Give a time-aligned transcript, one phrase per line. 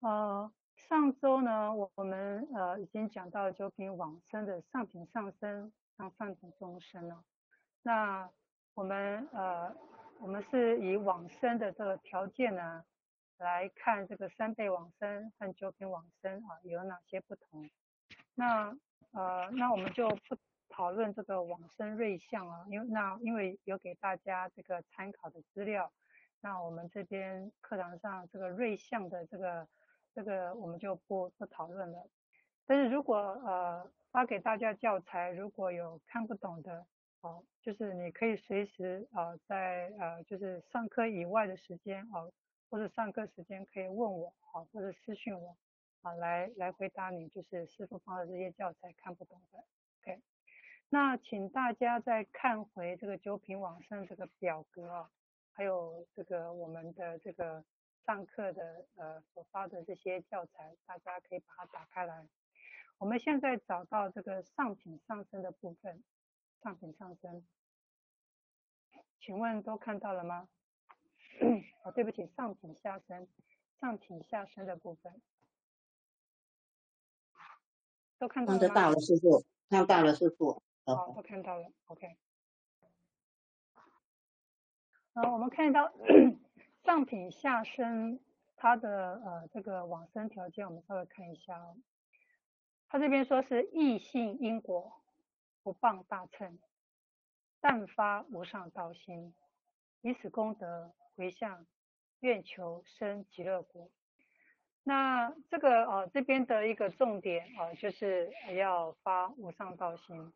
[0.00, 7.24] 呃，上周呢，我们呃已经讲到九品往生的上品上生，上上品中生了。
[7.82, 8.30] 那
[8.74, 9.74] 我们呃，
[10.20, 12.84] 我们是以往生的这个条件呢，
[13.38, 17.68] 来看这个三辈往生和九品往生啊有哪些不同。
[18.36, 18.76] 那
[19.10, 20.36] 呃，那我们就不
[20.68, 25.90] 讨论这个往生瑞相啊，因为那因为有给大家这个参考的资料，
[26.40, 29.66] 那我们这边课堂上这个瑞相的这个
[30.18, 32.04] 这个我们就不不讨论了。
[32.66, 36.84] 但是如果呃发给大家教材，如果有看不懂的，
[37.20, 42.32] 哦，就是你可以随时呃在呃就是上课以外的时间哦，
[42.68, 45.56] 或者上课时间可以问我，好，或者私信我。
[46.02, 49.58] 啊，来来回答你，就是师傅发的这些教材看不懂的
[50.00, 50.20] ，OK？
[50.88, 55.10] 那请大家再看回这个九品往生这个表格啊，
[55.52, 57.64] 还有这个我们的这个
[58.08, 62.26] 上课的呃所发的这些教材，大家可以把它打开来。
[62.96, 66.02] 我们现在找到这个上品上升的部分，
[66.62, 67.46] 上品上升，
[69.20, 70.48] 请问都看到了吗？
[71.84, 73.28] 哦，对不起，上品下升，
[73.78, 75.20] 上品下升的部分。
[78.16, 80.62] 都看到了，看得到了，师傅，看到了，师傅。
[80.86, 82.16] 好，都看到了，OK。
[85.12, 85.92] 好，我们看到
[86.88, 88.18] 上品下生，
[88.56, 91.76] 他的呃这个往生条件，我们稍微看一下哦。
[92.88, 94.98] 他这边说是异性因果，
[95.62, 96.58] 不谤大乘，
[97.60, 99.34] 但发无上道心，
[100.00, 101.66] 以此功德回向，
[102.20, 103.90] 愿求生极乐国。
[104.82, 110.32] 那这个呃这边的一个重点啊、就是要发无上道心。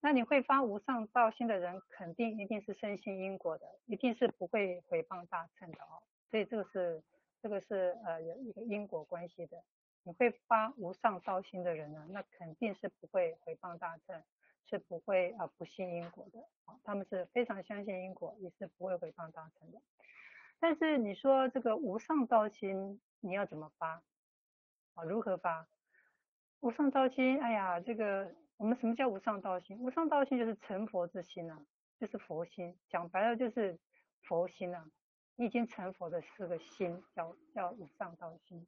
[0.00, 6.02] 那你会发无上道心的人，肯定一定是深信因果的，一定是不会诽谤大乘的哦。
[6.30, 7.02] 所以这个是
[7.42, 9.62] 这个是呃有一个因果关系的。
[10.02, 14.22] 你会发无上道心的人呢，那肯定是不会诽谤大乘，
[14.64, 16.80] 是不会啊、不信因果的啊、哦。
[16.84, 19.80] 他们是非常相信因果，也是不会诽谤大乘的。
[20.58, 23.00] 但是你说这个无上道心。
[23.22, 24.02] 你要怎么发？
[24.94, 25.68] 啊，如何发？
[26.60, 29.78] 无上道心，哎呀，这个我们什么叫无上道心？
[29.78, 31.58] 无上道心就是成佛之心啊，
[31.98, 32.78] 就是佛心。
[32.90, 33.78] 讲白了就是
[34.20, 34.84] 佛心啊，
[35.36, 38.66] 已经成佛的四个心，叫叫无上道心。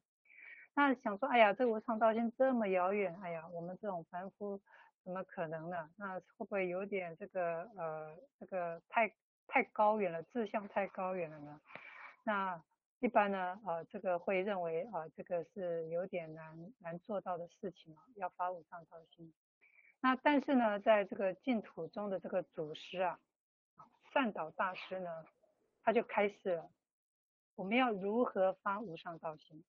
[0.75, 4.58] 那想说，哎呀，这个无上道心这么遥远，哎呀，我们这种凡夫
[5.04, 5.91] 怎么可能呢？
[5.98, 9.12] 那会不会有点这个呃，这个太
[9.47, 11.60] 太高远了，志向太高远了呢？
[12.25, 12.62] 那。
[13.00, 19.34] 一般呢，呃，这个会认为啊、呃，这个是有点难难做到的事情啊，要发无上道心。
[20.02, 23.18] 那但是呢，在这个净土中的这个祖师啊，
[24.12, 25.24] 善导大师呢，
[25.82, 26.70] 他就开示了，
[27.54, 29.64] 我们要如何发无上道心？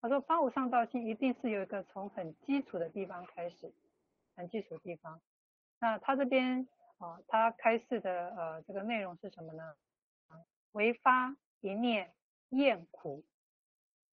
[0.00, 3.72] 他说发无上道心一定是有一个从很基础的地方开始，
[4.34, 5.20] 很基础的地方。
[5.78, 6.66] 那他这边
[6.98, 9.76] 啊，他开示的呃这个内容是什么呢？
[10.26, 10.42] 啊，
[10.72, 11.36] 唯发。
[11.62, 12.14] 一念
[12.48, 13.22] 厌苦，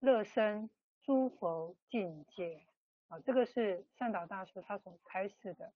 [0.00, 0.68] 乐生
[1.02, 2.60] 诸佛境界
[3.08, 5.72] 啊，这个是善导大师他所开示的。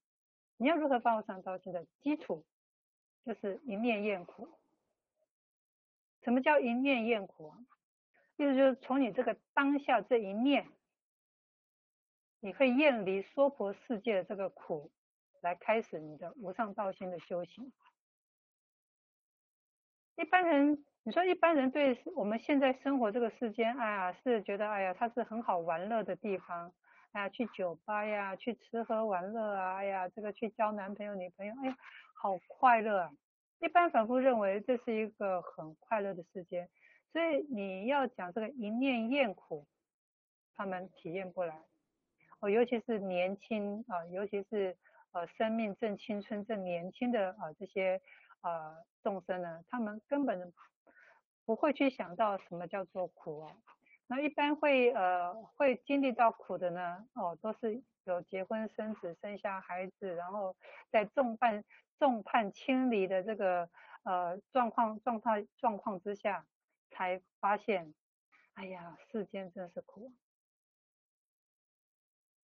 [0.57, 2.45] 你要如何发无上道心的基础，
[3.25, 4.47] 就是一念厌苦。
[6.23, 7.57] 什么叫一念厌苦啊？
[8.37, 10.67] 意思就是从你这个当下这一念，
[12.39, 14.91] 你会厌离娑婆世界的这个苦，
[15.41, 17.73] 来开始你的无上道心的修行。
[20.15, 20.85] 一般人。
[21.05, 26.71] 你说一般人对我们现在生活这个世间，哎呀，是觉得哎呀，它是很好玩乐的地方，
[27.13, 31.77] 哎呀，去酒吧呀，去吃喝玩乐啊，哎呀，这个去交男朋友女朋友，哎呀，
[32.15, 33.11] 好快乐啊！
[33.59, 36.69] 一般凡夫认为这是一个很快乐的世间，
[37.11, 39.65] 所以你要讲这个一念厌苦，
[40.55, 41.61] 他们体验不来。
[42.41, 44.75] 哦，尤其是年轻啊，尤其是
[45.13, 48.01] 呃生命正青春正年轻的啊这些
[48.41, 50.53] 啊众生呢，他们根本。
[51.45, 53.51] 不会去想到什么叫做苦哦，
[54.07, 60.55] 那一般会呃会经历到苦的呢哦，都是有结婚生子生下孩子，然后
[60.91, 61.63] 在众叛
[61.97, 63.69] 众叛亲离的这个
[64.03, 66.45] 呃状况状态状况之下，
[66.91, 67.93] 才发现，
[68.53, 70.11] 哎呀，世间真是苦。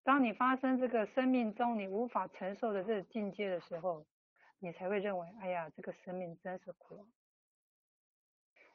[0.03, 4.06] 当你发生这个生命中你无法承受的这个境界的时候，
[4.59, 7.07] 你才会认为，哎呀，这个生命真是苦。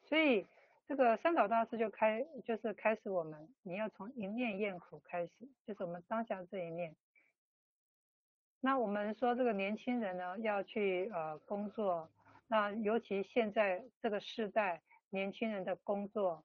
[0.03, 0.47] 所以
[0.91, 6.97] 这个三岛大师就开就是开始我们，你要从一念厌苦开始，就是我们当下这一念。
[8.61, 12.11] 那我们说这个年轻人呢要去呃工作，
[12.49, 16.45] 那尤其现在这个时代，年轻人的工作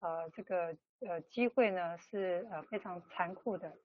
[0.00, 3.78] 呃这个呃机会呢是呃非常残酷的，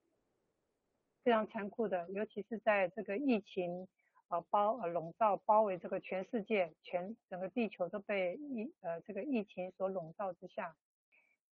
[1.23, 3.87] 非常残酷的，尤其是在这个疫情
[4.29, 10.75] 啊包呃笼罩包围这个全世界，全整个地球都被疫呃这个疫情所笼罩之下，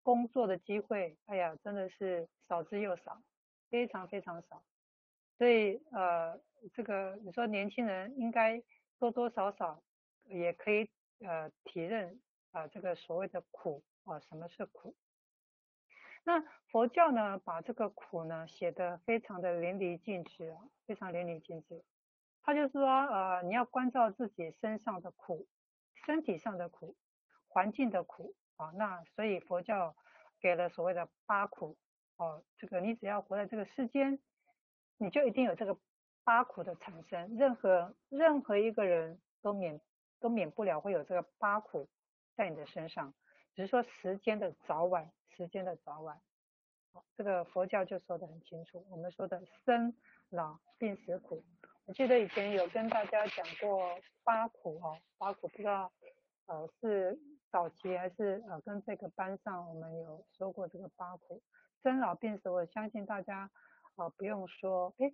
[0.02, 3.22] 工作的机会，哎呀，真的是少之又少，
[3.70, 4.62] 非常非常少。
[5.38, 6.38] 所以呃，
[6.74, 8.62] 这个你说年轻人应该
[8.98, 9.82] 多多少少
[10.26, 10.88] 也可以
[11.20, 12.20] 呃体认
[12.52, 14.94] 啊、这个所谓的苦啊、什么是苦？
[16.22, 21.82] 那佛教呢，把这个苦呢写得非常的淋漓尽致啊，非常淋漓尽致。
[22.44, 25.48] 他就说呃，你要关照自己身上的苦，
[26.06, 26.94] 身体上的苦，
[27.48, 28.34] 环境的苦。
[28.56, 29.96] 啊，那所以佛教
[30.38, 31.76] 给了所谓的八苦
[32.18, 34.20] 哦，这个你只要活在这个世间，
[34.96, 35.76] 你就一定有这个
[36.22, 39.80] 八苦的产生，任何任何一个人都免
[40.20, 41.88] 都免不了会有这个八苦
[42.36, 43.12] 在你的身上，
[43.56, 46.20] 只是说时间的早晚，时间的早晚，
[47.16, 49.92] 这个佛教就说的很清楚，我们说的生
[50.30, 51.42] 老病死苦，
[51.86, 55.92] 我记得以前有跟大家讲过八苦哦，八苦不知道
[56.46, 57.18] 呃是。
[57.54, 61.40] 早期还是呃跟这个班上我们有说过这个八苦，
[61.84, 63.48] 生老病死，我相信大家
[63.94, 65.12] 呃不用说，哎，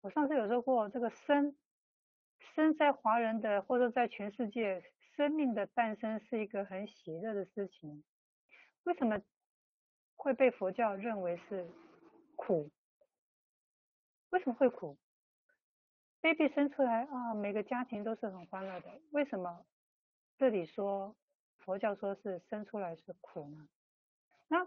[0.00, 1.54] 我上次有说过这个生，
[2.54, 4.82] 生在华人的或者在全世界，
[5.14, 8.02] 生命的诞生是一个很喜乐的事情，
[8.84, 9.20] 为什么
[10.16, 11.68] 会被佛教认为是
[12.34, 12.70] 苦？
[14.30, 14.96] 为什么会苦
[16.20, 19.64] ？baby 生出来啊，每个家庭都是很欢乐的，为什么
[20.36, 21.14] 这里说？
[21.58, 23.68] 佛教说是生出来是苦呢，
[24.46, 24.66] 那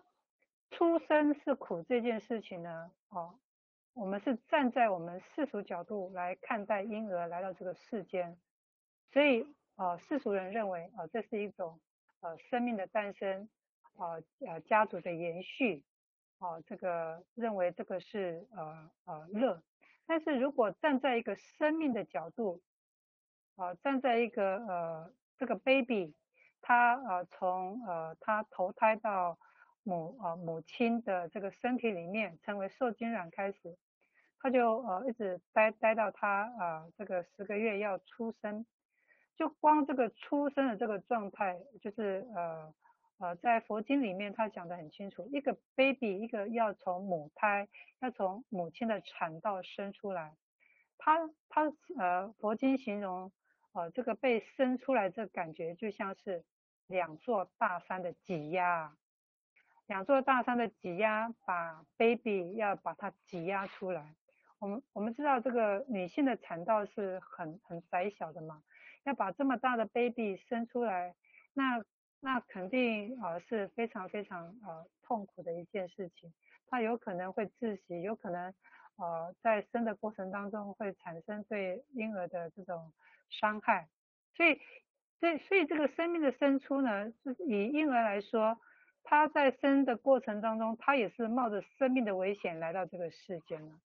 [0.69, 2.91] 出生是苦这件事情呢？
[3.09, 3.39] 哦，
[3.93, 8.37] 我们是站在我们世俗角度来看待婴儿来到这个世间，
[9.11, 11.79] 所以啊世俗人认为啊这是一种
[12.19, 13.49] 呃生命的诞生，
[13.95, 15.83] 啊呃家族的延续，
[16.37, 19.63] 哦这个认为这个是呃呃乐，
[20.11, 22.61] 但是如果站在一个生命的角度，
[23.55, 26.13] 啊站在一个呃这个 baby。
[26.63, 29.39] 他呃从呃他投胎到
[29.83, 33.77] 母呃母亲的这个身体里面，成为受精卵开始，
[34.39, 38.65] 他就呃一直待待到他呃这个十个月要出生，
[39.37, 42.71] 就光这个出生的这个状态，就是呃
[43.21, 47.69] 呃在佛经里面他讲得很清楚，一个 baby 一个要从母胎
[48.01, 50.35] 要从母亲的产道生出来，
[50.97, 53.31] 他他呃佛经形容
[53.71, 56.43] 呃这个被生出来这感觉就像是。
[56.87, 58.97] 两座大山的挤压，
[59.87, 64.13] 两座大山的挤压，把 baby 要把它挤压出来。
[64.59, 68.61] 我们我们知道这个女性的产道是很很窄小的嘛，
[69.05, 71.15] 要把这么大的 baby 生出来，
[71.53, 71.81] 那
[72.21, 76.33] 那肯定呃是非常非常呃痛苦的一件事情。
[76.67, 78.53] 它有可能会窒息，有可能
[78.95, 82.93] 呃在生的过程当中会产生对婴儿的这种
[83.29, 83.89] 伤害，
[84.35, 84.61] 所以。
[85.19, 88.59] 所以，所以这个生命的生出呢，就是以婴儿来说，
[89.03, 93.79] 他在生的过程当中，他也是冒着生命的危险来到这个世间了。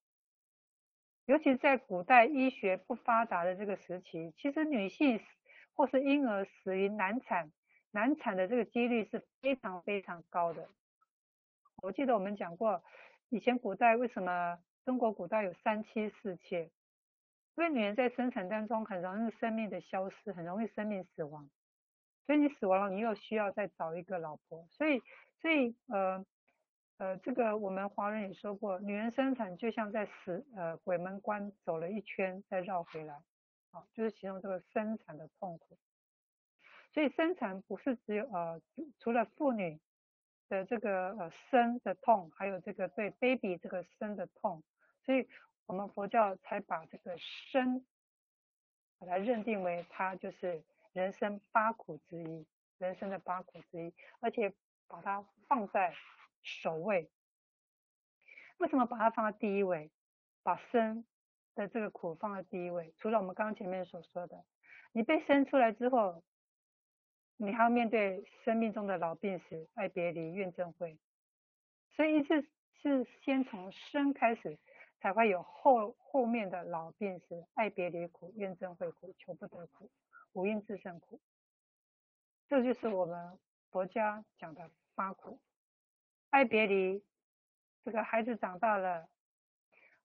[1.26, 5.20] 尤其在古代医学不发达的这个时期，其实女性
[5.74, 7.52] 或是婴儿死于难产，
[7.96, 10.68] 难产的这个几率是非常非常高的。
[11.82, 12.84] 我记得我们讲过，
[13.30, 16.70] 以前古代为什么中国古代有三妻四妾？
[17.54, 21.48] 因为女人在生产当中很容易生命的消失，很容易生命死亡，
[22.26, 25.00] 所以你死亡了，你又需要再找一个老婆，所以
[25.40, 26.26] 所以呃
[26.98, 33.14] 呃这个我们华人也说过，女人生产就像在死呃鬼门关走了一圈再绕回来，
[33.70, 35.78] 啊，就是形容这个生产的痛苦。
[36.96, 38.58] 所以生产不是只有呃
[38.98, 39.78] 除了妇女
[40.48, 44.64] 的这个呃生的痛，还有这个对 baby 这个生的痛，
[45.04, 45.28] 所以。
[45.68, 47.84] 我们佛教才把这个生，
[49.00, 50.62] 把它认定为它就是
[50.92, 52.46] 人生八苦之一，
[52.78, 54.54] 人生的八苦之一，而且
[54.86, 55.92] 把它放在
[56.44, 57.10] 首位。
[58.58, 59.90] 为什么把它放在第一位？
[60.44, 61.04] 把生
[61.56, 64.44] 的这个苦放在第一位，除了我们刚刚前面所说的，
[64.92, 66.22] 你被生出来之后，
[67.36, 70.98] 你还要面对生命中的老病死、爱别离、怨憎会，
[71.90, 72.42] 所以是
[72.82, 74.58] 是先从生开始。
[74.98, 79.90] 才会有后后面的老病死、爱别离苦、怨憎会苦、求不得苦、
[80.32, 81.20] 五阴炽盛苦，
[82.48, 83.38] 这就是我们
[83.70, 85.38] 佛家讲的八苦。
[86.30, 87.04] 爱别离，
[87.84, 89.06] 这个孩子长大了，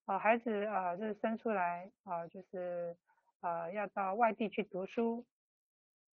[0.06, 2.96] 啊，孩子啊，就是生出来啊，就是
[3.40, 5.26] 啊，要到外地去读书，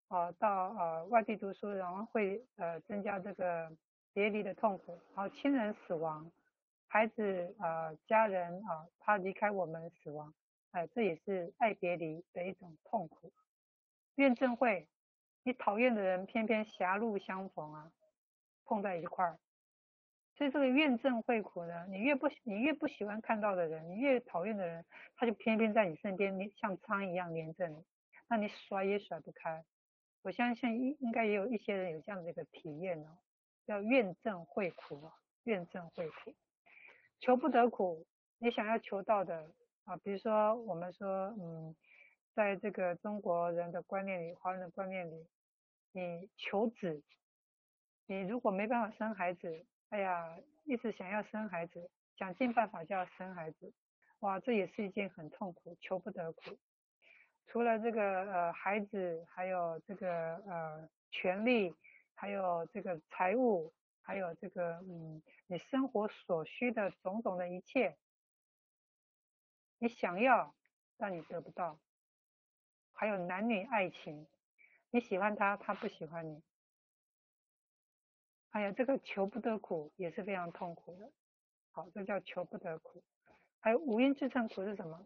[0.07, 3.71] 啊，到啊外地读书，然后会呃增加这个
[4.13, 6.31] 别离的痛苦，然后亲人死亡，
[6.87, 10.33] 孩子啊、家人啊他离开我们死亡，
[10.71, 13.33] 哎、这也是爱别离的一种痛苦。
[14.15, 14.87] 怨憎会，
[15.43, 17.91] 你讨厌的人偏偏狭路相逢啊，
[18.63, 19.37] 碰在一块儿。
[20.37, 24.85] 所以这个怨憎会苦呢，你越不你越不喜欢看到的人，你越讨厌的人，
[25.15, 27.83] 他就偏偏在你身边，像苍蝇一样粘着你，
[28.29, 29.63] 那你甩也甩不开。
[30.25, 33.19] 我相信应应该也有一些人有这样的一个体验哦，
[33.67, 35.13] 叫怨憎会苦啊，
[35.43, 36.33] 怨憎会苦，
[37.19, 38.07] 求不得苦，
[38.39, 39.51] 你想要求到的
[39.83, 41.07] 啊，比如说我们说，
[41.39, 41.75] 嗯，
[42.33, 45.27] 在这个中国人的观念里，华人的观念里，
[45.91, 47.03] 你求子，
[48.07, 49.63] 你如果没办法生孩子。
[49.89, 53.71] 哎呀，一直想要生孩子，想尽办法就要生孩子，
[54.21, 56.57] 哇，这也是一件很痛苦、求不得苦。
[57.47, 61.73] 除了这个呃孩子，还有这个呃权利，
[62.13, 67.97] 还有这个财务，还有这个嗯你生活所需的种种的一切，
[69.77, 70.55] 你想要
[70.97, 71.79] 但你得不到。
[72.93, 74.27] 还有男女爱情，
[74.89, 76.41] 你喜欢他，他不喜欢你。
[78.49, 81.11] 还有这个求不得苦也是非常痛苦的，
[81.71, 83.03] 好，这叫求不得苦。
[83.59, 85.05] 还有五阴炽盛苦是什么？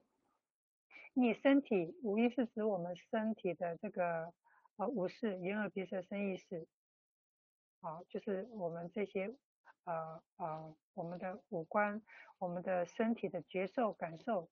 [1.13, 4.33] 你身体五阴是指我们身体的这个
[4.77, 6.67] 呃五识，眼耳鼻舌身意识，
[7.81, 9.35] 好，就是我们这些
[9.85, 12.01] 呃呃我们的五官，
[12.37, 14.49] 我们的身体的觉受感受，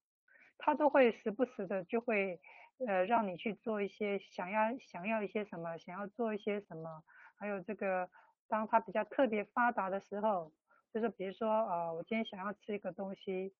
[0.57, 2.39] 它都会时不时的就会
[2.87, 7.03] 呃让你去做一些想要想要一些什么，想要做一些什么，
[7.35, 8.09] 还有这个。
[8.49, 10.53] 当它比较特别发达的时候，
[10.93, 13.53] 就是比如说，呃，我今天想要吃一个东西，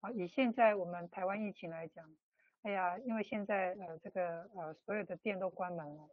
[0.00, 2.16] 啊，以现在我们台湾疫情来讲，
[2.62, 6.08] 哎呀，因为现在呃这个呃所有的店都关门了，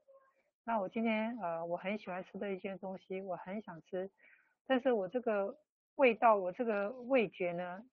[0.64, 4.10] 那我今天呃我很喜欢吃的一些东西，我很想吃，
[4.66, 5.60] 但是我这个
[5.96, 7.84] 味道，我这个味觉呢，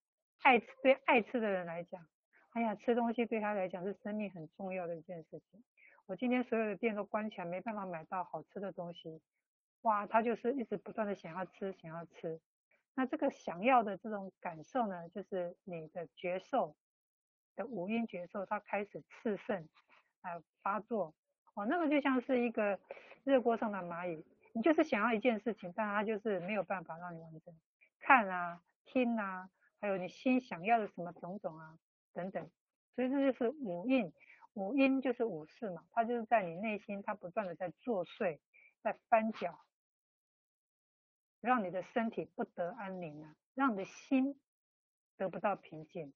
[0.42, 2.06] 爱吃对爱吃的人来讲，
[2.52, 5.62] 哎呀，吃东西对他来讲是生命很重要的一件事情。
[6.06, 9.20] 我今天所有的店都关起来，没办法买到好吃的东西。
[9.82, 12.40] 哇，他就是一直不断的想要吃，想要吃。
[12.94, 16.74] 那这个想要的这种感受呢，就是你的觉受
[17.56, 19.68] 的五阴觉受，它开始炽盛，
[20.20, 21.14] 啊发作。
[21.54, 22.78] 哦，那个就像是一个
[23.24, 27.58] 热锅上的蚂蚁，你就是想要一件事情，但它就是没有办法让你完成。
[27.98, 31.78] 看啊，听啊，还有你心想要的什么种种啊，
[32.12, 32.48] 等等。
[32.94, 34.12] 所以这就是五阴，
[34.52, 38.38] 五阴就是五事嘛，它就是在你内心，它不断的在作祟，
[38.82, 39.58] 在翻搅。
[41.40, 44.40] 让你的身体不得安宁啊，让你的心
[45.16, 46.12] 得不到平静，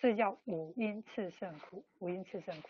[0.00, 1.84] 是叫五阴炽盛苦。
[1.98, 2.68] 五阴炽盛苦。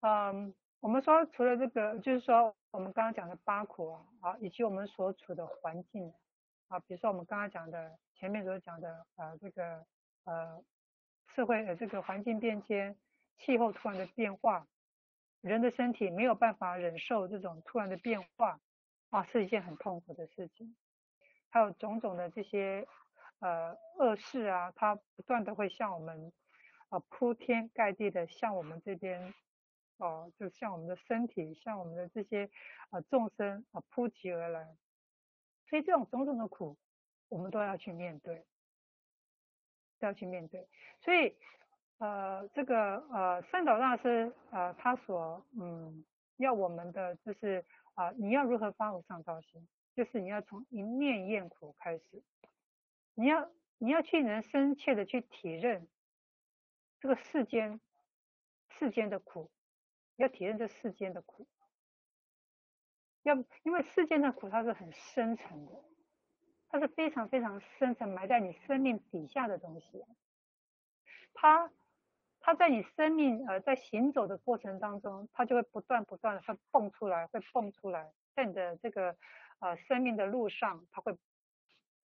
[0.00, 6.12] 嗯，我们说除了这个，就是说我们刚刚讲的八苦啊，啊，以及我们所处的环境
[6.68, 9.84] 啊，比如说我们刚刚讲的前面所讲的呃这个
[10.24, 10.62] 呃
[11.34, 12.96] 社会的这个环境变迁，
[13.38, 14.66] 气候突然的变化，
[15.40, 18.60] 人的身体没有办法忍受这种突然的变化。
[19.10, 20.76] 啊，是一件很痛苦的事情，
[21.48, 22.86] 还有种种的这些
[23.40, 26.32] 呃恶事啊，它不断的会向我们
[26.88, 29.34] 啊、呃、铺天盖地的向我们这边
[29.98, 32.48] 哦、就向我们的身体，向我们的这些
[32.90, 34.64] 啊、众生啊扑及而来，
[35.68, 36.78] 所以这种种种的苦，
[37.28, 38.46] 我们都要去面对，
[39.98, 40.68] 都要去面对。
[41.00, 41.36] 所以
[41.98, 46.04] 呃这个呃善导大师呃他所嗯
[46.36, 47.64] 要我们的就是。
[47.94, 49.68] 啊，你要如何发无上道心？
[49.94, 52.22] 就是你要从一念厌苦开始，
[53.20, 55.86] 你要你要去能深切的去体认
[57.00, 57.78] 这个世间
[58.70, 59.50] 世间的苦，
[60.16, 61.46] 要体认这世间的苦，
[63.22, 65.84] 要因为世间的苦它是很深沉的，
[66.70, 70.04] 它是非常非常深沉埋在你生命底下的东西，
[71.34, 71.70] 它。
[72.42, 79.14] 它在你生命呃在行走的过程当中，它就会不断不断的会蹦出来，会蹦出来，在你的这个
[79.58, 81.18] 呃生命的路上，它会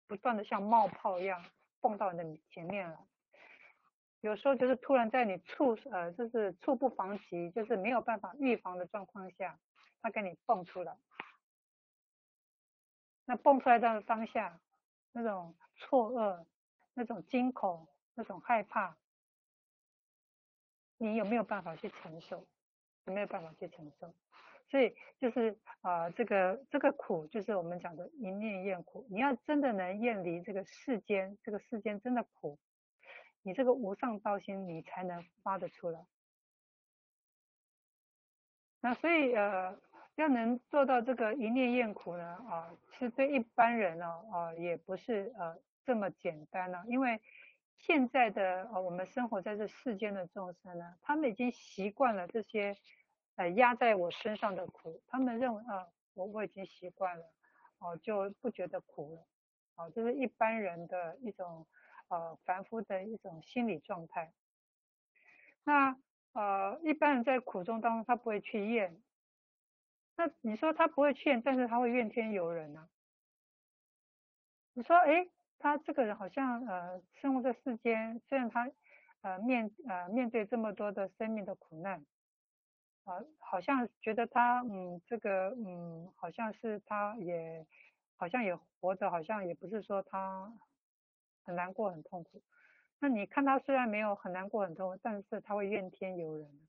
[0.09, 1.45] 不断的像冒泡一样
[1.81, 3.07] 蹦到你的前面了。
[4.21, 9.61] 有时候就是突然在你猝呃就是猝不防急，就是没有办法预防的状况下，
[10.03, 10.97] 它给你蹦出来。
[13.27, 14.59] 那蹦出来的当下，
[15.13, 16.45] 那种错愕，
[16.95, 18.97] 那种惊恐，那种害怕。
[20.97, 22.45] 你有没有办法去承受？
[23.05, 24.13] 有没有办法去承受？
[24.71, 29.07] 所以就是啊、这个这个苦就是我们讲的一念厌苦。
[29.11, 32.59] 你要真的能远离这个世间，这个世间真的苦，
[33.43, 36.07] 你这个无上道心你才能发得出来。
[38.81, 39.81] 那所以呃，
[40.17, 47.21] 要能做到这个一念厌苦呢，啊，其实对一般人呢，啊，也不是呃这么简单了，因为
[47.77, 52.77] 现在的呃我们生活在这世间的众生呢，他们已经习惯了这些
[53.39, 57.25] 呃压在我身上的苦，他们认为啊，我我已经习惯了，
[57.79, 59.27] 哦，就不觉得苦了，
[59.77, 61.67] 啊，这是一般人的一种
[62.09, 64.33] 呃凡夫的一种心理状态。
[65.63, 65.97] 那
[66.33, 69.01] 呃一般人在苦中当中，他不会去厌。
[70.17, 72.89] 那你说他不会去，但是他会怨天尤人啊。
[74.73, 75.29] 你说，哎，
[75.61, 78.69] 他这个人好像呃，生活在世间，虽然他
[79.21, 82.05] 呃面呃面对这么多的生命的苦难，
[83.09, 87.67] 啊、呃，好像觉得他嗯这个嗯好像是他也
[88.17, 90.53] 好像也活着，好像也不是说他
[91.43, 92.43] 很难过很痛苦。
[92.99, 96.69] 那你看他虽然没有很难过很痛苦，但是他会怨天尤人，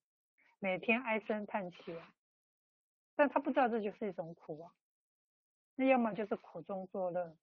[0.60, 2.14] 每天唉声叹气啊。
[3.18, 4.72] 但他不知道这就是一种苦啊，
[5.76, 7.36] 那要么就是苦中作乐。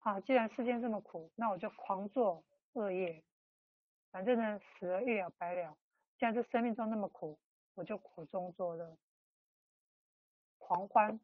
[0.00, 2.44] 好，既然世间这么苦，那我就狂做
[2.74, 3.24] 恶业，
[4.10, 5.74] 反正呢死了一了百了。
[6.18, 7.38] 既然这生命中那么苦，
[7.74, 8.96] 我就苦中作乐，
[10.58, 11.18] 狂欢，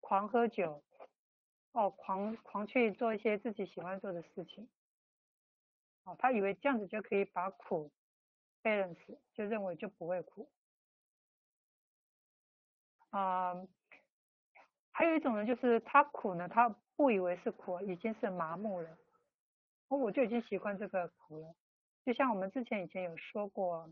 [0.00, 0.82] 狂喝酒，
[1.72, 4.68] 哦，狂狂去做一些自己喜欢做的事情。
[6.04, 7.90] 哦，他以为这样子就可以把苦
[8.62, 10.48] balance，就认为就不会苦。
[13.10, 13.54] 啊、
[14.90, 18.98] 还有一种人就是他苦呢，他不以为是苦，已经是麻木了。
[19.88, 21.54] 我我就已经习惯这个苦了。
[22.04, 23.90] 就像我们之前以前有说过，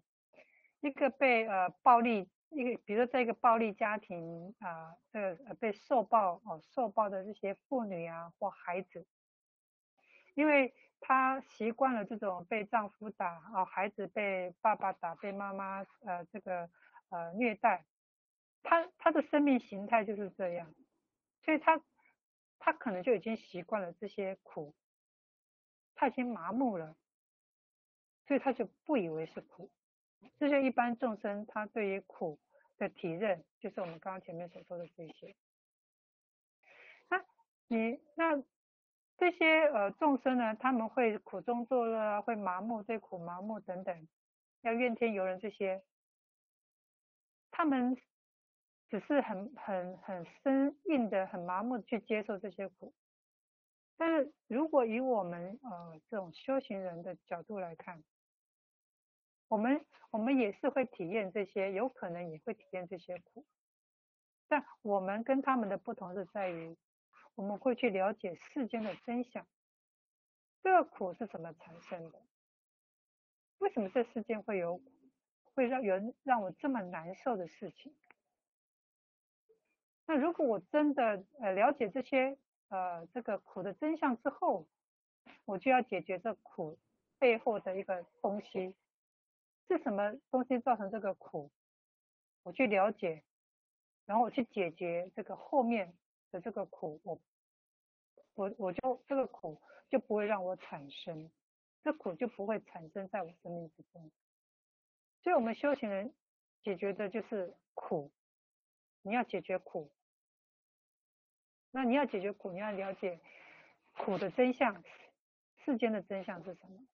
[0.87, 9.07] 一个被呃暴力一个，比如说在一个暴力家庭啊、这个被受暴哦受暴的这些妇女啊或孩子，
[10.35, 16.71] 因为他习惯了这种被丈夫打啊、哦，孩子被爸爸打，被妈妈呃这个
[17.11, 17.85] 呃虐待。
[18.63, 20.75] 他他的生命形态就是这样，
[21.45, 21.81] 所以他
[22.59, 24.75] 他可能就已经习惯了这些苦，
[25.95, 26.97] 他已经麻木了，
[28.27, 29.71] 所以他就不以为是苦。
[30.39, 32.39] 这就一般众生他对于苦
[32.79, 35.35] 的体认，就是我们刚刚前面所说的这些。
[37.09, 37.25] 那
[37.69, 38.43] 你那
[39.19, 44.09] 这些呃众生呢，他们会苦中作乐啊，会麻木，对苦麻木等等，
[44.63, 45.83] 要怨天尤人这些，
[47.51, 47.97] 他们。
[48.89, 52.95] 只是很很很生硬的、很麻木的去接受这些苦，
[53.97, 58.05] 但是如果以我们呃这种修行人的角度来看，
[59.49, 63.45] 我们我们也是会体验这些，有可能也会体验这些苦，
[64.49, 66.77] 但我们跟他们的不同是在于，
[67.35, 69.47] 我们会去了解世间的真相，
[70.63, 72.23] 这个苦是怎么产生的？
[73.59, 74.81] 为什么这世间会有
[75.55, 77.95] 会让人让我这么难受的事情？
[80.07, 82.37] 那如果我真的呃了解这些
[82.69, 84.67] 呃这个苦的真相之后，
[85.45, 86.79] 我就要解决这苦
[87.19, 88.75] 背后的一个东西，
[89.69, 91.51] 是什么东西造成这个苦？
[92.43, 93.25] 我去了解，
[94.05, 95.97] 然后我去解决这个后面
[96.31, 97.21] 的这个苦，我
[98.35, 101.31] 我我就这个苦就不会让我产生，
[101.83, 104.11] 这苦就不会产生在我生命之中。
[105.23, 106.15] 所以我们修行人
[106.63, 108.13] 解决的就是苦，
[109.03, 109.91] 你要解决苦。
[111.73, 113.21] 那你要解决苦，你要了解
[113.99, 114.83] 苦的真相，
[115.65, 116.87] 世间的真相是什么？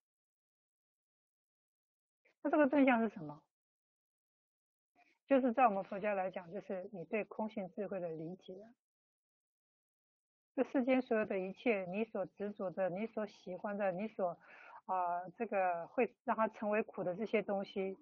[2.42, 3.42] 那这个正向是什么？
[5.26, 8.55] 就是在我们佛教来讲，就是你对空性智慧的理解。
[10.55, 14.38] 这世间所有的一切，你所执着的、你所喜欢的、你所
[14.85, 17.96] 啊、这个会让它成为苦的这些东西，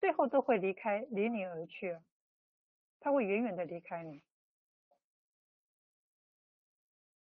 [0.00, 1.96] 最后都会离开，离你而去，
[2.98, 4.24] 它会远远的离开你。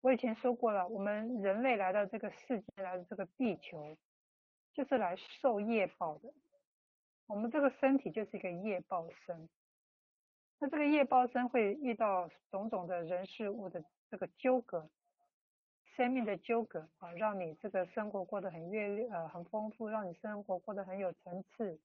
[0.02, 3.96] 我以前说过了，我们人类来到这个世界，来到这个地球，
[4.76, 6.30] 就是来受业报的。
[7.26, 9.48] 我们这个身体就是一个业报身。
[10.58, 14.88] 那这个业报身会遇到种种的人事物的这个纠葛，
[15.96, 21.80] 生命的纠葛啊，让你这个生活过得很阅历呃很丰富，让你生活过得很有层次，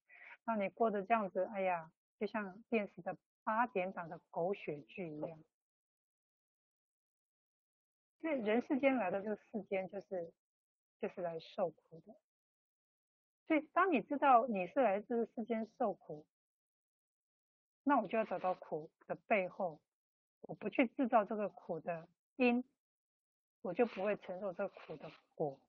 [0.46, 5.40] 让你过得这样子，哎呀，就像电视的八点档的狗血剧一样。
[8.20, 10.32] 所以人世间来到这个世间，就是
[11.00, 12.14] 就是来受苦的。
[13.52, 16.26] 所以当你知道你是来自世间受苦，
[17.84, 19.82] 那我就要找到苦的背后，
[20.40, 22.64] 我不去制造这个苦的因，
[23.62, 25.60] 我就不会承受这个苦的果。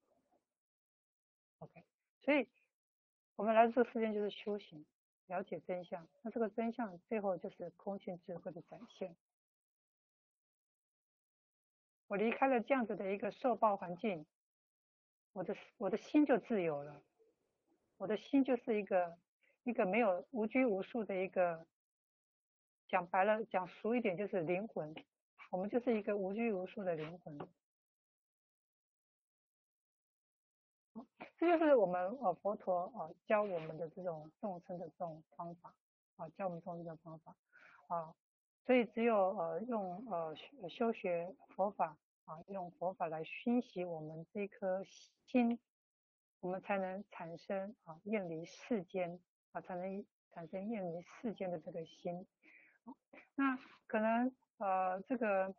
[1.59, 1.83] OK，
[2.23, 2.49] 所以
[3.35, 4.87] 我们来自这世间就是修行，
[5.27, 9.17] 了解真相，那这个真相最后就是空性智慧的展现。
[12.07, 14.25] 我离开了这样子的一个受报环境，
[15.33, 17.03] 我的我的心就自由了，
[18.03, 19.17] 我的心就是一个
[19.63, 21.65] 一个没有无拘无束的一个，
[22.89, 24.93] 讲白了讲俗一点就是灵魂，
[25.53, 27.39] 我们就是一个无拘无束的灵魂。
[31.39, 35.73] 这就是我们呃佛陀呃教我们的这种众生的这种方法
[36.17, 37.37] 啊，教我们众生的方法
[37.87, 38.13] 啊，
[38.67, 40.35] 所以只有呃用呃
[40.69, 44.83] 修学佛法啊，用佛法来熏习我们这颗
[45.29, 45.57] 心，
[46.43, 49.19] 我们才能产生啊远离世间
[49.53, 52.27] 啊，才能产生远离世间的这个心。
[53.35, 55.55] 那可能呃这个。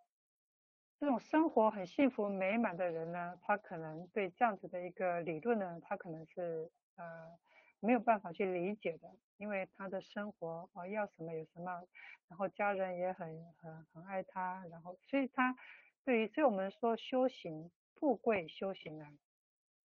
[0.99, 7.37] 这种生活很幸福美满的人呢，他可能对这样子的一个理论呢，他可能是呃
[7.81, 11.83] 没有办法去理解的，因为他的生活啊、要什么有什么，
[12.29, 15.57] 然后家人也很很很爱他，然后所以他
[16.05, 19.05] 对于所以我们说修行富贵修行呢，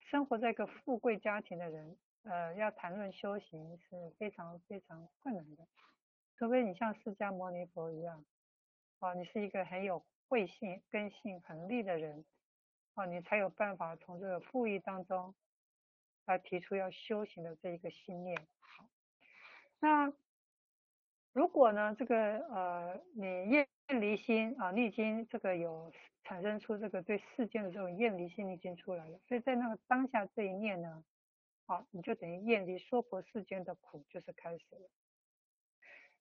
[0.09, 5.67] 生活在一个富贵家庭的人，呃要谈论修行是非常非常困难的，
[6.37, 8.25] 除非你像释迦牟尼佛一样，
[8.99, 10.05] 啊、你是一个很有。
[10.27, 12.25] 慧性根性很利的人，
[12.95, 15.35] 啊，你才有办法从这个富裕当中
[16.25, 18.35] 来提出要修行的这一个信念。
[18.59, 18.89] 好，
[19.79, 20.11] 那
[21.31, 23.67] 如果呢，这个呃，你厌
[24.01, 25.93] 离心啊，你已经这个有
[26.25, 31.05] 产生出这个对世间的这种厌离心，已经出来了，所以在那个当下这一念呢，
[31.65, 34.89] 好，你就等于厌离娑婆世间的苦，就是开始了。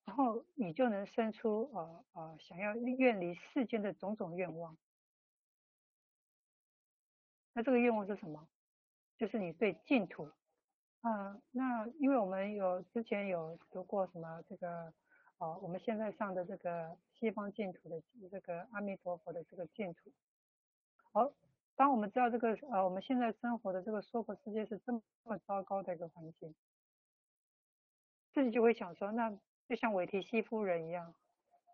[0.05, 4.77] 然后你就能生出呃呃想要远离世间的种种愿望。
[7.55, 8.47] 那这个愿望是什么？
[9.17, 10.31] 就是你对净土
[11.01, 14.93] 啊、那因为我们有之前有读过什么这个
[15.39, 20.11] 哦、我们现在上的这个西方净土的这个阿弥陀佛的这个净土。
[21.13, 21.33] 好，
[21.77, 26.55] 当我们知道这个呃我们现在生活的这个娑婆世界是这么糟糕的一个环境，
[28.33, 29.39] 自己就会想说那。
[29.67, 31.15] 就像韦提希夫人一样，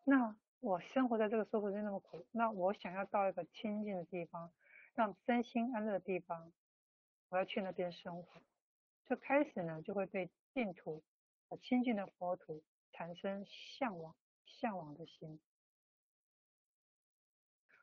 [0.05, 4.53] 那我生活在这个娑婆世界那么苦，那我想要到一个清净的地方，
[4.95, 6.53] 让身心安乐的地方，
[7.31, 8.41] 我要去那边生活，
[9.07, 11.03] 就开始呢就会对净土、
[11.61, 12.63] 清净的佛土
[13.01, 15.41] 产生向往、向往的心。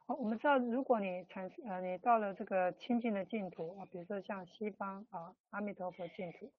[0.06, 6.54] 好，我们知道，如果你产生呃你到了这个清净的净土啊，比如说像西方啊阿弥陀佛净土，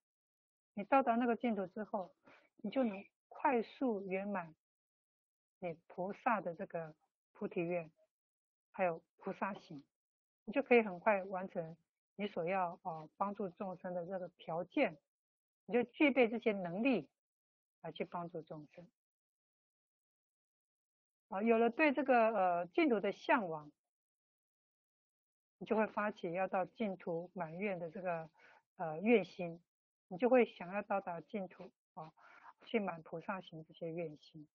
[0.73, 2.11] 你到达那个净土之后，
[2.57, 3.01] 你就能。
[3.31, 4.53] 快速圆满
[5.59, 6.93] 你菩萨的这个
[7.31, 7.89] 菩提愿，
[8.69, 9.81] 还有菩萨行，
[10.43, 11.77] 你就可以很快完成
[12.17, 14.97] 你所要啊帮助众生的这个条件，
[15.67, 17.07] 你就具备这些能力
[17.81, 18.87] 来去帮助众生。
[21.29, 23.71] 啊，有了对这个呃净土的向往，
[25.57, 28.29] 你就会发起要到净土满愿的这个
[28.77, 29.61] 呃愿心，
[30.07, 32.11] 你就会想要到达净土啊。
[32.65, 34.45] 去满菩萨行这些愿心，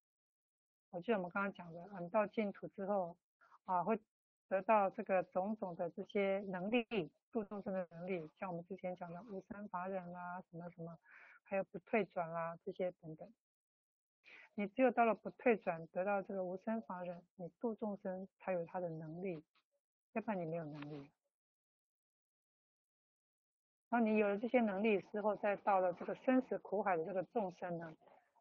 [0.91, 3.17] 我记得我们刚刚讲的，嗯，到净土之后
[3.65, 3.99] 啊，会
[4.47, 10.99] 得到这个种种的这些能力，度众生的能力，像我们之前讲的无三法忍啊，什么什么，
[11.55, 13.33] 还有不退转啦，这些等等。
[14.57, 19.41] 你只有到了不退转，得到这个无生法忍，你度众生才有他的能力，
[20.15, 21.09] 要不然你没有能力。
[23.89, 27.97] 然后你有了这些能力之后，再到了这个生死苦海的这个众生呢，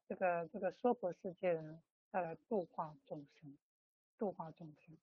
[0.07, 1.79] 这个这个娑婆世界呢，
[2.11, 3.55] 再来度化众生，
[4.17, 4.97] 度化众生，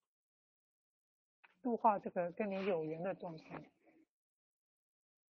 [1.63, 3.63] 度化这个跟你有缘的众生，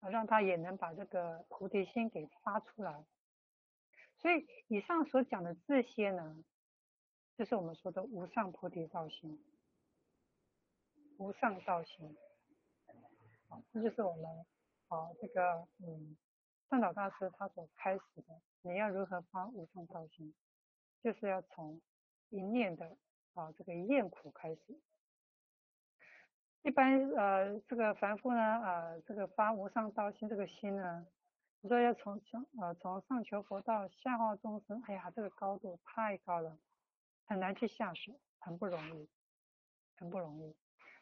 [0.01, 3.05] 让他也能把这个菩提心给发出来。
[4.19, 6.45] 所以以上所讲的这些呢，
[7.37, 9.43] 就是我们说的无上菩提道心，
[11.19, 12.17] 无上道心，
[13.49, 14.47] 好，这就是我们。
[14.91, 16.17] 好，这个嗯，
[16.71, 20.35] 善导大师他所开始的，你要如何发无上道心，
[21.03, 21.81] 就是要从
[22.31, 22.97] 一念的
[23.35, 24.81] 啊这个厌苦开始。
[26.63, 31.07] 一般呃这个凡夫呢、呃、这个发无上道心这个心呢，
[31.61, 36.59] 你说要从上呃从上求佛道，下化众生，哎呀这个高度太高了，
[37.27, 39.09] 很难去下手，很不容易，
[39.97, 40.55] 很不容易，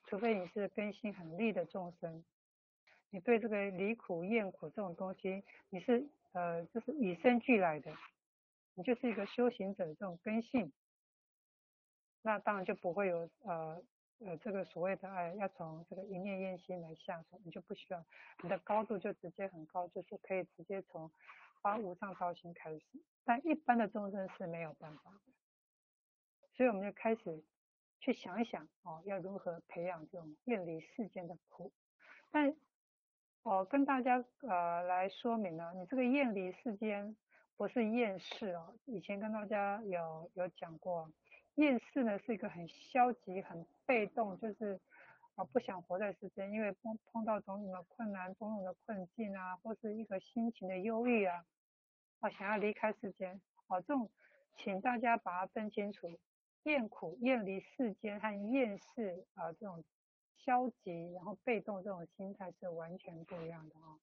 [0.04, 2.24] 除非你是根性很利的众生。
[3.10, 7.90] 你对这个离苦厌苦这种东西，你是呃就是与生俱来的，
[8.74, 10.72] 你就是一个修行者这种根性，
[12.22, 13.82] 那当然就不会有呃
[14.18, 18.04] 呃这个所谓的爱要从这个一念厌心来下手，你就不需要，
[18.42, 21.10] 你的高度就直接很高，就是可以直接从
[21.60, 22.84] 发无上道心开始，
[23.24, 25.32] 但一般的众生是没有办法的，
[26.54, 27.44] 所以我们就开始
[28.00, 31.72] 去想一想哦，要如何培养这种厌离世间的苦。
[32.30, 32.56] 但
[33.42, 37.16] 我跟大家呃来说明呢，你这个厌离世间
[37.56, 41.12] 不是厌世哦，以前跟大家有有讲过，
[41.54, 44.80] 厌世呢是一个很消极、很被动，就是。
[45.36, 51.44] 啊，不想活在世间，因为碰碰到种种的困难、种种的困境啊，或是一个心情的忧郁啊，
[52.20, 54.10] 啊，想要离开世间，啊，这种，
[54.56, 56.18] 请大家把它分清楚，
[56.62, 59.84] 厌苦、厌离世间和厌世啊，这种
[60.38, 64.00] 消极然后被动这种心态是完全不一样的啊。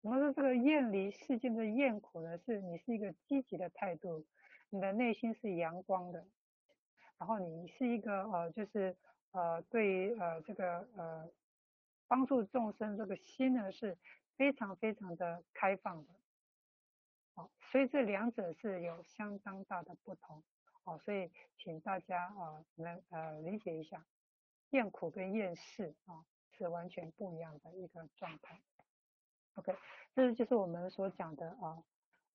[0.00, 2.38] 什么是这个厌离世间的厌苦呢？
[2.38, 4.24] 是你是一个积极的态度，
[4.70, 6.26] 你的内心是阳光的，
[7.20, 8.96] 然后你是一个呃，就是。
[9.32, 11.30] 呃，对于呃这个呃
[12.08, 13.96] 帮助众生这个心呢，是
[14.36, 16.12] 非常非常的开放的，
[17.36, 20.42] 好，所以这两者是有相当大的不同，
[20.82, 24.04] 好，所以请大家啊能呃理解一下，
[24.70, 28.60] 厌苦跟厌世啊是完全不一样的一个状态。
[29.54, 29.72] OK，
[30.12, 31.84] 这就是我们所讲的啊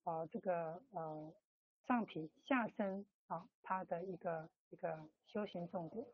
[0.06, 1.34] 啊这个呃
[1.86, 6.06] 上品下身啊它的一个一个修行重点。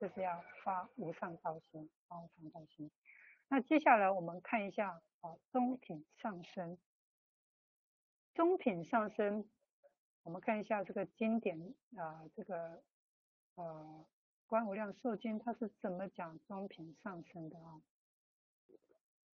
[0.00, 2.88] 就是要发无上道心，发无上道心。
[3.48, 6.78] 那接下来我们看一下啊，中品上升。
[8.32, 9.50] 中品上升，
[10.22, 12.80] 我们看一下这个经典啊，这个
[13.56, 14.06] 呃
[14.46, 17.82] 《观无量寿经》它是怎么讲中品上升的啊？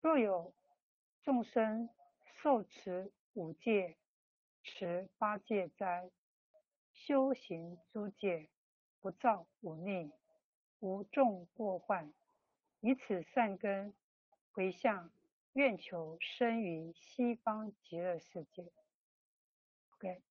[0.01, 0.53] 若有
[1.23, 1.89] 众生
[2.41, 3.95] 受持五戒、
[4.61, 6.11] 持八戒斋，
[6.99, 8.49] 修行诸戒，
[8.99, 10.11] 不造五逆。
[10.81, 12.13] 无众过患，
[12.81, 13.93] 以此善根
[14.51, 15.09] 回向，
[15.53, 18.71] 愿求生于西方极乐世界。
[19.95, 20.21] OK，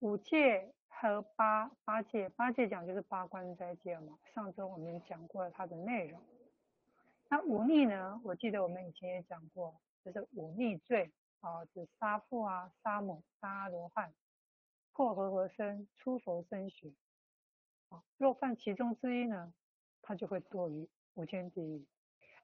[0.00, 4.18] 五戒和八八戒，八戒讲就是八关斋戒嘛。
[4.34, 6.20] 上周我们讲过了它的内容。
[7.28, 8.20] 那五逆呢？
[8.24, 14.12] 我记得我们以前也讲过，就是五逆罪啊，指杀父啊、杀母、杀罗汉、
[14.98, 16.92] 破和合身、出佛身血。
[18.16, 19.54] 若犯其中之一呢，
[20.02, 21.86] 他就会堕于无间地狱。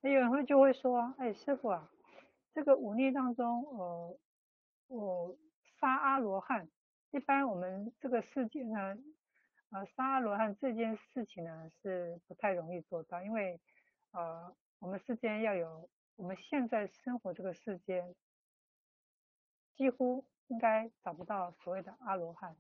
[0.00, 1.90] 那有人会就会说，哎，师傅啊，
[2.52, 4.18] 这个五逆当中，呃，
[4.86, 5.36] 我
[5.80, 6.70] 杀阿罗汉，
[7.10, 8.96] 一般我们这个世界呢，
[9.70, 13.60] 呃，杀阿罗汉这件事情呢是不太容易做到，因为
[14.12, 18.14] 呃，我们世间要有我们现在生活这个世间，
[19.76, 22.56] 几乎应该找不到所谓的阿罗汉。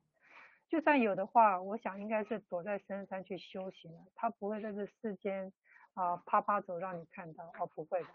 [0.68, 5.52] 就算有的话，我想应该是躲在深山去修行了，他不会在这世间
[5.92, 8.08] 啊趴趴走让你看到哦，不会的。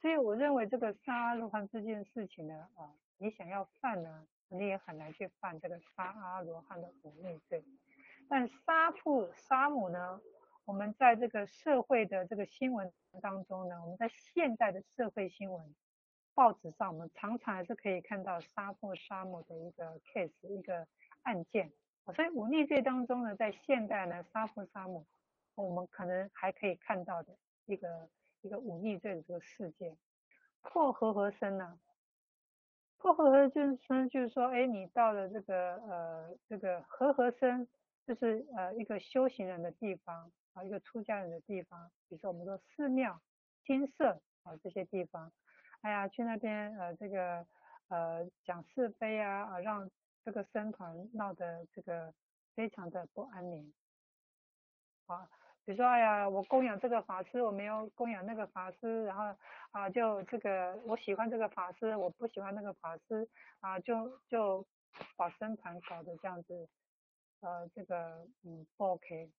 [0.00, 7.64] 所以我认为这个杀阿罗汉这件事情呢，啊，你想要犯呢，你也很难去犯这个杀阿罗汉的五逆罪。
[8.28, 10.20] 但杀父杀母呢，
[10.64, 15.74] 我们在这个社会的这个新闻当中呢，我们在现代的社会新闻
[16.38, 20.86] 报纸上，我们常常还是可以看到杀父杀母的一个 case 一个
[21.22, 21.72] 案件。
[22.14, 25.04] 所以忤逆罪当中呢，在现代呢，杀父杀母，
[25.56, 28.08] 我们可能还可以看到的一个
[28.42, 29.98] 一个忤逆罪的这个事件。
[30.62, 31.80] 破和合身呢，
[32.98, 37.66] 破和合就是说就是说，哎，你到了这个呃这个和合身，
[38.06, 43.20] 就是呃一个修行人的地方啊，一个出家人的地方，比如说我们说寺庙、
[43.64, 45.32] 精舍啊这些地方，
[45.88, 47.46] 哎呀，去那边呃这个
[47.88, 49.90] 呃讲是非啊啊让。
[50.24, 52.12] 这个僧团闹得这个
[52.54, 53.72] 非常的不安宁
[55.06, 55.26] 啊，
[55.64, 59.34] 比如说，哎呀，我供养这个法师，我没有供养那个法师，然后
[59.70, 63.26] 啊，就这个我喜欢这个法师，我不喜欢那个法师
[63.60, 64.66] 啊，就就
[65.16, 66.68] 把僧团搞得这样子，
[67.40, 69.30] 呃，这个嗯不 OK，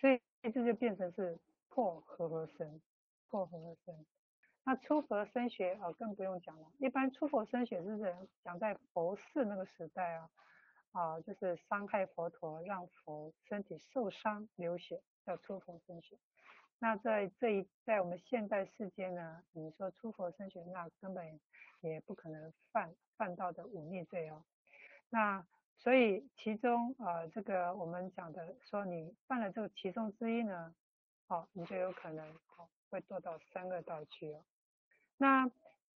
[0.00, 2.82] 所以这就变成是破和合身，
[3.28, 4.04] 破和合身。
[4.64, 6.72] 那出佛升血啊，更不用讲了。
[6.78, 10.30] 一般出佛身血是指讲在佛寺那个时代啊，
[10.92, 16.16] 啊，就是伤害佛陀，让佛身体受伤流血，叫出佛升血。
[16.78, 21.40] 那在这一在我们现代世间呢，你说出佛升血，那根本
[21.80, 24.44] 也不可能犯犯到的忤逆罪哦。
[25.10, 25.44] 那
[25.78, 30.72] 所以其中啊，这个我们讲的说你犯了这个其中之一呢，
[31.26, 34.44] 好，你就有可能好会堕到三恶道去哦。
[35.22, 35.48] 那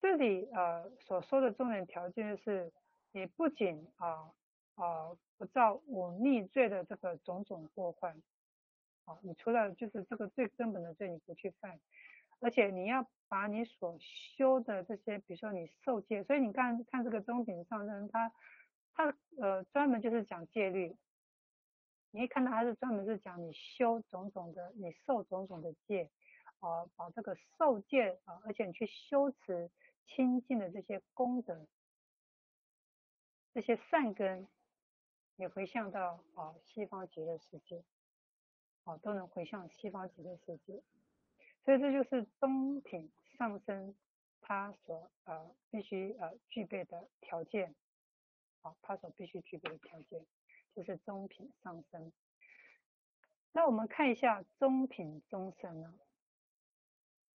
[0.02, 2.70] 这里呃所说的重点条件是，
[3.10, 4.30] 你不仅啊
[4.74, 8.12] 啊不造五逆罪的这个种种过患，
[9.06, 11.80] 啊，你除了就是这个最根本的罪你不去犯，
[12.40, 13.96] 而且你要把你所
[14.36, 18.30] 修的这些，比如说你受戒，所以你看看这个中品上身，它
[18.92, 20.94] 它呃专门就是讲戒律。
[22.10, 26.10] 你一看到它是专门是讲你修种种的，你受种种的戒，
[26.66, 29.70] 啊、把这个受戒啊、而且你去修持
[30.06, 31.66] 清净的这些功德，
[33.52, 34.48] 这些善根，
[35.36, 37.84] 你回向到啊、西方极乐世界，
[38.84, 40.82] 啊、都能回向西方极乐世界。
[41.64, 43.94] 所以这就是中品上身
[44.40, 47.74] 它所呃必须呃具备的条件，
[48.62, 50.24] 啊、他，所必须具备的条件。
[50.74, 52.12] 就是中品上身，
[53.52, 55.94] 那我们看一下中品中身呢？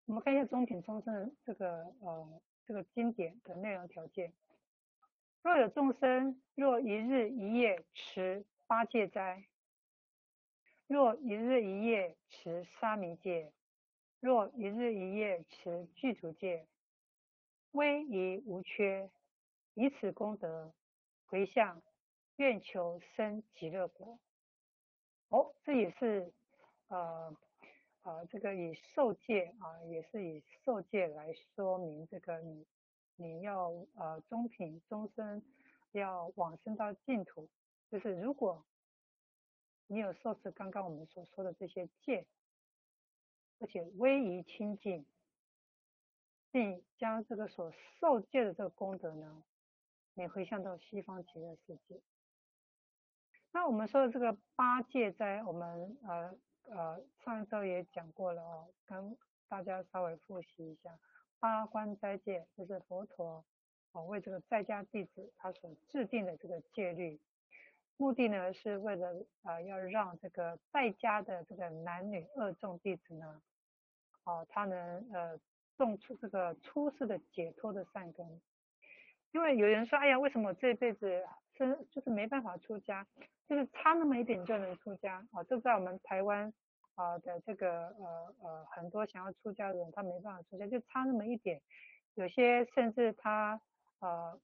[0.10, 4.34] 我们看一下中品中身这个呃这个经典的内容条件。
[5.44, 9.46] 若有众生，若一日一夜持八戒斋，
[10.88, 13.54] 若一日一夜持沙弥戒，
[14.20, 16.66] 若一日一夜持具足戒，
[17.74, 19.12] 威仪无缺，
[19.76, 20.74] 以此功德
[21.28, 21.84] 回向。
[22.38, 24.18] 愿求生极乐国。
[25.28, 26.34] 哦，这也是
[26.88, 27.38] 呃
[28.10, 32.66] 呃，这个以受戒啊，也是以受戒来说明这个你
[33.16, 35.44] 你要呃中品终身
[35.92, 37.48] 要往生到净土，
[37.92, 38.66] 就是如果
[39.86, 42.26] 你有受持刚刚我们所说的这些戒，
[43.60, 45.06] 而且威仪清净，
[46.50, 49.44] 并将这个所受戒的这个功德呢，
[50.16, 52.02] 你回向到西方极乐世界。
[53.52, 56.36] 那我们说的这个八戒在，我们呃
[56.72, 60.98] 呃上一周也讲过了哦，跟大家稍微复习一下。
[61.40, 63.44] 八关斋戒就是佛陀
[63.94, 67.20] 哦为这个在家弟子他所制定的这个戒律，
[67.98, 73.42] 目的呢是为了啊、要让这个在家的这个男女二众弟子呢，
[74.26, 75.40] 哦他能呃
[75.78, 78.42] 种出这个出世的解脱的善根。
[79.32, 81.26] 因为有人说，哎呀，为什么这辈子
[81.66, 83.06] 是就是没办法出家？
[83.48, 85.44] 就是差那么一点就能出家啊！
[85.44, 86.54] 这在我们台湾
[86.96, 91.60] 啊的这个呃呃很多想要出家的人，他没办法出家，就差那么一点。
[92.14, 93.60] 有些甚至他
[94.00, 94.40] 呃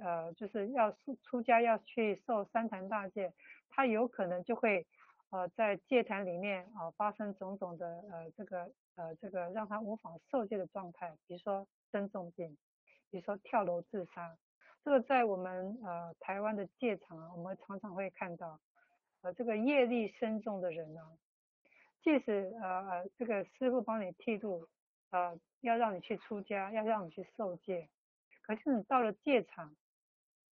[0.00, 3.32] 呃就是要出出家要去受三坛大戒，
[3.70, 4.86] 他有可能就会
[5.30, 12.58] 呃在戒坛里面啊、发生种种的呃这个呃这个让他无法受戒的状态，比如说生重病，
[13.10, 14.36] 比如说跳楼自杀。
[14.88, 18.58] 这个在我们呃台湾的戒场啊，我们常常会看到，
[19.20, 21.02] 呃这个业力深重的人呢、
[22.02, 24.66] 即使呃呃这个师傅帮你剃度，
[25.10, 27.90] 呃要让你去出家，要让你去受戒，
[28.40, 29.76] 可是你到了戒场，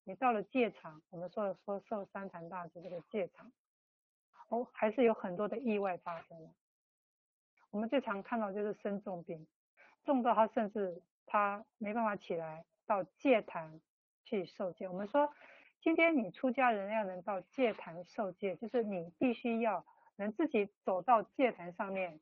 [0.05, 3.51] 你到了戒场，我们说说受三坛大戒这个戒场，
[4.51, 6.53] 哦还是有很多的意外发生。
[7.71, 9.47] 我们最常看到就是生重病，
[10.05, 13.81] 重到他甚至他没办法起来到戒坛。
[14.27, 14.87] 去受戒。
[14.89, 15.33] 我们说，
[15.81, 19.87] 今天你出家人要能到戒坛受戒，就是你必须要
[20.17, 22.21] 能自己走到戒坛上面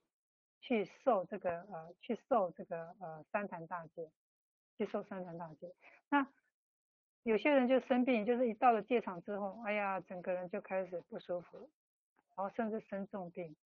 [0.60, 4.10] 去受这个呃，去受这个呃三坛大戒，
[4.76, 5.74] 去受三坛大戒。
[6.10, 6.26] 那
[7.22, 11.70] 有些人就生病，就是一到了戒场之后，哎呀，整个人就开始不舒服，
[12.36, 13.56] 然后甚至生重病，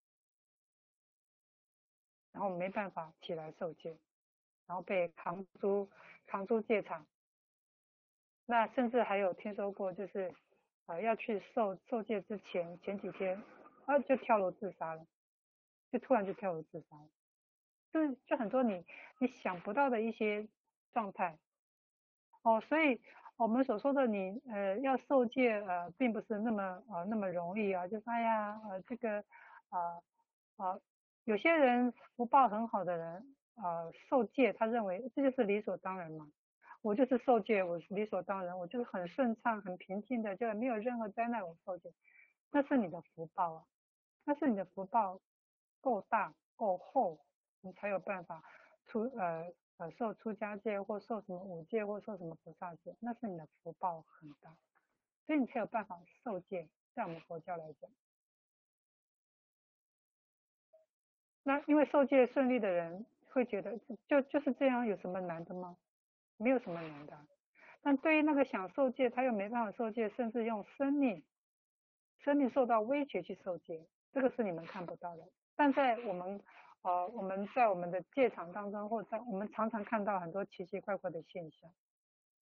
[2.30, 3.98] 然后没办法起来受戒，
[4.66, 5.90] 然后被扛出
[6.26, 7.04] 扛出戒场。
[8.50, 10.32] 那甚至还有听说过，就是，
[10.86, 13.38] 呃，要去受受戒之前前几天，
[13.84, 15.06] 啊，就跳楼自杀了，
[15.92, 17.08] 就突然就跳楼自杀了，
[17.92, 18.86] 就就很多你
[19.18, 20.48] 你想不到的一些
[20.94, 21.36] 状态，
[22.40, 22.98] 哦，所以
[23.36, 29.22] 我们所说的你呃要受戒呃并不是那么呃那么容易啊，就是哎呀呃这个
[29.68, 30.00] 啊
[30.56, 30.80] 啊、
[31.24, 36.26] 有些人福报很好的人呃受戒，他认为这就是理所当然嘛。
[36.82, 41.46] 我就是受戒，我是理所当然，我就是很顺畅、很平静的，就是没有任何灾难。
[41.46, 41.92] 我受戒，
[42.50, 43.64] 那是你的福报啊，
[44.24, 45.20] 那是你的福报
[45.80, 47.18] 够大够厚，
[47.60, 48.42] 你才有办法
[48.86, 54.56] 出呃呃受出家戒或受什么五戒或受什么菩萨戒，那是你的福报很大，
[55.26, 56.68] 所以你才有办法受戒。
[56.94, 57.88] 在我们佛教来讲，
[61.44, 63.78] 那因为受戒顺利的人会觉得
[64.08, 65.76] 就就是这样，有什么难的吗？
[66.38, 67.18] 没有什么难的，
[67.82, 71.22] 但对于那个想受戒，他又没办法受戒，甚至用生命，
[72.20, 75.28] 生命受到威胁去受戒，这个是你们看不到的。
[75.56, 76.40] 但在我们，
[76.82, 81.70] 呃，我们在我们的戒场当中，或在我们常常看到很多奇奇怪怪的现象，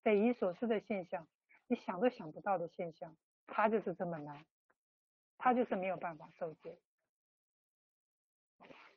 [0.02, 1.26] 匪夷所思的现象，
[1.66, 3.16] 你想都想不到的现象，
[3.46, 4.44] 他就是这么难，
[5.38, 6.76] 他就是没有办法受戒。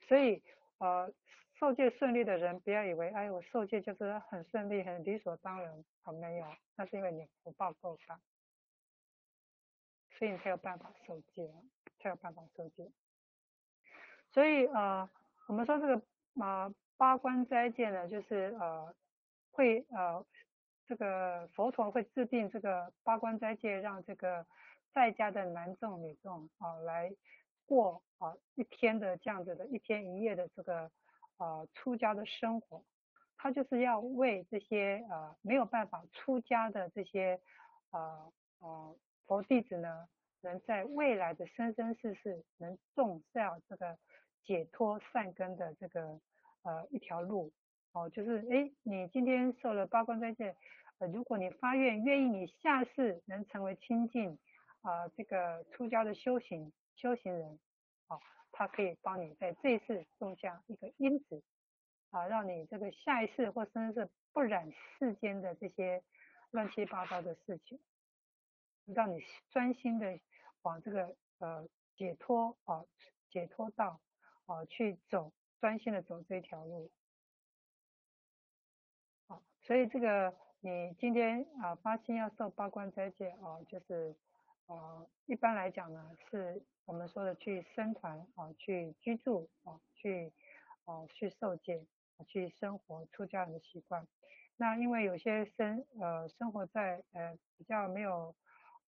[0.08, 0.42] 所以，
[0.80, 1.14] 呃，
[1.60, 5.84] 受戒顺利的人，不要以为哎，我受戒就是很顺利、很理所当然。
[6.02, 6.48] 好，没有，
[6.78, 8.18] 那是因为你福报够大，
[10.12, 11.52] 所以你才有办法受戒，
[12.00, 12.90] 才有办法受戒。
[14.32, 15.10] 所以呃，
[15.48, 16.02] 我们说这个
[16.42, 18.96] 啊、八关斋戒呢，就是呃
[19.52, 20.26] 会呃
[20.88, 24.46] 这个佛陀会制定这个八关斋戒，让这个
[24.94, 27.14] 在家的男众女众啊来
[27.66, 30.90] 过啊一天的这样子的一天一夜的这个
[31.40, 32.84] 呃出家的生活，
[33.36, 37.42] 他就是要为这些呃没有办法出家的这些
[37.90, 40.08] 呃呃佛弟子呢，
[40.42, 43.98] 能在未来的生生世世能种下这个。
[44.46, 46.20] 解脱善根的这个
[46.64, 47.52] 呃一条路
[47.92, 50.56] 哦，就是哎，你今天受了八关斋戒，
[50.98, 54.40] 呃，如果你发愿愿意你下世能成为清净
[54.82, 57.60] 啊、这个出家的修行修行人，
[58.08, 58.20] 哦，
[58.60, 61.42] 他可以帮你在这一世种下一个因子
[62.10, 66.04] 啊，让你这个下一世或生世不染世间的这些
[66.52, 67.80] 乱七八糟的事情，
[68.86, 70.20] 让你专心的
[70.64, 72.84] 往这个呃解脱啊
[73.30, 74.02] 解脱道。
[74.46, 76.92] 啊，去走，专心的走这条路。
[79.28, 84.16] 啊，所以这个你今天啊发心要受八关斋戒啊，就是
[84.70, 90.32] 呃一般来讲呢，是我们说的去僧团啊，去居住啊，去
[90.86, 91.86] 啊去受戒，
[92.28, 94.08] 去生活出家人的习惯。
[94.56, 98.36] 那因为有些生呃生活在呃比较没有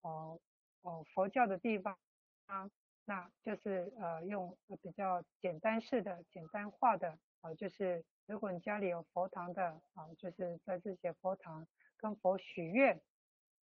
[0.01, 0.39] 哦
[0.83, 1.97] 哦、呃、佛教的地方
[2.45, 2.69] 啊。
[3.03, 11.67] 那就是呃用比较简单式的、简单化的啊、就是如果你家里有佛堂的啊、就是在这些佛堂
[11.97, 13.01] 跟佛许愿，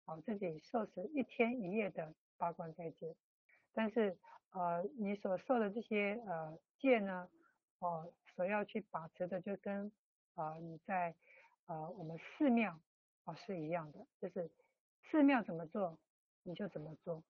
[0.09, 3.15] 啊、自己受持一天一夜的八关斋戒。
[3.75, 4.17] 但是
[4.53, 7.29] 呃你所受的这些呃戒呢，
[7.81, 9.93] 哦、所要去把持的就跟
[10.35, 11.15] 啊、你在
[11.67, 12.81] 呃我们寺庙
[13.25, 14.51] 啊、是一样的，就是
[15.03, 15.99] 寺庙怎么做
[16.43, 17.23] 你就怎么做，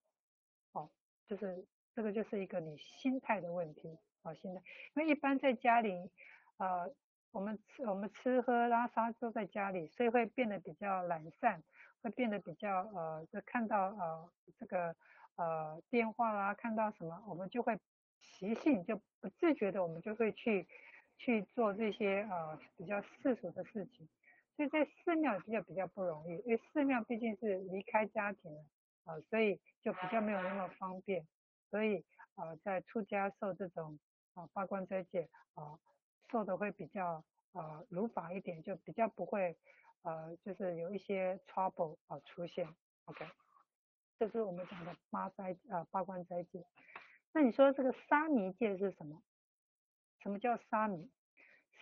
[0.72, 0.88] 哦、
[1.26, 1.66] 就是。
[1.94, 4.62] 这个就是一个你心态的问题啊，心态。
[4.94, 6.08] 因为一般在家里，
[6.58, 6.94] 呃，
[7.32, 11.64] 我们吃我们吃喝拉撒都在家里，所以会变得比较懒散，
[12.02, 14.94] 会变得比较呃，就看到呃这个
[15.36, 17.78] 呃电话啦，看到什么，我们就会
[18.20, 20.66] 习性就不自觉的，我们就会去
[21.16, 24.08] 去做这些呃比较世俗的事情。
[24.56, 28.64] 所以在寺庙比较比较不容易，因为寺庙毕竟是离开家庭了
[29.04, 31.24] 啊，所以就比较没有那么方便。
[31.70, 33.98] 所以呃，在出家受这种
[34.34, 35.78] 啊八关斋戒啊，
[36.30, 37.22] 受的会比较
[37.52, 39.56] 呃如法一点，就比较不会
[40.02, 42.68] 呃就是有一些 trouble 啊出现。
[43.06, 43.26] OK，
[44.18, 46.64] 这是我们讲的八斋啊八关斋戒。
[47.32, 49.22] 那你说这个沙弥戒是什么？
[50.20, 51.10] 什么叫沙弥？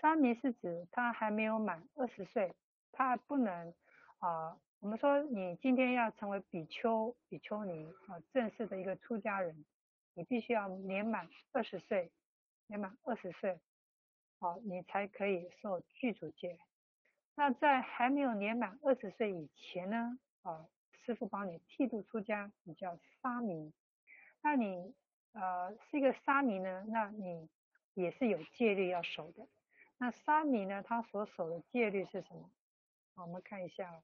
[0.00, 2.54] 沙弥是指他还没有满二十岁，
[2.92, 3.74] 他还不能
[4.18, 4.58] 啊。
[4.80, 9.64] 我们说你今天要成为比丘、比丘尼啊，正式的一个出家人。
[10.18, 12.10] 你必须要年满二十岁，
[12.68, 13.60] 年满二十岁，
[14.38, 16.58] 好，你才可以受具足戒。
[17.38, 20.66] 那在还没有年满二十岁以前呢，啊，
[21.04, 23.72] 师傅帮你剃度出家，你叫沙弥。
[24.42, 24.94] 那你
[25.32, 27.48] 呃是一个沙弥呢，那你
[27.92, 29.46] 也是有戒律要守的。
[29.98, 32.50] 那沙弥呢，他所守的戒律是什么？
[33.16, 34.02] 我们看一下，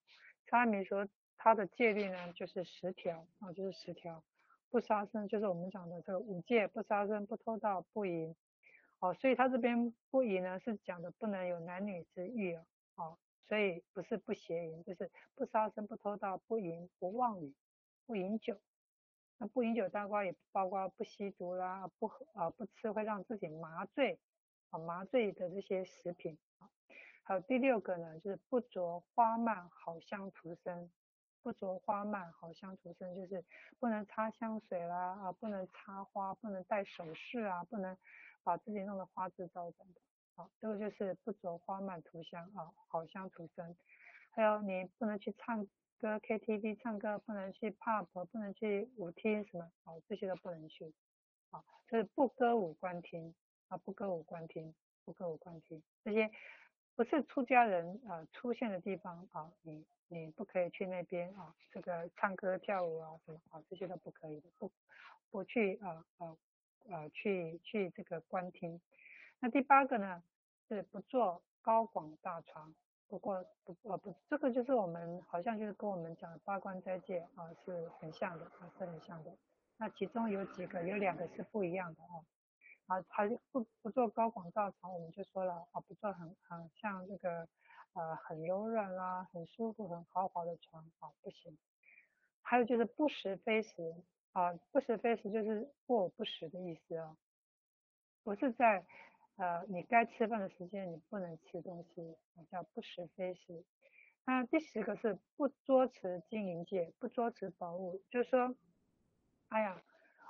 [0.50, 1.08] 沙弥说
[1.38, 4.22] 他的戒律呢，就是十条啊，就是十条。
[4.70, 8.34] 不杀生就是我们讲的这个五戒，不杀生、不偷盗、不淫。
[9.00, 12.64] 哦，所以他这边不淫呢是讲的不能有男女之欲哦，
[12.96, 13.18] 哦
[13.48, 17.54] 所以不是不邪淫，就是不杀生、不偷盗、不淫、不妄语、
[18.06, 18.60] 不饮酒。
[19.38, 24.18] 那不饮酒当然也包括不吸毒啦，不喝啊不吃会让自己麻醉
[24.70, 26.38] 啊麻醉的这些食品。
[27.24, 30.90] 还有第六个呢，就是不着花蔓好香涂身。
[31.44, 33.44] 不着花蔓，好香涂身，就是
[33.80, 37.98] 不能擦香水啦，啊，不能插花，不能戴首饰啊，不能
[38.44, 40.00] 把自己弄得花枝招展的，
[40.34, 43.76] 好，这个就是不着花满涂香啊，好香涂身。
[44.30, 45.66] 还有你不能去唱
[45.98, 50.92] 歌 KTV 唱歌，不能去 pub，不能去舞厅什么，好，这些都不能去，
[51.50, 53.34] 好，就是不歌舞观听
[53.68, 54.74] 啊，不歌舞观听，
[55.04, 56.30] 不歌舞观听，这些
[56.94, 59.84] 不是出家人啊出现的地方啊，你。
[60.08, 64.70] 你不可以去那边啊，这个唱歌跳舞啊什么啊，这些都不可以的，不
[65.30, 66.36] 不去啊啊
[66.90, 68.78] 啊去去这个观听。
[69.42, 70.22] 那第八个呢
[70.68, 72.72] 是不坐高广大床，
[73.08, 79.36] 不过不呃不，这个就是我们好像就是跟我们讲的八关斋戒啊是很像的啊是很像的。
[79.78, 82.24] 那其中有几个有两个是不一样的哦
[82.86, 87.48] 啊，还不不做高广大床，我们就说了啊，不做很很像这个
[87.94, 91.58] 呃很柔软啦、很舒服、很豪华的床啊，不行。
[92.42, 93.92] 还有就是不食非食
[94.34, 97.16] 啊，不食非食就是过午不食的意思哦，
[98.22, 98.84] 不是在
[99.36, 102.16] 呃你该吃饭的时间你不能吃东西，
[102.50, 103.64] 叫不食非食。
[104.24, 108.54] 那第十个是不捉持金银戒，不捉持宝物，就是说，
[109.48, 109.82] 哎呀，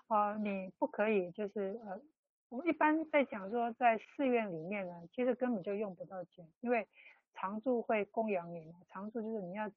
[0.08, 2.00] 呃，你不可以就是呃。
[2.48, 6.86] 我们一般在讲说，在寺院里面呢，其实根本就用不到钱，因为
[7.32, 8.78] 常住会供养你嘛。
[8.90, 9.70] 常住就是你要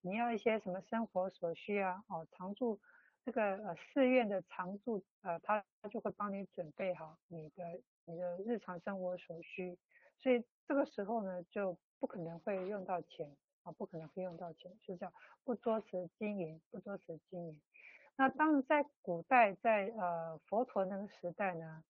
[0.00, 2.80] 你要一些什么生活所需啊，哦，常住
[3.24, 9.78] 这个呃寺院的常住呃，他他就会帮你准备好你的你的日常生活所需，
[10.18, 15.12] 所以这个时候呢，就不可能会用到钱啊，不可能会用到钱，就叫
[15.44, 17.60] 不捉持金银，不捉持金银。
[18.16, 21.84] 那当然在古代，在呃佛陀那个时代呢。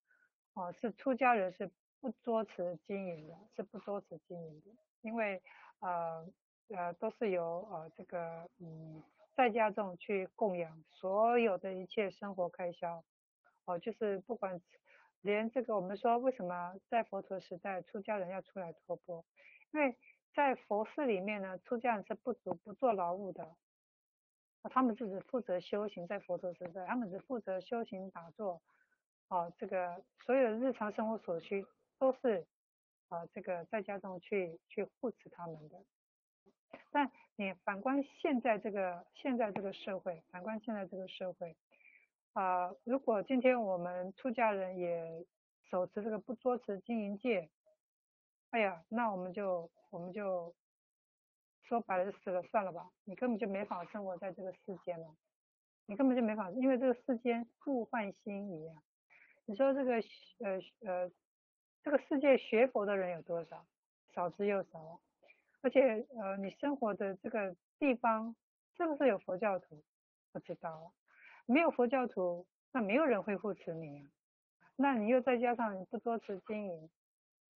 [0.53, 5.41] 哦，是出家人是不捉持金银的，是不捉持金银的，因为
[5.79, 6.27] 呃
[6.67, 9.01] 呃都是由呃这个嗯
[9.33, 13.01] 在家众去供养所有的一切生活开销，
[13.63, 14.61] 哦，就是不管
[15.21, 19.23] 连这个我们说为什么在佛陀时代出家人要出来托钵，
[19.71, 19.95] 因为
[20.33, 23.55] 在佛寺里面呢，出家人是不足不做劳务的，
[24.63, 28.61] 他们就只负责修行，在佛陀时代，他们只负责修行打坐。
[29.27, 31.65] 啊，这个所有的日常生活所需
[31.97, 32.45] 都是
[33.07, 35.81] 啊，这个在家中去去护持他们的。
[36.91, 41.55] 但你反观现在这个现在这个社会，反观现在这个社会
[42.33, 45.25] 啊，如果今天我们出家人也
[45.69, 47.49] 手持这个不捉持金银戒，
[48.51, 50.55] 哎呀，那我们就我们就
[51.63, 55.13] 说白了就死了算了吧，你根本就没法生活在这个世间了，
[55.85, 58.81] 你根本就没法，因为这个世间物换星移啊。
[59.45, 59.95] 你说这个
[60.39, 61.11] 呃呃，
[61.83, 63.65] 这个世界学佛的人有多少？
[64.13, 65.01] 少之又少。
[65.61, 68.35] 而且呃，你生活的这个地方
[68.77, 69.83] 是不是有佛教徒？
[70.31, 70.93] 不知道。
[71.51, 74.07] 没有佛教徒，那没有人会护持你啊。
[74.77, 76.89] 那你又再加上你不作持经营，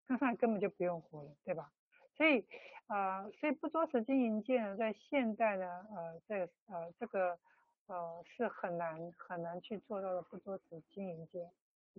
[0.07, 1.71] 那根本就不用活了，对吧？
[2.15, 2.45] 所以
[2.87, 7.39] 啊、呃，所以不作持经营界呢，在现代呢，呃，这呃这个
[7.87, 11.49] 呃是很难很难去做到的，不作持经营界。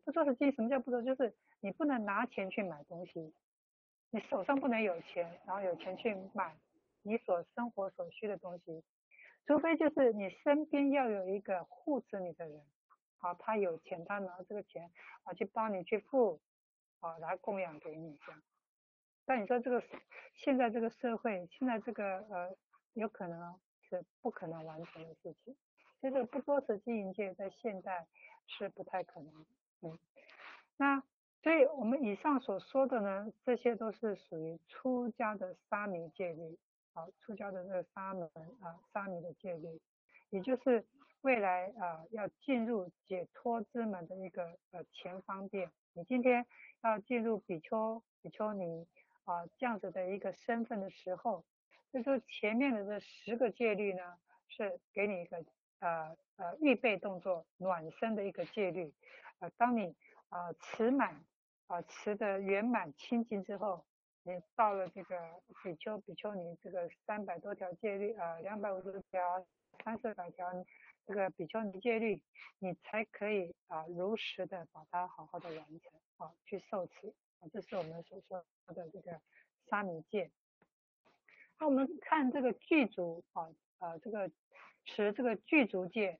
[0.04, 1.00] 不捉持金，什么叫不作？
[1.00, 3.32] 就是你不能拿钱去买东西，
[4.10, 6.54] 你手上不能有钱，然后有钱去买
[7.02, 8.84] 你所生活所需的东西，
[9.46, 12.60] 除非就是你身边要有一个护持你的人，
[13.18, 14.90] 好，他有钱，他拿这个钱
[15.22, 16.40] 啊去帮你去付，
[17.00, 18.42] 啊来供养给你这样。
[19.24, 19.82] 但你说这个
[20.34, 22.56] 现在这个社会，现在这个呃
[22.94, 25.56] 有可能是不可能完成的事情，
[26.00, 28.06] 所以这个不捉持经营界在现代
[28.46, 29.46] 是不太可能。
[29.82, 29.98] 嗯，
[30.76, 31.02] 那
[31.42, 36.58] 所以我们以上所说的呢，这些都是属于出家的沙弥戒律，
[36.96, 38.26] 好，出家的这沙门
[38.62, 39.78] 啊，沙弥的戒律，
[40.30, 40.82] 也就是
[41.20, 45.70] 未来啊要进入解脱之门的一个呃前方便。
[45.92, 46.46] 你今天
[46.82, 48.86] 要进入比丘、比丘尼
[49.24, 51.44] 啊这样子的一个身份的时候，
[51.92, 54.16] 就说前面的这十个戒律呢，
[54.48, 55.44] 是给你一个
[55.80, 58.90] 呃呃预备动作、暖身的一个戒律。
[59.40, 59.94] 呃，当你
[60.30, 61.22] 呃持满
[61.66, 63.84] 啊、持的圆满清净之后，
[64.26, 65.16] 你到了这个
[65.62, 69.46] 比丘、比丘尼这个三百多条戒律啊，两百五十条、
[69.84, 70.50] 三四百条
[71.06, 72.20] 这个比丘尼戒律，
[72.58, 79.20] 你才可以啊、如实的把它好好的完成啊，去受持啊，这是我们所说的这个
[79.70, 80.32] 沙弥戒。
[81.60, 83.48] 那我们看这个具足啊
[83.78, 84.28] 啊、这个
[84.84, 86.18] 持这个具足戒。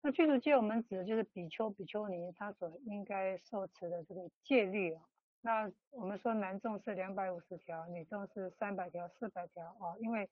[0.00, 5.02] 那具足戒，我们指的就是比丘、比丘尼他所应该受持的这个戒律啊。
[5.44, 9.94] 那我们说男众是两百五十条，女众是三百条、四百条啊。
[10.00, 10.30] 因为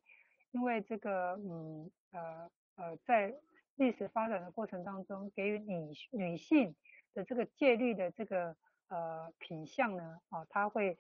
[0.53, 3.35] 因为这个嗯呃呃，在
[3.75, 6.75] 历史发展的过程当中，给予女女性
[7.13, 8.57] 的这个戒律的这个
[8.89, 10.97] 呃品相呢啊，它会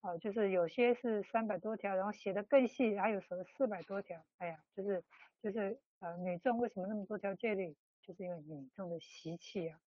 [0.00, 4.24] 呃就是有些是三百多条，然后写的更细，还有什么四百多条。
[4.38, 5.02] 哎呀，就是
[5.42, 7.76] 就是呃女众为什么那么多条戒律？
[8.02, 9.80] 就是因为女众的习气啊，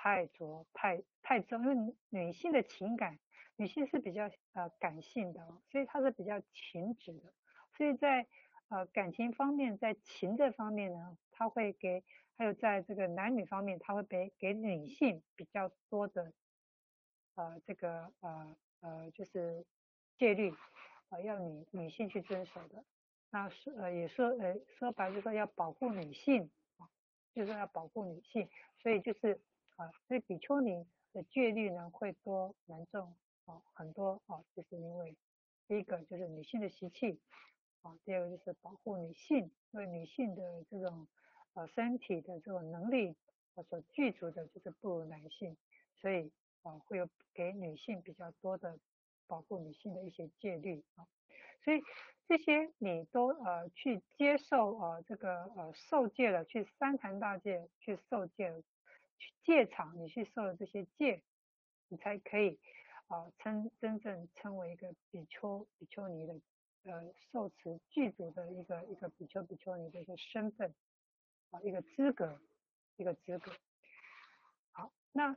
[0.00, 3.18] 太浊太太重，因为女性的情感，
[3.56, 7.32] 女性是比较呃感性的，所以她是比较情执的，
[7.76, 8.28] 所以在
[8.68, 12.04] 呃感情方面，在情这方面呢，她会给，
[12.36, 16.32] 还有在这个男女方面，她会给给女性比较多的
[17.34, 19.66] 呃这个呃呃就是
[20.16, 20.54] 戒律、
[21.08, 22.84] 呃，要女女性去遵守的，
[23.30, 26.48] 那是呃也说呃说白就说要保护女性。
[27.34, 29.40] 就是要保护女性，所以就是
[29.78, 33.16] 啊，所以比丘尼的戒律呢会多蛮重
[33.46, 35.16] 啊，很多啊，就是因为
[35.66, 37.18] 第一个就是女性的习气
[37.82, 41.08] 啊，第二个就是保护女性，因为女性的这种
[41.54, 43.16] 呃身体的这种能力
[43.68, 45.56] 所具足的就是不如男性，
[46.00, 46.30] 所以
[46.62, 48.78] 啊会有给女性比较多的
[49.26, 51.08] 保护女性的一些戒律啊，
[51.64, 51.80] 所以。
[52.30, 58.62] 这些你都呃去接受呃这个呃受戒了，去三坛大戒去受戒，
[59.18, 61.22] 去戒场你去受了这些戒，
[61.88, 62.58] 你才可以
[63.08, 66.34] 啊、称真正称为一个比丘比丘尼的
[66.84, 70.74] 呃受持具足的一个一个比丘比丘尼的一个身份
[71.50, 72.40] 啊一个资格
[72.96, 73.52] 一个资格。
[74.72, 75.36] 好，那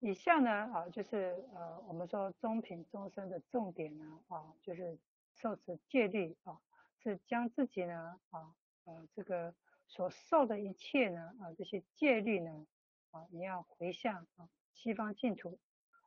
[0.00, 4.98] 以下呢啊就是呃我们说中品终身的重点呢啊就是。
[5.34, 6.60] 受持戒律啊，
[7.02, 8.54] 是将自己呢啊
[8.84, 9.54] 呃这个
[9.88, 12.66] 所受的一切呢啊这些戒律呢
[13.12, 15.60] 啊你要回向啊西方净土，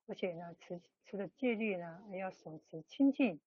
[0.07, 3.39] 而且呢持持的戒律呢要手持清净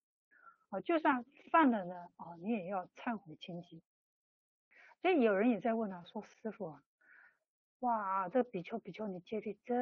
[0.71, 3.83] 啊，就算犯了呢啊你也要忏悔清净。
[5.03, 6.83] 所以有人也在问啊，说师傅啊，
[7.81, 9.75] 哇这个比丘比丘你戒律这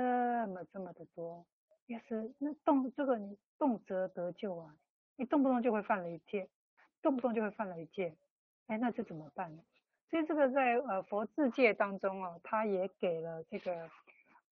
[0.49, 1.47] 么这么的多，
[1.87, 4.77] 要是那动这个你动辄得咎啊。
[5.19, 6.51] 你动不动就会犯了一戒，
[7.01, 8.15] 动不动就会犯了一戒，
[8.67, 9.63] 哎，那这怎么办呢？
[10.11, 13.91] 所以这个在呃佛制戒当中啊，他也给了这个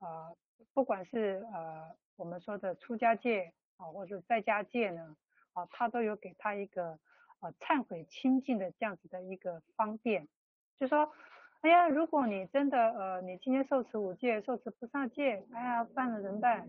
[0.01, 0.37] 呃，
[0.73, 5.17] 不管是呃我们说的出家戒啊，或者在家戒呢，
[5.53, 6.99] 啊，他都有给他一个
[7.41, 10.29] 呃忏悔清净的这样子的一个方便，
[10.77, 11.13] 就说，
[11.61, 16.69] 哎呀，如果你真的呃你今天受持五戒，受持菩萨戒，哎呀犯了怎么办？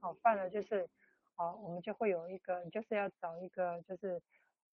[0.00, 0.88] 好，犯了就是。
[1.40, 4.20] 好，我们就会有一个，你就是要找一个，就是，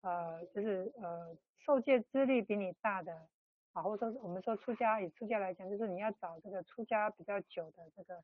[0.02, 3.28] 呃，就是呃，受戒资历比你大的，
[3.76, 8.24] 啊，或者说我们说出家，以出家来讲，就是你要找这个出家比较久的这个，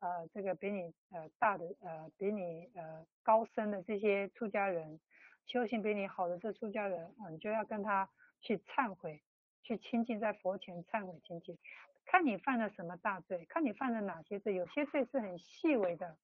[0.00, 4.98] 呃，这个比你呃大的，呃，比你呃高深的这些出家人，
[5.46, 8.10] 修行比你好的这出家人，啊，你就要跟他
[8.40, 9.22] 去忏悔，
[9.62, 11.56] 去亲近在佛前忏悔亲近，
[12.04, 16.16] 看你犯了什么大罪，看你犯了哪些罪，有些罪是很细微的。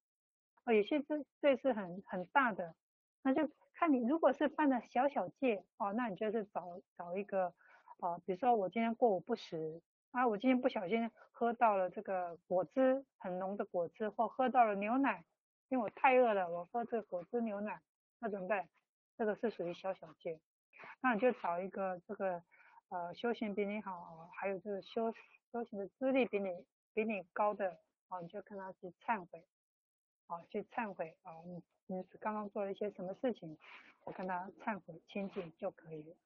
[0.64, 2.75] 哦，有些罪罪是很很大的，
[3.23, 7.55] 那就看你如果是犯了小小戒哦，那你就是找找一个
[8.01, 9.80] 啊，比如说我今天过午不食
[10.11, 15.24] 啊，我今天不小心喝到了这个果汁很浓的果汁，或喝到了牛奶，
[15.68, 17.80] 因为我太饿了，我喝这个果汁牛奶，
[18.18, 18.68] 那怎么办？
[19.16, 20.40] 这个是属于小小戒，
[21.01, 22.42] 那你就找一个这个
[22.88, 25.12] 呃修行比你好，还有这个修
[25.53, 27.78] 修行的资历比你比你高的
[28.09, 29.44] 啊，你就跟他去忏悔。
[30.28, 31.30] 啊，去忏悔啊！
[31.44, 33.57] 你你刚刚做了一些什么事情，
[34.03, 36.16] 我跟他忏悔清净就可以了。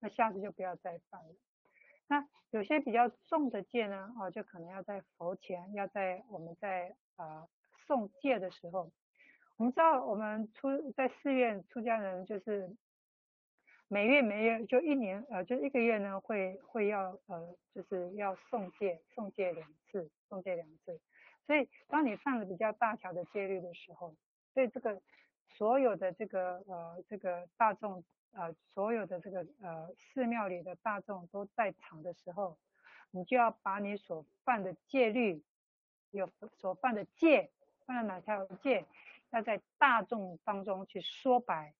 [0.00, 1.34] 那下次就不要再犯了。
[2.08, 7.46] 那有些比较重的戒呢，哦，就可能要在佛前，要在我们在啊
[7.86, 8.90] 诵戒的时候，
[9.56, 12.76] 我们知道我们出在寺院出家人就是
[13.86, 21.00] 每月每月就一年呃就一个月呢会会要呃就是要诵戒诵戒两次诵戒两次。
[21.46, 24.14] 所以，当你犯了比较大条的戒律的时候，
[24.54, 25.00] 对这个
[25.48, 32.58] 所有的这个呃这个大众呃所有的这个呃寺庙里的大众都在场的时候，
[33.10, 35.42] 你就要把你所犯的戒律，
[36.10, 37.50] 有所犯的戒，
[37.86, 38.84] 犯了哪条戒，
[39.30, 41.74] 要在大众当中去说白，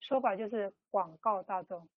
[0.00, 1.88] 说白就是广告大众。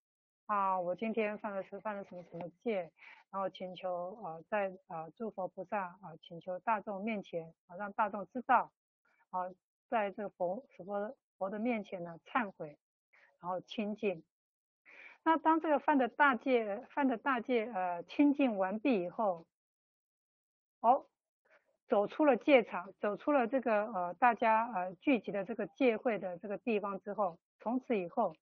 [0.46, 2.90] 啊，我今天犯了是犯了什么什么戒，
[3.30, 8.72] 然后请求啊，在啊诸佛菩萨啊，请求大众面前啊，让大众知道
[9.28, 9.52] 啊，
[9.90, 12.78] 在这个佛佛佛的面前呢忏悔，
[13.40, 14.22] 然后清净。
[15.24, 19.46] 那当这个犯的大戒犯的大戒呃清净完毕以后，
[20.80, 21.06] 哦，
[21.88, 28.34] 走出了戒场，走出了这个呃大家呃聚集的这个戒会的这个地方之后，从此以后。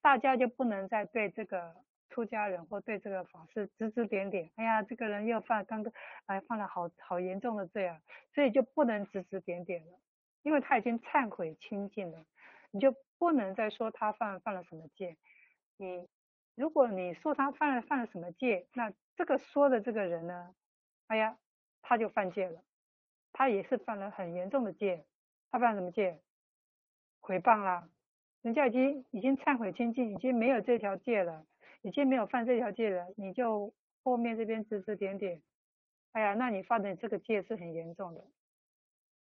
[0.00, 1.74] 大家就不能再对这个
[2.08, 4.48] 出家人或对这个法师指指点点。
[4.54, 5.92] 哎呀，这个人又犯刚刚
[6.26, 8.00] 哎犯了好好严重的罪啊，
[8.32, 9.98] 所以就不能指指点点了，
[10.42, 12.24] 因为他已经忏悔清净了，
[12.70, 15.16] 你就不能再说他犯犯了什么戒。
[15.76, 16.08] 你
[16.54, 20.54] 如果你说他犯了犯了什么戒，那这个说的这个人呢，
[21.06, 21.38] 哎呀，
[21.82, 22.62] 他就犯戒了，
[23.32, 25.04] 他也是犯了很严重的戒。
[25.50, 26.20] 他犯什么戒？
[27.20, 27.88] 毁谤啦。
[28.42, 31.44] 人家已经已经忏悔清净，已经没有这条戒了，
[31.82, 35.42] 已经没有犯这条戒了，你就后面这边指指点点，
[36.12, 38.24] 哎呀，那你犯的这个戒是很严重的，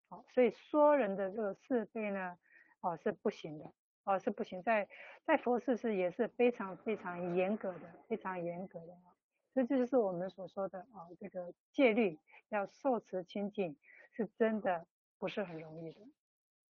[0.09, 2.37] 好，所以说人的这个是非呢，
[2.81, 3.73] 哦是不行的，
[4.05, 4.89] 哦是不行，在
[5.25, 9.17] 在佛寺是也是非常非常严格的，非常严格的啊，
[9.53, 13.77] 所以这就是我们所说的啊，这个戒律要受持清净，
[14.13, 14.87] 是真的
[15.19, 16.01] 不是很容易的，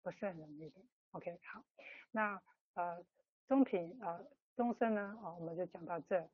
[0.02, 0.80] 不是很容易的。
[1.12, 1.64] OK，好，
[2.10, 2.40] 那
[2.74, 3.04] 呃
[3.46, 6.28] 中品呃中生呢啊，我们就讲到这。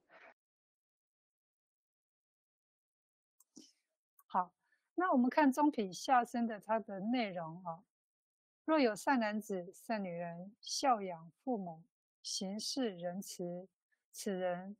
[4.27, 4.53] 好，
[4.95, 7.83] 那我们看中品下生的它的内容啊，
[8.69, 11.83] 若有善男子、善女人，孝养父母，
[12.23, 13.67] 行事仁慈，
[14.13, 14.77] 此人。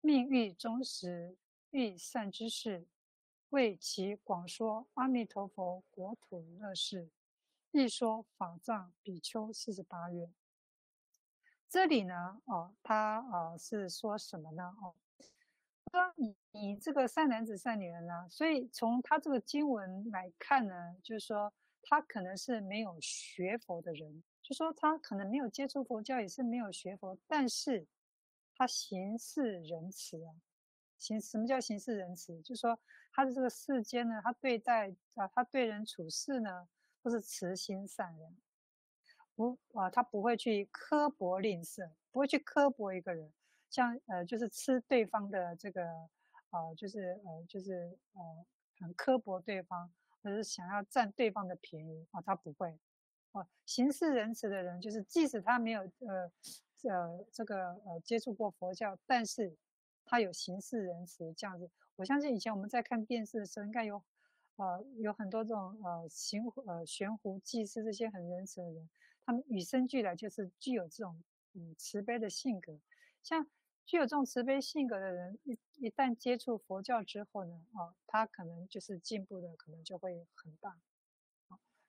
[0.00, 1.36] 命欲终时，
[1.70, 2.86] 遇善知识，
[3.50, 7.10] 为其广说阿弥陀佛国土乐事，
[7.72, 10.32] 亦说法藏比丘四十八愿。
[11.68, 14.74] 这里呢，哦，他呃是说什么呢？
[14.80, 14.94] 哦，
[15.92, 21.52] 说你你这个善男子、善女人呢，所以从他这个经文来看呢，就是说
[21.88, 27.86] 他可能是没有学佛的人，就说他可能没有接触佛教，也是没有学佛，但是。
[28.58, 30.32] 他行事仁慈啊，
[30.96, 32.40] 行什么叫行事仁慈？
[32.40, 32.80] 就说
[33.12, 36.66] 他的这个世间呢，他对待啊，他对人处事呢，
[37.02, 38.34] 都是慈心善良，
[39.34, 43.30] 不啊，他不会去刻薄吝啬，不会去刻薄一个人，
[43.68, 45.82] 像呃，就是吃对方的这个
[46.48, 48.46] 呃，就是呃，就是呃，
[48.80, 49.92] 很刻薄对方，
[50.26, 52.76] 或者是想要占对方的便宜啊，他不会。
[53.30, 56.30] 哦，行事仁慈的人，就是即使他没有呃。
[56.82, 59.56] 呃，这个呃，接触过佛教，但是
[60.04, 61.68] 他有行事仁慈这样子。
[61.96, 64.00] 我相信以前我们在看电视的时候，应该有
[64.56, 68.88] 呃有很多这种呃行呃悬壶济世这些很仁慈的人，
[69.24, 71.24] 他们与生俱来就是具有这种
[71.54, 72.78] 嗯慈悲的性格。
[73.20, 73.44] 像
[73.86, 80.76] 具有这种慈悲性格的人，一一旦接触佛教之后呢，啊、他可能就是进步的可能就会很大。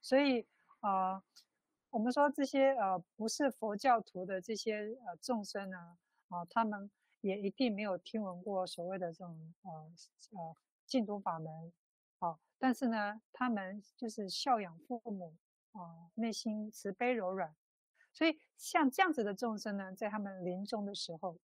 [0.01, 0.47] 所以
[0.79, 1.15] 啊。
[1.15, 1.23] 呃
[1.89, 6.91] 我们说这些呃不是佛教徒的这些呃众生呢，啊，他们
[7.21, 9.71] 也一定没有听闻过所谓的这种呃
[10.31, 11.71] 呃净土法门，
[12.19, 15.33] 啊，但是呢，他们就是孝养父母
[15.71, 17.55] 啊，内心慈悲柔软，
[18.11, 21.39] 所以像这样子的众生呢，在他们临终的时候，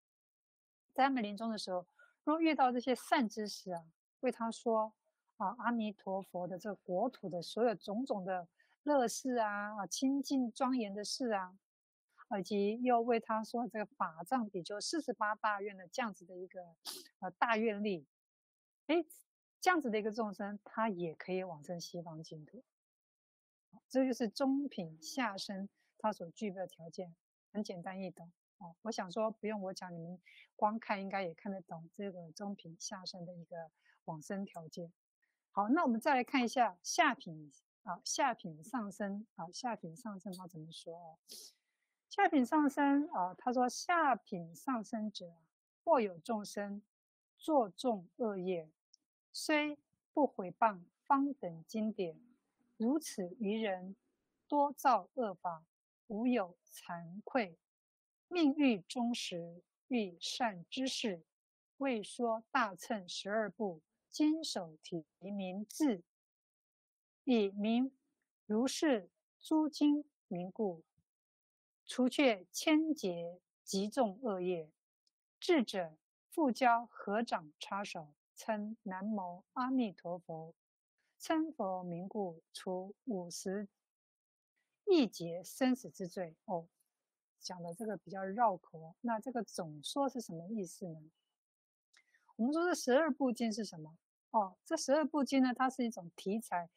[0.94, 1.86] 在他们临终的时候，
[2.24, 3.84] 若遇到这些善知识啊，
[4.22, 4.94] 为他说
[5.38, 8.48] 啊阿弥陀佛的这个国土的所有种种的。
[8.86, 11.58] 乐事啊啊，清净庄严的事啊，
[12.38, 16.76] 以及又为他说这个法藏比丘四十八大愿的这样子的一个
[17.20, 18.06] 呃大愿力，
[18.88, 19.06] 哎，
[19.62, 22.62] 这样子的一个众生，他也可以往生西方净土。
[23.88, 27.16] 这就是中品下生他所具备的条件，
[27.54, 28.34] 很简单易懂
[28.64, 28.76] 哦。
[28.84, 30.20] 我想说不用我讲，你们
[30.56, 33.70] 光看应该也看得懂这个中品下生的一个
[34.06, 34.92] 往生条件。
[35.52, 37.52] 好，那我们再来看一下下品。
[37.84, 41.18] 啊，下品上生啊，下品上生他怎么说哦？
[42.10, 45.34] 下品上生啊，他说下品上生者，
[45.84, 46.82] 或有众生
[47.38, 48.70] 作众恶业，
[49.34, 49.78] 虽
[50.14, 52.18] 不毁谤方等经典，
[52.78, 53.98] 如此愚人
[54.48, 55.66] 多造恶法，
[56.08, 57.58] 无有惭愧，
[58.34, 61.22] 命欲终时，欲善知识，
[61.78, 63.80] 未说大乘十二部，
[64.10, 66.02] 经手提名字。
[67.26, 67.96] 以名
[68.48, 70.84] 如是诸经名故，
[71.86, 74.72] 除却千劫极重恶业，
[75.40, 75.96] 智者
[76.32, 80.56] 复教合掌插手，称南无阿弥陀佛，
[81.20, 83.68] 称佛名故，除五十
[84.86, 86.36] 亿劫生死之罪。
[86.46, 86.68] 哦，
[87.44, 91.00] 讲的这个比较绕口，那这个总说是什么意思呢？
[92.38, 93.96] 我们说这十二部经是什么？
[94.32, 96.70] 哦，这十二部经呢，它是一种题材。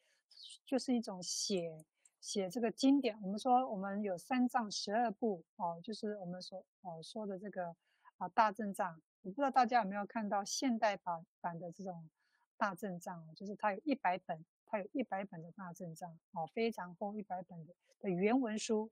[0.67, 1.83] 就是一种写
[2.21, 3.19] 写这个经典。
[3.23, 7.75] 我们说我们有三藏十二部哦，就是我们所哦说的这个
[8.17, 9.01] 啊大正藏。
[9.23, 12.07] 我不知道大家有没有看到现代版版的这种
[12.55, 18.91] 大正藏，就是它有一百本，它有一百本的大正藏哦，非常厚一百本的的原文书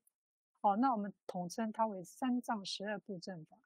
[0.67, 0.77] 哦。
[0.77, 3.57] 那我们统称它为三藏十二部正法。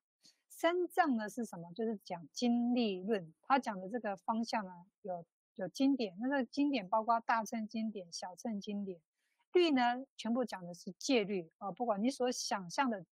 [0.47, 1.71] 三藏呢是什么？
[1.73, 4.71] 就是讲经律论，它讲的这个方向呢
[5.01, 5.25] 有。
[5.55, 9.01] 有经典，那个经典包括大乘经典、小乘经典，
[9.51, 13.05] 律呢全部讲的是戒律啊，不管你所想象的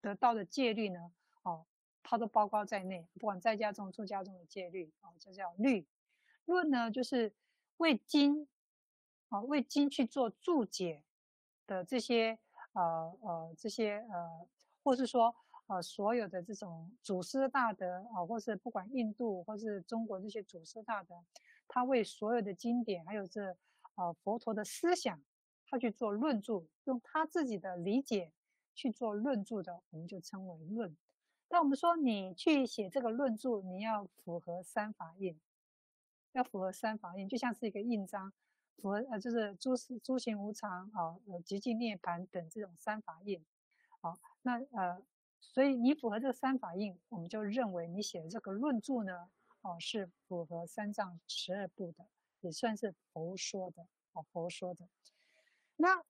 [0.00, 1.10] 得到的戒律呢，
[1.42, 1.66] 哦，
[2.04, 5.88] 它都包括在内，不管在家中、出家中的戒律啊，这叫律。
[6.44, 7.34] 论呢就是
[7.78, 8.46] 为经
[9.30, 11.02] 啊，为经去做注解
[11.66, 12.38] 的这些
[12.72, 14.46] 呃呃这些呃，
[14.82, 15.34] 或是说
[15.66, 21.14] 呃所有的这种祖师大德啊，或是不管印度或是中国这些祖师大德。
[21.70, 23.54] 他为所有的经典，还有这
[23.96, 25.22] 呃佛陀的思想，
[25.66, 28.32] 他去做论著，用他自己的理解
[28.74, 30.96] 去做论著的，我们就称为论。
[31.46, 35.38] 但我们说你去写这个论著，你要符合三法印，
[36.32, 38.32] 要符合三法印，就像是一个印章，
[38.80, 43.44] 符合呃就是诸诸行无常啊，呃极尽涅槃等这种三法印，
[44.00, 45.02] 好，那呃
[45.40, 52.06] 所以你符合这三法印，我们就认为你写的这个论著呢，哦是符合三藏十二部的，
[52.40, 54.88] 也算是佛说的，哦佛说的，
[55.76, 56.02] 那。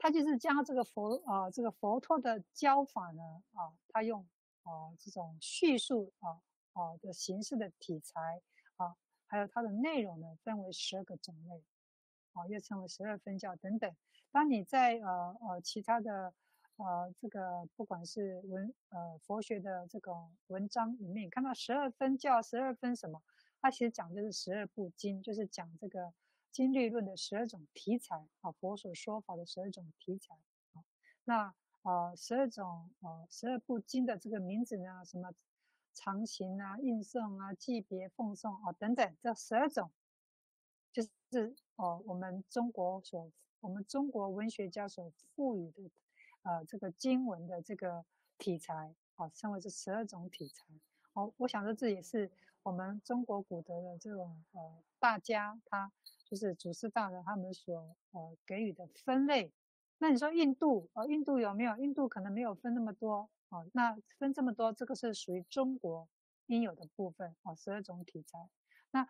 [0.00, 4.24] 他就是将这个佛啊、这个佛陀的教法呢，啊，他用
[4.62, 6.38] 啊这种叙述啊
[6.74, 8.40] 啊的形式的题材啊，
[9.28, 11.62] 还有它的内容呢，分为十二个种类，
[12.32, 13.94] 啊，又称为十二分教等等。
[14.32, 16.34] 当你在呃呃其他的
[16.76, 20.12] 呃这个不管是文呃佛学的这个
[20.48, 23.22] 文章里面，看到十二分教、十二分什么，
[23.60, 26.12] 它其实讲的是十二部经，就是讲这个。
[26.50, 30.34] 经律论的十二种题材啊，佛所说法的十二种题材
[30.72, 30.82] 啊，
[31.24, 35.30] 那呃十二种呃十二部经的这个名字呢，什么
[35.98, 39.90] 长行啊、应送啊、祭别、奉送啊等等，这十二种
[40.92, 45.90] 就是哦我们中国所我们中国文学家所赋予的
[46.42, 48.04] 呃这个经文的这个
[48.38, 50.64] 题材啊，称为这十二种题材。
[51.14, 52.30] 哦，我想说这也是
[52.62, 55.90] 我们中国古德的这种呃大家他。
[56.30, 59.50] 就是祖师大德他们所呃给予的分类，
[59.98, 61.76] 那你说印度呃印度有没有？
[61.76, 66.08] 印度可能没有分那么多啊，那分这么多，这个是属于中国
[66.46, 68.48] 应有的部分啊，十二种题材，
[68.90, 69.08] 那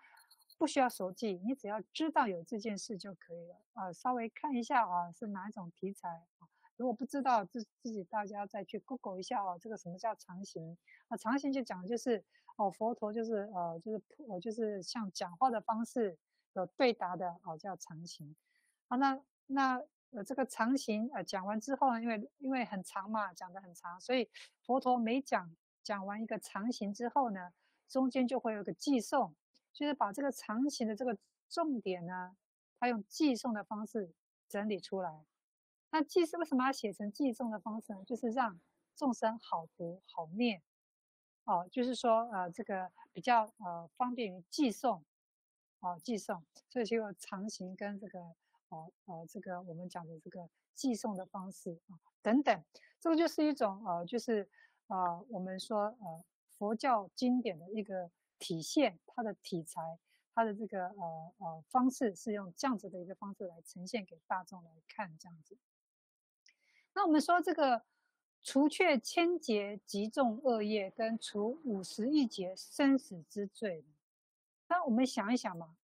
[0.57, 6.09] 不需要熟记，你只要知道有这件事就可以了啊，稍微看一下啊是哪一种题材
[6.39, 10.76] 啊，如果不知道自自己大家再去 Google 一下哦，这个什么叫常行
[11.09, 11.16] 啊？
[11.16, 12.24] 常行就讲的就是
[12.57, 16.18] 哦佛陀就是呃就是呃就是像讲话的方式。
[16.55, 18.34] 有对答的哦，叫常行。
[18.89, 19.80] 好，那那
[20.11, 24.29] 呃，这个长行呃讲完之后呢，因为因为很长嘛，讲得很长，所以
[24.65, 27.53] 佛陀每讲讲完一个长行之后呢，
[27.89, 29.35] 中间就会有个寄送，
[29.73, 31.17] 就是把这个长行的这个
[31.49, 32.37] 重点呢，
[32.79, 34.13] 他用寄送的方式
[34.49, 35.25] 整理出来。
[35.91, 38.03] 那偈是为什么要写成寄送的方式呢？
[38.05, 38.61] 就是让
[38.95, 40.63] 众生好读好念，
[41.45, 45.03] 哦，就是说呃这个比较呃方便于偈诵。
[45.81, 48.35] 哦，偈诵，所以就有常行跟这个，
[48.69, 52.64] 哦，呃，这个我们讲的这个偈诵的方式啊，等等，
[53.01, 54.49] 这个就是一种，呃，就是，
[54.89, 56.25] 呃，我们说，呃，
[56.59, 59.99] 佛教经典的一个体现，它的题材，
[60.35, 65.57] 它的这个，呃，呃，方式是用这样子的一个方式来呈现给大众来看，这样子。
[66.95, 67.83] 那我们说这个
[68.43, 73.85] 除却千劫极重恶业，跟除五十亿劫生死之罪。
[74.69, 75.77] 那我们想一想嘛，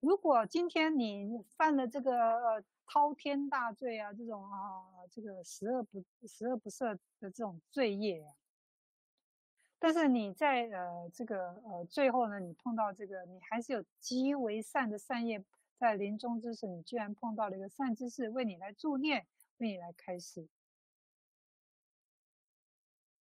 [0.00, 8.32] 如果今天你犯了这个呃滔天大罪啊，这种啊这个十恶不十恶不赦的这种罪业啊，
[9.78, 15.44] 但是你在呃这个呃最后呢，你碰到这个你还是有极为善的善业，
[15.76, 19.26] 在临终之时，你居然碰到了一个善知识为你来助念，
[19.56, 20.48] 为你来开示。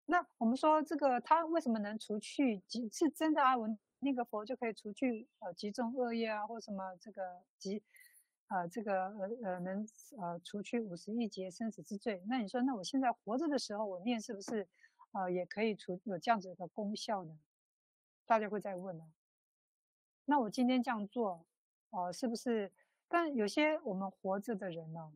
[0.05, 2.63] 那我们说这个他为什么能除去？
[2.93, 3.79] 是真的阿文？
[4.07, 7.83] 那个佛就可以除去呃极重恶业啊，或什么这个极，
[8.47, 9.85] 呃这个呃呃能
[10.17, 12.23] 呃除去五十亿劫生死之罪。
[12.29, 14.69] 那你说，那我现在活着的时候，我念是不是
[15.11, 17.37] 呃也可以除有这样子的功效呢？
[18.27, 19.11] 大家会再问呢、啊。
[20.25, 21.45] 那我今天这样做，
[21.91, 22.73] 哦、呃，是不是？
[23.09, 25.13] 但有些我们活着的人呢、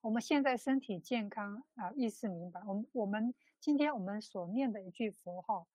[0.00, 5.66] 我们现在身体健康啊、意识明白，我们我们今天我们所念的一句佛号。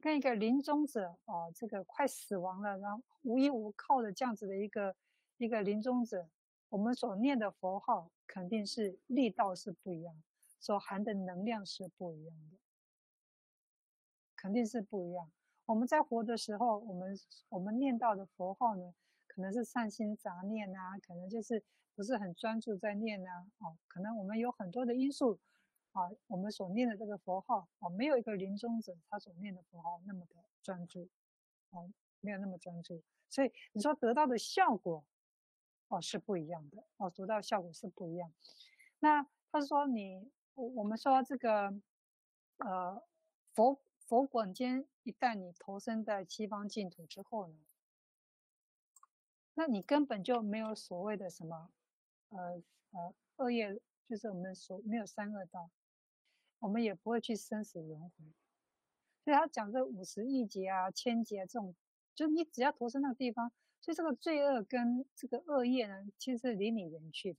[0.00, 4.94] 跟一个临终者啊，这个快死亡了，然后无依无靠的这样子的一个
[5.38, 6.28] 一个临终者，
[6.68, 10.22] 我们所念的佛号肯定是力道是不一样，
[10.60, 12.58] 所含的能量是不一样的，
[14.36, 15.30] 肯定是不一样。
[15.66, 17.18] 我们在活的时候，我们
[17.48, 18.94] 我们念到的佛号呢，
[19.26, 21.62] 可能是善心杂念啊，可能就是
[21.96, 25.40] 不是很专注在念啊，哦，可能我们有很多的因素。
[25.98, 31.08] 啊，我们所念的这个佛号啊，没有一个临终者他所念的佛号那么的专注，
[31.70, 31.82] 啊，
[32.20, 35.04] 没有那么专注，所以你说得到的效果，
[35.88, 38.32] 哦，是不一样的，哦，得到效果是不一样。
[39.00, 41.74] 那他说你，我我们说这个，
[42.58, 43.02] 呃，
[43.52, 47.56] 佛佛果间一旦你投身在西方净土之后呢，
[49.54, 51.72] 那你根本就没有所谓的什么，
[52.28, 55.68] 呃呃，恶业，就是我们所没有三恶道。
[56.60, 58.24] 我们也不会去生死轮回，
[59.24, 61.74] 所以他讲这五十亿劫啊、千劫啊这种，
[62.14, 67.38] 就是你只要投身那个地方，所以这个罪恶跟这个恶业呢，其实是离你远去的。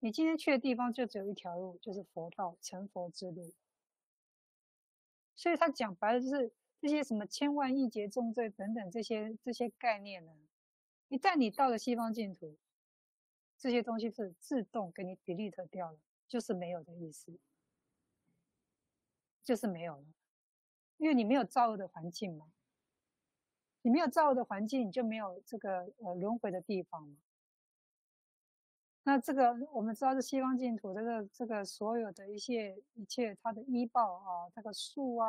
[0.00, 3.52] 你今天去的地方就只有一条路，就是佛道成佛之路。
[5.36, 10.32] 所以他讲白了，就是这些什么千万亿劫重罪等等这些这些概念呢，
[11.08, 12.56] 一旦你到了西方净土，
[13.58, 15.98] 这些东西是自动给你 delete 掉了，
[16.30, 17.36] 就是没有的意思，
[19.42, 20.04] 就是没有了，
[20.96, 22.52] 因为你没有造恶的环境嘛，
[23.82, 27.16] 你没有造恶的环境，你就没有这个呃轮回的地方嘛。
[29.02, 35.28] 那这个我们知道是西方净土，这个这个所有的一切一切它的依报啊，这个树啊、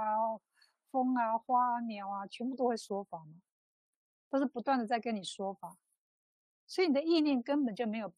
[0.91, 3.41] 风啊、花啊、鸟啊，全部都会说法嘛，
[4.29, 5.77] 都是不断的在跟你说法，
[6.67, 8.13] 所以你的意念根本就没有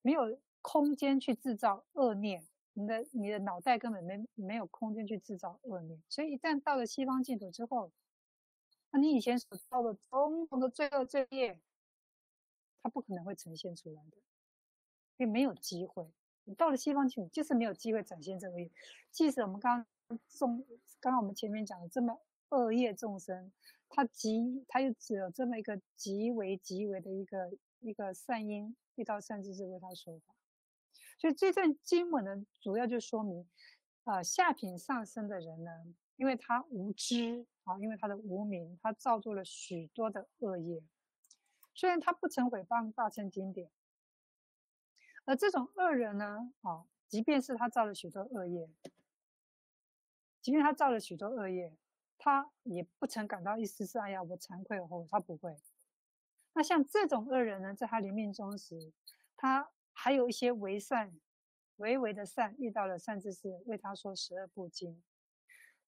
[0.00, 7.92] 没有空间去制造恶念，你的你的脑袋根本没没有空间去制造恶念，所以一旦到了西方净土之后，
[8.90, 11.60] 那你以前所造的种种的罪恶罪业，
[12.82, 14.16] 它不可能会呈现出来的。
[15.18, 16.10] 因为没有机会，
[16.44, 18.70] 你到了西方去，你就是没有机会展现这个业。
[19.10, 20.64] 即使我们刚刚众，
[21.00, 23.52] 刚刚我们前面讲的这么恶业众生，
[23.88, 30.34] 他极，他又只有这么一个极为极为的一个一个善因，遇到善知识为他说法。
[31.22, 33.48] 所以这段经文呢，主要就说明，
[34.02, 35.70] 啊、下品上升的人呢，
[36.16, 40.82] 因为他无知啊，因为他的无明，他造作了许多的恶业，
[41.74, 43.70] 虽然他不曾毁谤大乘经典。
[45.24, 48.68] 而这种恶人呢，啊，即便是他造了许多恶业，
[50.40, 51.72] 即便他造了许多恶业，
[52.18, 55.56] 他也不曾感到一丝丝哎呀，我惭愧后，他不会。
[56.54, 58.92] 那像这种恶人呢，在他临命终时，
[59.36, 61.18] 他还有一些为善、
[61.76, 65.02] 微微的善，遇到了善知识为他说十二部经，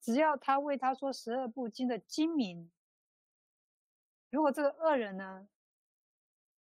[0.01, 2.71] 只要他为他说十二部经的经名，
[4.31, 5.49] 如果这个恶人呢，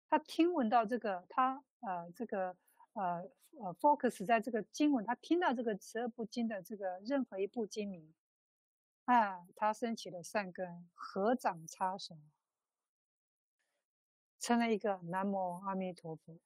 [0.08, 2.56] 他听闻到这个，他呃这个。
[2.94, 3.26] 呃
[3.58, 8.12] 呃，focus 在这个经文，他听到这个十二部经的这个任何一部经名，
[9.06, 12.18] 啊，他升起了善根，合掌插手，
[14.38, 16.38] 成了一个南无阿弥陀佛。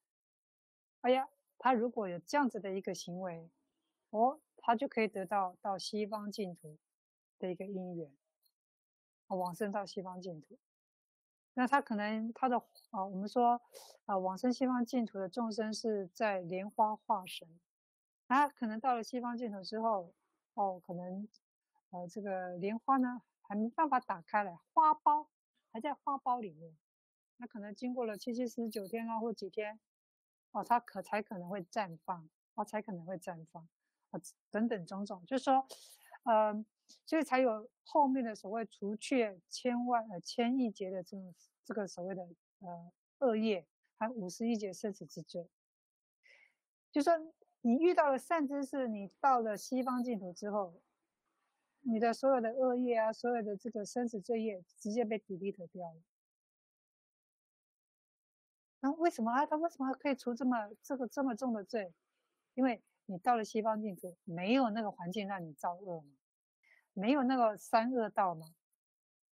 [1.07, 3.49] 哎呀，他如果有这样子的一个行为，
[4.11, 6.77] 哦，他就可以得到到西方净土
[7.39, 8.11] 的一个因缘，
[9.29, 10.59] 往生到西方净土。
[11.55, 13.61] 那他可能他的啊，我们说
[14.07, 17.49] 啊，往生西方净土的众生是在莲花化身，
[18.27, 20.13] 他可能到了西方净土之后，
[20.55, 21.29] 哦，可能
[21.91, 25.29] 呃这个莲花呢还没办法打开来，花苞
[25.71, 26.77] 还在花苞里面，
[27.37, 29.79] 那可能经过了七七四十九天啊或几天，
[30.59, 33.69] 哦，他可才可能会绽放，哦，才可能会绽放
[34.11, 35.67] 啊，等等种种，就是说，
[36.25, 36.65] 呃。
[37.05, 41.35] 所以才有后面的所谓除却千万呃千亿劫的这种
[41.65, 42.23] 这个所谓的
[42.61, 43.67] 呃恶业，
[43.99, 45.49] 还五十亿劫生死之罪。
[46.93, 47.13] 就说
[47.63, 50.81] 你遇到了善知识，你到了西方净土之后，
[51.81, 56.01] 你的所有的恶业啊，所有的这个生死罪业，直接被 delete 掉了。
[58.91, 59.47] 为什么啊？
[59.47, 61.93] 他为什么可以除这么这个这么重的罪？
[62.55, 66.09] 因为你到了西方净土，没有那个环境让你造恶嘛。
[66.93, 68.55] 没有那个三恶道嘛？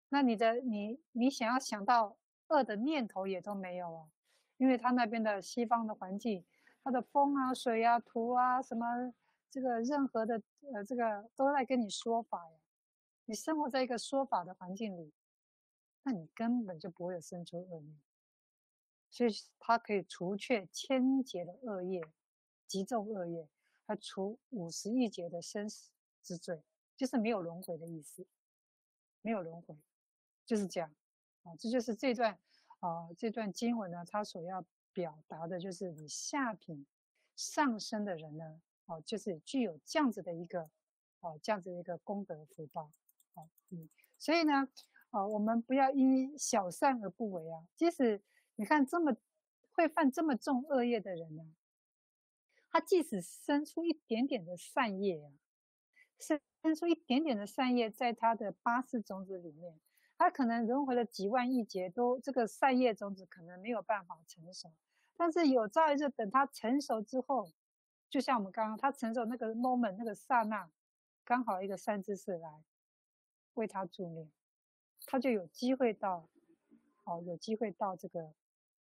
[0.09, 2.17] 那你的你你想要想到
[2.49, 4.09] 恶的念头也都没有啊，
[4.57, 6.45] 因为他那边的西方的环境，
[6.83, 9.13] 它的风啊、水啊、土啊什么，
[9.51, 10.43] 这个任何的
[10.73, 12.59] 呃这个都在跟你说法呀。
[13.27, 15.13] 你生活在一个说法的环境里，
[16.03, 17.97] 那你根本就不会有生出恶念，
[19.11, 22.03] 所以它可以除却千劫的恶业、
[22.67, 23.49] 极重恶业，
[23.87, 25.91] 还除五十亿劫的生死
[26.23, 26.63] 之罪。
[26.97, 28.27] 就是没有轮回的意思，
[29.23, 29.75] 没有轮回，
[30.45, 30.95] 就是这样
[31.45, 31.57] 啊。
[31.59, 32.39] 这就是这段
[32.81, 36.85] 啊，这段经文呢，它所要表达的就是你下品
[37.37, 40.71] 上升的人呢，哦，就是具有这样子的一个
[41.21, 42.93] 哦，这样子的一个功德福报，
[43.33, 43.89] 哦，嗯，
[44.19, 44.69] 所以呢，
[45.09, 47.67] 啊，我们不要因小善而不为啊。
[47.77, 48.23] 即使
[48.61, 49.17] 你看这么
[49.73, 51.43] 会犯这么重恶业的人呢，
[52.69, 55.33] 他即使生出一点点的善业啊。
[56.19, 59.81] 生出一点点的善业，在他的八识种子里面，
[60.19, 64.71] 他可能轮回了几万亿劫，都这个善业种子可能没有办法成熟。
[65.17, 67.51] 但是有朝一日，等他成熟之后，
[68.11, 70.71] 就像我们刚刚他成熟那个 moment 那个刹那，
[71.25, 72.63] 刚好一个善知识来
[73.55, 74.31] 为他助念，
[75.07, 76.29] 他就有机会到，
[77.05, 78.35] 哦，有机会到这个，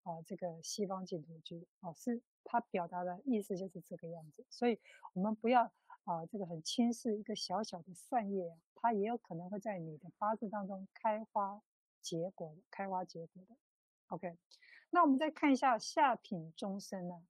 [0.04, 1.66] 啊，这个西方净土居。
[1.80, 4.46] 哦，是他表达的意思就是这个样子。
[4.48, 4.80] 所以
[5.12, 5.72] 我们不要。
[6.04, 11.62] 啊，这个很轻视一个小小的善业，它也有可能会在你的八字当中开花
[12.02, 13.56] 结果，开花结果的。
[14.08, 14.36] OK，
[14.90, 17.24] 那我们再看一下下品众生呢？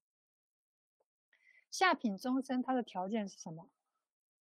[1.71, 3.71] 下品众生他的条件是什么？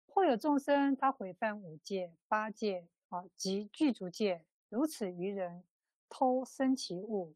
[0.07, 5.62] 或有众生他毁犯五戒、八戒啊及具足戒，如此愚人
[6.09, 7.35] 偷生其物，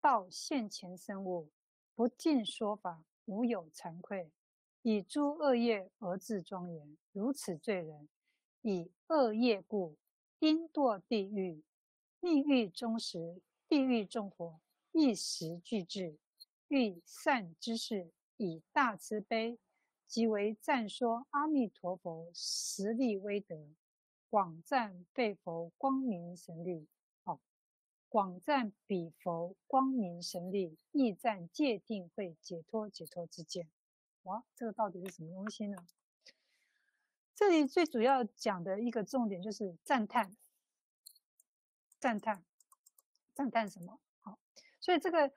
[0.00, 1.50] 道现前生物，
[1.94, 4.30] 不尽说法，无有惭愧，
[4.82, 8.08] 以诸恶业而自庄严，如此罪人，
[8.62, 9.96] 以恶业故，
[10.38, 11.62] 应堕地狱。
[12.20, 14.60] 命欲终时，地狱众火
[14.92, 16.18] 一时俱至。
[16.68, 19.58] 欲善之事，以大慈悲，
[20.06, 23.56] 即为赞说阿弥陀佛十力威德，
[24.28, 26.86] 广赞被佛光明神力。
[28.10, 33.70] 广赞彼佛光明神力，亦赞戒定慧解脱解脱之见。
[34.24, 35.78] 哇，这个到底是什么东西呢？
[37.34, 40.36] 这里最主要讲的一个重点就是赞叹，
[41.98, 42.44] 赞叹，
[43.32, 43.98] 赞叹什么？
[44.20, 44.38] 好，
[44.80, 45.32] 所以这个。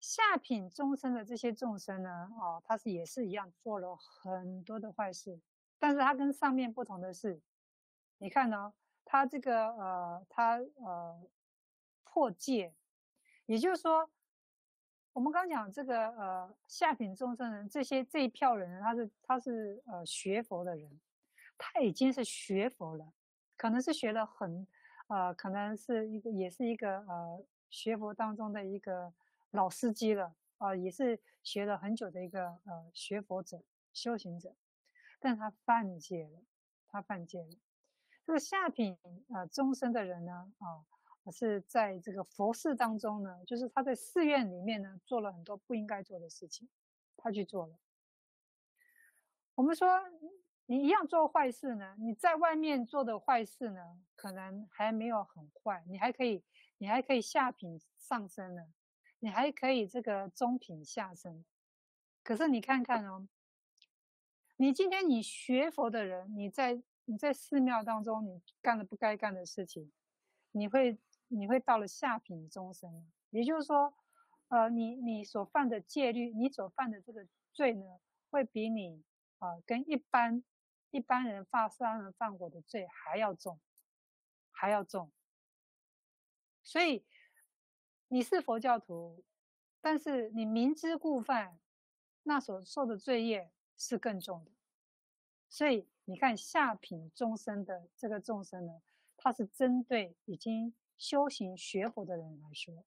[0.00, 5.40] 下品众生的这些众生呢，哦，他是也是一样做了很多的坏事，
[5.78, 7.40] 但是他跟上面不同的是，
[8.18, 8.74] 你看呢、哦，
[9.06, 11.26] 他这个呃，他呃
[12.04, 12.72] 破戒，
[13.46, 14.08] 也就是说，
[15.12, 21.00] 我们刚讲这个呃下品众生人这些这一票人，他是他是呃学佛的人，
[21.58, 23.12] 他已经是学佛了，
[23.56, 24.66] 可能是学了很
[25.08, 29.12] 呃，可能是一个也是一个呃学佛当中的一个。
[29.54, 34.52] 老司机了啊、也是学了很久的一个呃学佛者、修行者，
[35.20, 36.42] 但他犯戒了，
[36.88, 37.50] 他犯戒了。
[38.26, 38.98] 这个下品
[39.32, 40.82] 呃众生的人呢啊、
[41.30, 46.68] 是在这个佛寺当中呢，就是他在寺院里面呢做了很多不应该做的事情，
[47.16, 47.78] 他去做了。
[49.54, 49.88] 我们说
[50.66, 56.42] 你一样做坏事呢，你在外面做的坏事呢，可能还没有很坏，你还可以，
[56.78, 58.72] 你还可以下品上升呢。
[59.20, 61.46] 你还可以这个中品下升，
[62.22, 63.26] 可是你看看哦，
[64.58, 69.90] 你今天你学佛的人，你在你在寺庙当中你干了不该干的事情，
[70.50, 70.98] 你会
[71.34, 73.94] 你会到了下品众生，也就是说，
[74.48, 77.84] 呃，你你所犯的戒律，你所犯的这个罪呢，
[78.30, 79.04] 会比你
[79.38, 80.42] 啊、呃、跟一般
[80.90, 83.60] 一般人犯杀人放火的罪还要重，
[84.50, 85.10] 还要重，
[86.62, 87.04] 所以。
[88.08, 89.24] 你是佛教徒，
[89.80, 91.58] 但是你明知故犯，
[92.22, 94.52] 那所受的罪业是更重的。
[95.48, 98.82] 所以你看下品众生的这个众生呢，
[99.16, 100.72] 他是针对已经
[101.04, 102.82] 修行学佛的人来说，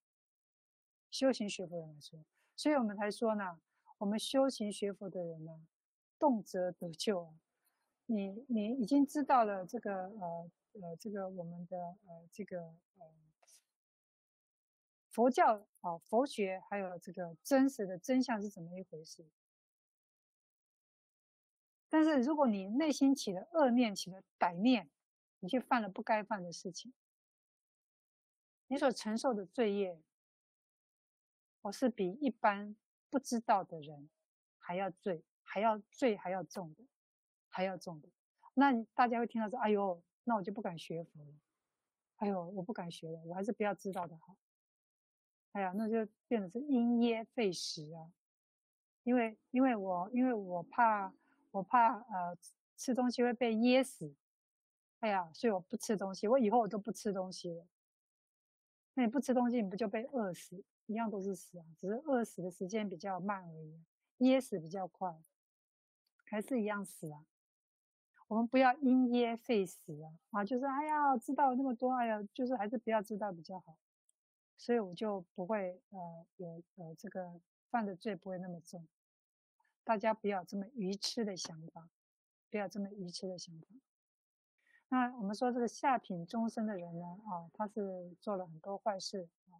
[1.11, 3.61] 修行学佛的人来说，所以我们才说呢，
[3.99, 5.67] 我们修行学佛的人呢，
[6.17, 7.31] 动辄得救。
[8.07, 10.51] 你你已经知道了这个呃
[10.81, 12.59] 呃这个我们的呃这个
[12.97, 13.05] 呃。
[15.11, 19.27] 佛教啊，佛学还有这个真实的真相是怎么一回事？
[21.87, 24.89] 但是如果你内心起了恶念，起了歹念，
[25.39, 26.93] 你去犯了不该犯的事情，
[28.67, 30.01] 你所承受的罪业，
[31.61, 32.75] 我是比一般
[33.09, 34.09] 不知道的人
[34.59, 36.83] 还要罪，还要罪还要重的，
[37.49, 38.09] 还要重的。
[38.53, 41.33] 那大家会听到说：“哎呦，那我就不敢学佛了。”
[42.17, 44.35] 哎呦，我不敢学了，我还是不要知道的好。
[45.53, 48.11] 哎呀，那就变成是因噎废食啊！
[49.03, 51.13] 因为因为我因为我怕
[51.51, 52.37] 我怕呃
[52.75, 54.13] 吃东西会被噎死，
[54.99, 57.65] 哎呀，所以我不吃东西，我以后我都不吃东西了。
[58.97, 60.63] 那你不吃东西，你不就被饿死？
[60.87, 63.79] 一样都是死啊，只是饿死的时间比较慢而已，
[64.17, 65.15] 噎死比较快，
[66.25, 67.23] 还是一样死啊。
[68.27, 70.17] 我们不要因噎废食啊！
[70.31, 73.77] 啊，就是哎呀，知道那么多，哎呀，就是还是不要知道比较好。
[74.57, 78.87] 所以我就不会呃有呃这个犯的罪不会那么重，
[79.83, 81.87] 大家不要这么愚痴的想法，
[82.49, 83.67] 不要这么愚痴的想法。
[84.89, 89.59] 那我们说这个下品众生的人呢，啊，他是做了很多坏事啊，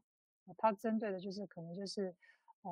[0.58, 2.16] 他针对的就是可能就是
[2.62, 2.72] 呃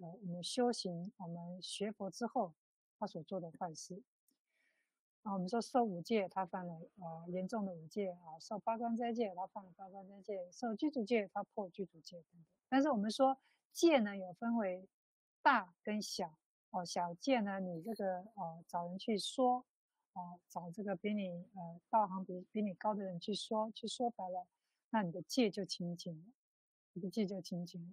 [0.00, 2.52] 呃我们修行我们学佛之后
[2.98, 4.02] 他所做的坏事。
[5.22, 12.44] 啊，我们说受五戒，他犯了呃严重的五戒啊；受八关斋戒，他犯了八关斋戒；受具足戒，他破具足戒等等。
[12.70, 13.36] 但是我们说
[13.72, 14.88] 戒呢，有分为
[15.42, 16.34] 大跟小
[16.70, 16.84] 哦。
[16.84, 19.66] 小戒呢，你这个呃找人去说
[20.48, 24.46] 找这个比你呃道行比比你高的人去说，去说白了，
[24.90, 26.24] 那你的戒就清净了，
[26.92, 27.88] 你的戒就清净了。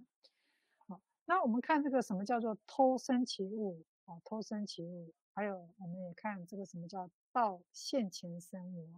[0.87, 4.21] 好，那我们看这个什么叫做偷生其物啊？
[4.23, 5.13] 偷生其物。
[5.33, 8.89] 还有，我们也看这个什么叫盗现前生物，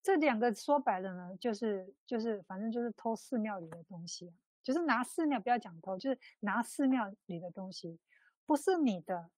[0.00, 7.98] 这两个说白了呢，就是就是反正就是偷寺庙里的东西，就是拿寺庙不要讲偷，就是拿寺庙里的东西，
[8.46, 9.28] 不是你的。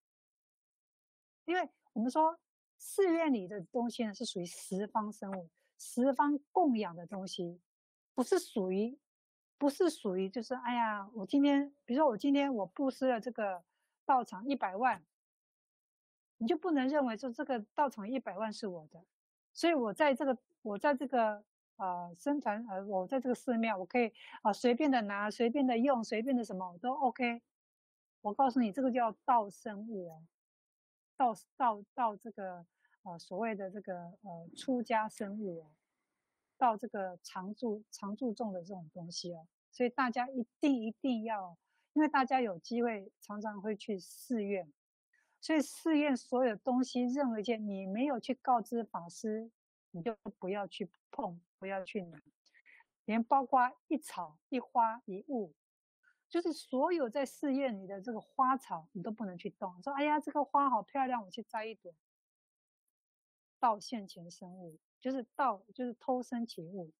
[1.46, 1.66] 因为
[1.96, 2.38] 我们说
[2.76, 5.48] 寺院里的东西呢，是属于十方生物，
[5.78, 7.58] 十方供养的东西，
[8.14, 8.98] 不是属于，
[9.56, 13.64] 不是属于，就是哎呀，我今天，比如说我今天我布施了这个
[14.04, 15.02] 道场一百万，
[16.36, 19.02] 你就不能认为说这个道场一百万是我的，
[19.54, 21.42] 所以我在这个，我在这个。
[21.78, 24.10] 啊、呃，生产呃，我在这个寺庙，我可以
[24.40, 27.42] 啊、随便的拿，随便的用，随便的什么都 OK。
[28.22, 30.22] 我告诉你，这个叫道生物哦，
[31.16, 32.66] 到到到这个
[33.02, 35.70] 呃所谓的这个呃出家生物哦，
[36.56, 41.56] 道这个常住常住众的这种东西哦，所以大家一定一定要，
[41.94, 44.72] 因为大家有机会常常会去寺院，
[45.40, 49.50] 所以寺院所有东西任何一件你没有去告知法师，
[49.90, 51.40] 你就不要去碰。
[51.58, 52.20] 不要去拿，
[53.06, 55.54] 连包括一草一花一物，
[56.28, 59.80] 就是所有在寺院里的这个花草，你都不能去动。
[59.82, 61.94] 说：“哎呀，这个花好漂亮，我去摘一朵。”
[63.58, 66.92] 盗现前生物，就是盗，就是偷生起物，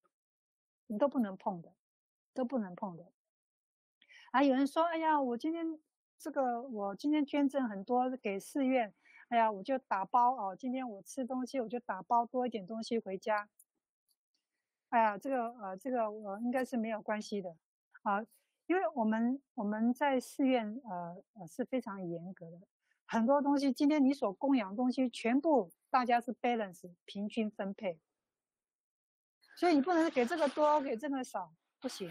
[0.86, 1.74] 你都不能碰的，
[2.32, 3.12] 都不能碰的。
[4.31, 5.81] 啊，有人说：“哎呀，我今天
[6.19, 8.94] 这个，我今天捐赠很多给寺院，
[9.28, 13.48] 哎呀，我就打包哦，今天我吃东西，我就打包多一点东西回家。”
[14.90, 17.57] 哎呀，这个呃，这个我应该是没有关系的
[18.03, 18.24] 啊，
[18.66, 22.59] 因为我们我们在寺院呃呃是非常严格的，
[23.06, 28.01] 很多东西今天你所供养的东西全部大家是 balance 平均分配，
[29.56, 32.10] 所以你不能给这个多给这个少，不行，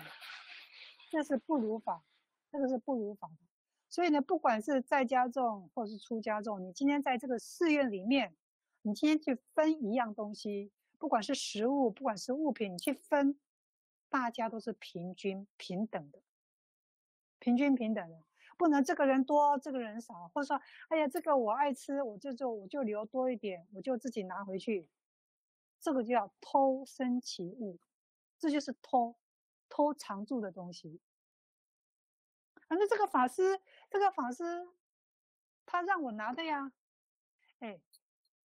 [1.12, 2.04] 这是不如法，
[2.52, 3.30] 这个是不如法。
[3.90, 8.36] 所以呢，不管是在家众或是出家众，你今天在这个寺院里面，
[8.82, 10.72] 你今天去分一样东西。
[10.98, 13.38] 不管是食物，不管是物品，你去分，
[14.10, 16.20] 大家都是平均平等的，
[17.46, 18.18] 平均平等的，
[18.58, 20.60] 不能这个人多，这个人少，或者说，
[20.90, 24.90] 哎呀，这个我爱吃，我就就我就留多一点，我就自己拿回去，
[25.80, 27.78] 这个就叫偷生其物，
[28.40, 29.16] 这就是偷，
[29.70, 31.00] 偷常住的东西。
[32.68, 33.62] 反正这个法师，
[33.92, 34.68] 这个法师，
[35.68, 36.72] 他让我拿的呀，
[37.60, 37.80] 哎。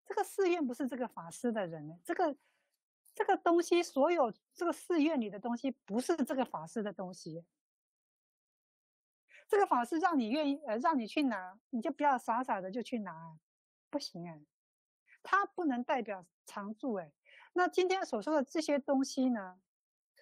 [0.06, 2.36] 这个寺院不是这个法师的人，这个
[3.14, 7.42] 这个东西，所有这个寺院里的东西不是这个法师的东西。
[9.54, 13.38] 这个法师让你愿意呃让你去拿，你就不要傻傻的就去拿，
[13.88, 14.44] 不行哎，
[15.22, 17.12] 他不能代表常住哎。
[17.52, 19.60] 那今天所说的这些东西呢，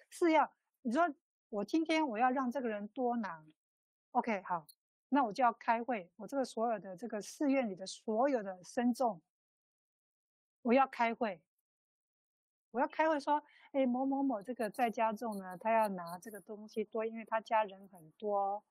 [0.07, 0.53] 是要
[0.83, 1.11] 你说
[1.49, 3.43] 我今天我要让这个人多拿
[4.11, 4.67] ，OK 好，
[5.09, 9.19] 那我就要开会，我这个所有的这个寺院里的所有的僧众。
[10.61, 11.41] 我要开会，
[12.69, 18.63] 我要开会说，哎，某某某这个在家众呢，他要拿这个东西多，因为他家人很多，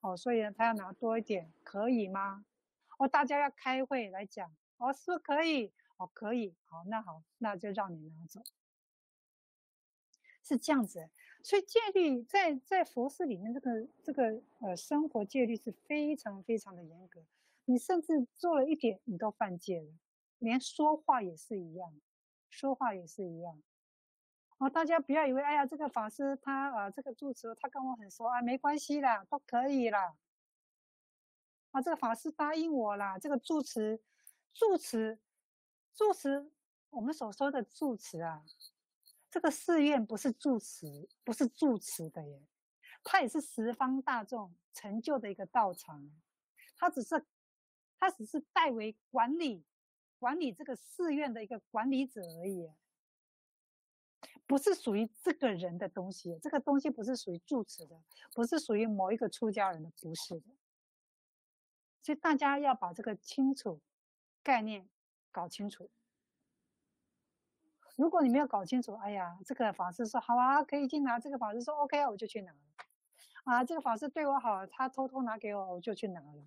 [0.00, 2.44] 哦，所以呢，他要拿多一点，可以吗？
[2.98, 5.72] 哦，大家要开会来讲，哦，是不可以？
[5.96, 8.42] 哦，可以，好，那好，那就让你拿走，
[10.42, 11.08] 是这样子。
[11.42, 17.24] 所以戒律在在佛寺里面，这个这个呃生活戒律是非常非常的严格，
[17.64, 19.88] 你甚至做了一点，你都犯戒了。
[20.38, 21.98] 连说话也是一样，
[22.50, 23.62] 说话也是一样。
[24.58, 30.16] 哦，大家不要以为，哎呀，这个法师他啊，这个住持他跟我很熟啊，没关系啦，都可以啦。
[31.72, 34.00] 啊，这个法师答应我啦，这个住持，
[34.54, 35.18] 住持，
[35.94, 36.50] 住持，
[36.88, 38.44] 我们所说的住持啊，
[39.30, 42.42] 这个寺院不是住持，不是住持的耶，
[43.04, 46.10] 他也是十方大众成就的一个道场，
[46.78, 47.26] 他只是，
[47.98, 49.64] 他只是代为管理。
[50.18, 52.72] 管理这个寺院的一个管理者而已，
[54.46, 56.38] 不是属于这个人的东西。
[56.40, 58.00] 这个东西不是属于住持的，
[58.32, 60.46] 不是属于某一个出家人的，不是的。
[62.02, 63.80] 所以大家要把这个清楚
[64.42, 64.88] 概念
[65.32, 65.90] 搞清楚。
[67.96, 71.18] 如果你没有搞清楚，哎呀，这个法师说好啊，可以去拿。
[71.18, 72.58] 这个法师说 OK，我就去拿了。
[73.44, 76.46] 啊，这个法师对我好，他偷偷拿给我，我就去拿了。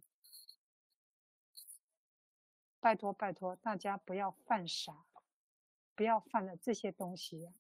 [2.80, 5.06] 拜托拜托，大家不要犯傻，
[5.96, 7.52] 不要犯了这些东西。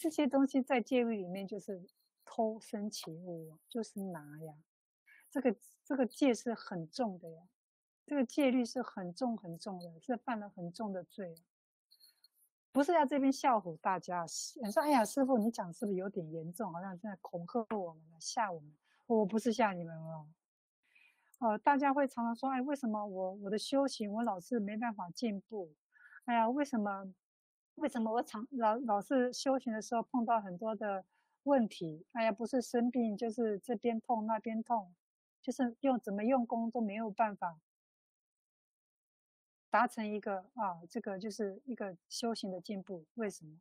[0.00, 1.86] 这些东西在戒律里面就是
[2.24, 4.54] 偷生起物，就是拿呀。
[5.30, 5.54] 这个
[5.84, 7.42] 这个戒是很重的呀，
[8.06, 11.36] 这个戒律是很重很重的，是犯了很重的罪。
[12.72, 16.72] 不是要这边笑唬大家，说哎呀，师傅你讲是不是有点严重？
[16.72, 18.74] 好像在恐吓我们，吓我们。
[19.06, 20.26] 我不是吓你们哦。
[21.40, 25.74] 呃，大家会常常说，哎，为什么我我的修行我老是没办法进步？
[26.24, 27.12] 哎呀，为什么
[27.80, 31.02] 为什么我常老老是修行的时候碰到很多的
[31.44, 32.04] 问题？
[32.12, 34.94] 哎呀，不是生病就是这边痛那边痛，
[35.40, 37.58] 就是用怎么用功都没有办法
[39.70, 43.06] 达成一个啊，这个就是一个修行的进步。
[43.14, 43.58] 为什么？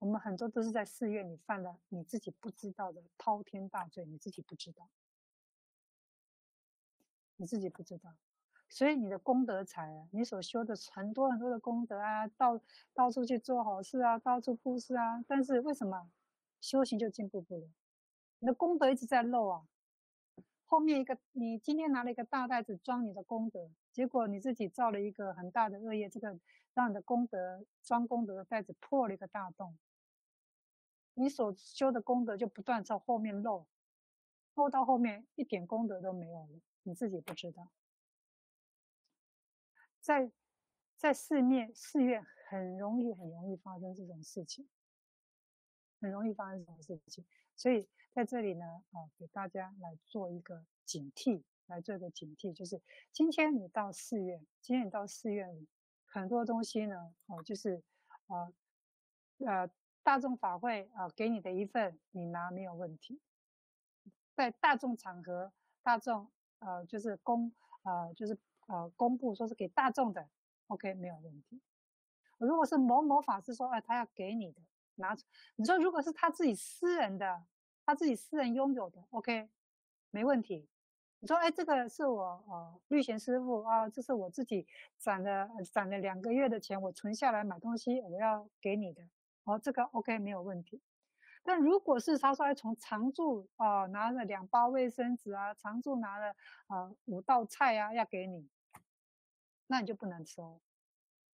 [0.00, 4.90] 我们很多都是在寺院里犯了你自己不知道的滔天大罪，你自己不知道，
[7.36, 8.16] 你自己不知道，
[8.68, 12.60] 所以你的功德财啊，你所修的很多很多的功德啊，到
[12.92, 16.10] 到处去做好事啊，到处布施啊，但是为什么
[16.60, 17.68] 修行就进步不了？
[18.40, 19.66] 你的功德一直在漏啊，
[20.66, 26.38] 后面一个你今天拿了一个大袋子装你的功德，结果你自己造了一个很大的恶业，这个
[26.74, 29.76] 让你的功德装功德的袋子破了一个大洞。
[31.14, 33.66] 你所修的功德就不断朝后面漏，
[34.54, 37.70] 漏到后面一点功德都没有了，你自己不知道。
[40.08, 40.32] 在
[40.96, 44.66] 在寺面寺院很容易很容易发生这种事情，
[46.00, 47.26] 很容易发生这种事情。
[47.54, 52.80] 所以在这里呢，啊，给大家来做一个警惕，来做一个警惕，就是
[53.12, 55.68] 今天你到寺院，今天你到寺院里，
[56.06, 57.82] 很多东西呢，哦，就是
[58.28, 58.50] 啊，
[59.40, 59.70] 呃。
[60.04, 63.20] 大众法会啊，给你的一份，你拿没有问题。
[64.34, 65.52] 在大众场合，
[65.82, 66.30] 大众
[66.60, 67.52] 呃就是公
[67.82, 70.28] 呃就是呃公布说是给大众的
[70.68, 71.60] ，OK 没有问题。
[72.38, 74.62] 如果是某某法师说，哎，他要给你的，
[74.94, 75.26] 拿出。
[75.56, 77.42] 你说如果是他自己私人的，
[77.84, 79.48] 他自己私人拥有的，OK
[80.10, 80.68] 没问题。
[81.20, 84.64] 你说，哎，这个是我呃律贤师父啊，这是我自己
[84.96, 89.02] 攒了攒了两个月的钱，我存下来买东西，我要给你的。
[89.42, 90.80] 哦，这个 OK 没有问题，
[91.42, 96.28] 但如果是他说从常住啊、拿了两包卫生纸啊，常住拿了
[96.66, 98.46] 啊、呃、五道菜啊要给你，
[99.68, 100.60] 那你就不能吃哦，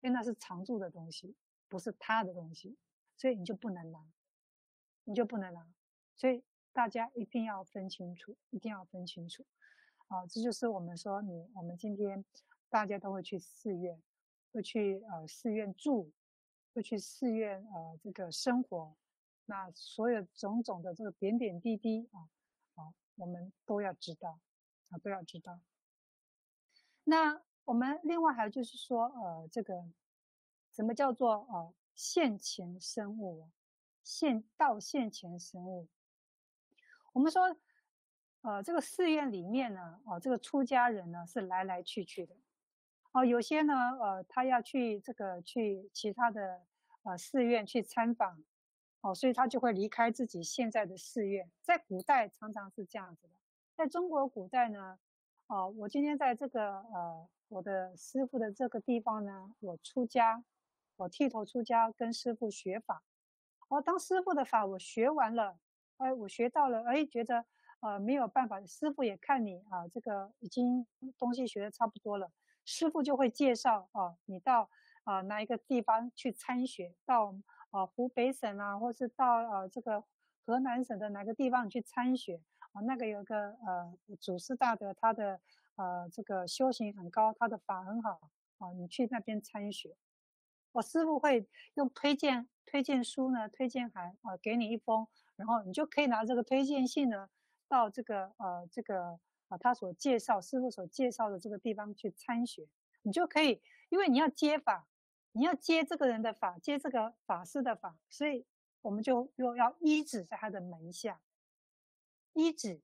[0.03, 1.35] 因为那是常住的东西，
[1.69, 2.77] 不是他的东西，
[3.17, 4.07] 所以你就不能拿，
[5.05, 5.67] 你就不能拿，
[6.17, 6.45] 所以
[6.75, 9.47] 大家一定要分清楚，一定要分清楚，
[10.09, 12.23] 啊、这就是我们说你我们今天
[12.69, 14.03] 大家都会去寺院，
[14.53, 16.13] 会去呃寺院住。
[16.77, 18.97] 会去寺院呃，这个生活，
[19.45, 22.19] 那所有种种的这个点点滴滴啊，
[22.75, 24.41] 啊，我们都要知道
[24.89, 25.61] 啊，都要知道。
[27.05, 29.85] 那我们另外还有就是说，呃，这个
[30.71, 33.49] 什么叫做呃现前生物？
[34.03, 35.89] 现到现前生物，
[37.15, 37.57] 我们说，
[38.43, 42.37] 呃，这个寺院里面呢，哦，这个出家人呢是来来去去的。
[43.13, 46.67] 哦，有些呢，呃，他要去这个去其他的
[47.05, 48.45] 呃寺院去参访，
[49.01, 51.51] 哦，所以他就会离开自己现在的寺院。
[51.63, 53.33] 在古代常常是这样子的，
[53.75, 54.99] 在中国古代呢，
[55.47, 60.45] 哦，我今天在这个呃我的师傅的这个地方呢，我出家，
[60.97, 63.03] 我剃头出家跟师傅学法，
[63.69, 65.59] 哦，当师傅的法我学完了，
[65.99, 67.45] 哎，我学到了，哎，觉得
[67.81, 70.87] 呃没有办法，师傅也看你啊，这个已经
[71.19, 72.31] 东西学的差不多了。
[72.65, 74.71] 师傅就会介绍啊，你到
[75.05, 77.35] 啊哪一个地方去参学，到
[77.71, 80.03] 啊湖北省啊，或是到呃这个
[80.47, 82.41] 河南省的哪个地方去参学
[82.73, 82.81] 啊？
[82.81, 85.41] 那个有个呃祖师大德，他的
[85.77, 89.97] 呃这个修行很高，他的法很好啊，你去那边参学。
[90.73, 95.07] 我师傅会用推荐推荐书呢，推荐函啊给你一封，
[95.37, 97.29] 然后你就可以拿这个推荐信呢
[97.69, 99.19] 到这个呃这个。
[99.49, 102.67] 啊，他所介绍师傅所介绍的这个地方去参学，
[103.03, 103.61] 你就可以，
[103.91, 104.89] 因为你要接法，
[105.33, 108.47] 你要接这个人的法，接这个法师的法，所以
[108.81, 111.21] 我们就又要依止在他的门下，
[112.33, 112.81] 依止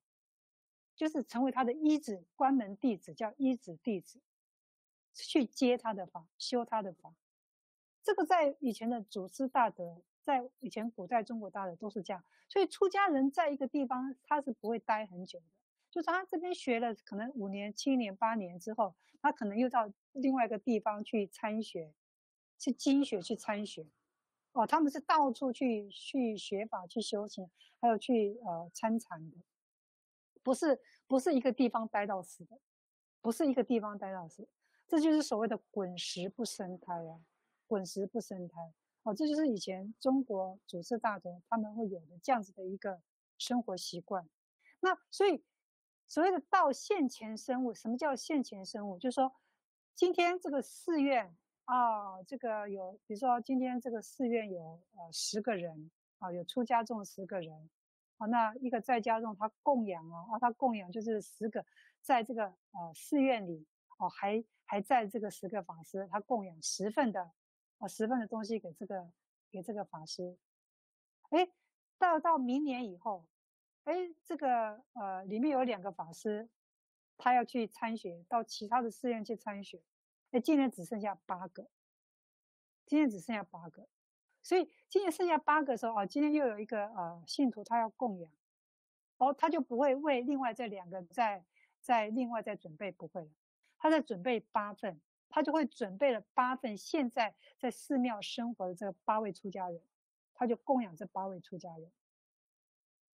[1.00, 4.20] 就是成为他的依止关门弟子，叫依止弟子，
[5.14, 7.14] 去接他的法，修他的法。
[8.02, 15.46] 这个在以前的祖师大德，在以前古代中国大德都是这样，所以出家人在一个地方他是不会待很久的。
[15.90, 21.94] 就是他这边学了可能五年、七年、八年之后，他可能又到另外一个地方去参学，
[22.58, 23.86] 去经学去参学。
[24.52, 27.48] 哦，他们是到处去去学法、去修行，
[27.80, 29.38] 还有去呃参禅的，
[30.42, 32.58] 不是不是一个地方待到死的，
[33.20, 34.48] 不是一个地方待到死。
[34.86, 37.20] 这就是所谓的滚石不生胎啊，
[37.66, 38.72] 滚石不生胎。
[39.02, 43.00] 哦，这就是以前中国祖师大德他们会有的这样子的一个
[43.38, 44.28] 生活习惯。
[44.80, 45.42] 那所以。
[46.12, 48.98] 所谓的到现前生物，什么叫现前生物？
[48.98, 49.32] 就是说，
[49.94, 51.32] 今天这个寺院
[51.66, 54.60] 啊，这个有，比如说今天这个寺院有
[54.96, 55.88] 呃十个人
[56.18, 57.70] 啊，有出家众十个人，
[58.20, 61.64] 啊，那一个在家众他供养啊，啊，他供养就是十个，
[62.00, 63.66] 在这个呃寺院里
[63.98, 67.32] 哦，还还在这个十个法师，他供养十份的
[67.78, 69.10] 啊十份的东西给这个
[69.50, 70.38] 给这个法师，
[71.30, 71.48] 哎，
[71.98, 73.26] 到到明年以后。
[73.84, 76.48] 哎，这个呃里面有两个法师，
[77.16, 79.82] 他要去参学，到其他的寺院去参学，
[80.32, 81.66] 哎，今年只剩下八个，
[82.84, 83.88] 今年只剩下八个，
[84.42, 88.32] 所以今年剩下八个时候啊，今天又有一个呃信徒他要供养，
[89.18, 91.44] 哦，他就不会为另外这两个再
[91.80, 93.30] 再另外再准备，不会了，
[93.78, 95.00] 他在准备八份。
[95.32, 99.80] 他就会准备了八份，现在在寺庙生活的这八位出家人，
[100.34, 101.88] 他就供养这八位出家人。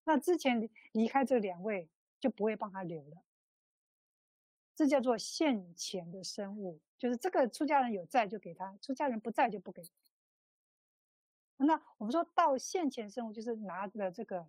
[0.05, 3.23] 那之前离开这两位就不会帮他留了，
[4.75, 9.83] 这叫做现前的生物，就是这个出家人有在就给他，出家人不在就不给。
[11.59, 14.49] 那我们说到现前生物，就是拿着这个，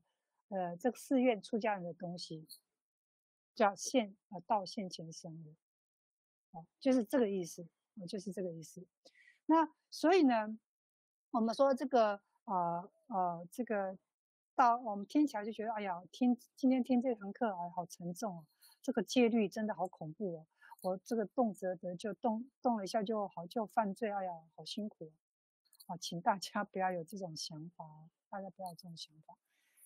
[0.50, 2.46] 呃，这个寺院出家人的东西，
[3.56, 5.56] 叫现呃到现前生物。
[6.80, 7.68] 就是这个意思，
[8.08, 8.84] 就是这个意思。
[9.46, 10.58] 那所以呢，
[11.30, 13.96] 我们说这个呃呃，这个
[14.56, 18.46] 到我们听起来就觉得，哎呀，听今天听这堂课啊，好沉重哦。
[18.82, 20.48] 这个戒律真的好恐怖哦。
[20.82, 25.12] 我这个动辄的就动动了一下就好就犯罪，哎呀，好辛苦
[25.88, 25.98] 啊！
[25.98, 29.38] 请大家不要有这种想法，大家不要有这种想法。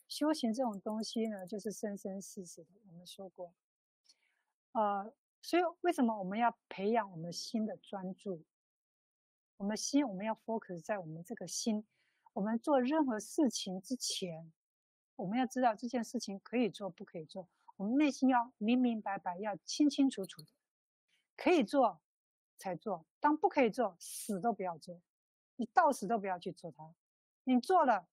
[0.07, 2.69] 修行这种东西呢，就是生生世世的。
[2.89, 3.53] 我们说过，
[4.73, 5.13] 呃。
[5.43, 8.43] 所以，为什么我们要培养我们心的专注？
[9.57, 11.83] 我们心，我们要 focus 在我们这个心。
[12.33, 14.53] 我们做任何事情之前，
[15.15, 17.49] 我们要知道这件事情可以做，不可以做。
[17.77, 20.47] 我们内心要明明白白，要清清楚楚的。
[21.35, 21.99] 可以做
[22.59, 25.01] 才做，当不可以做，死都不要做。
[25.61, 26.91] 你到死都不要去做它。
[27.43, 28.07] 你做了，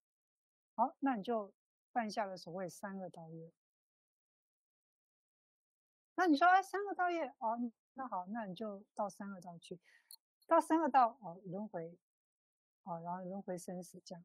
[0.75, 1.51] 好，那你就
[1.93, 3.51] 犯下了所谓三恶道业。
[6.15, 7.59] 那你说，哎，三恶道业哦，
[7.95, 9.81] 那好，那你就到三恶道去，
[10.47, 11.99] 到三恶道哦，轮回，
[12.83, 14.23] 哦，然后轮回生死这样。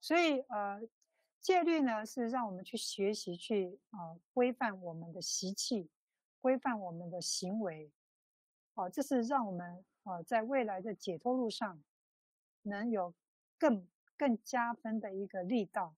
[0.00, 0.80] 所以呃，
[1.42, 5.90] 戒律呢是让我们去学习去啊规范我们的习气，
[6.40, 7.92] 规范我们的行为，
[8.76, 11.82] 哦，这是让我们啊在未来的解脱路上
[12.62, 13.14] 能有
[13.58, 15.94] 更更加分的一个力道。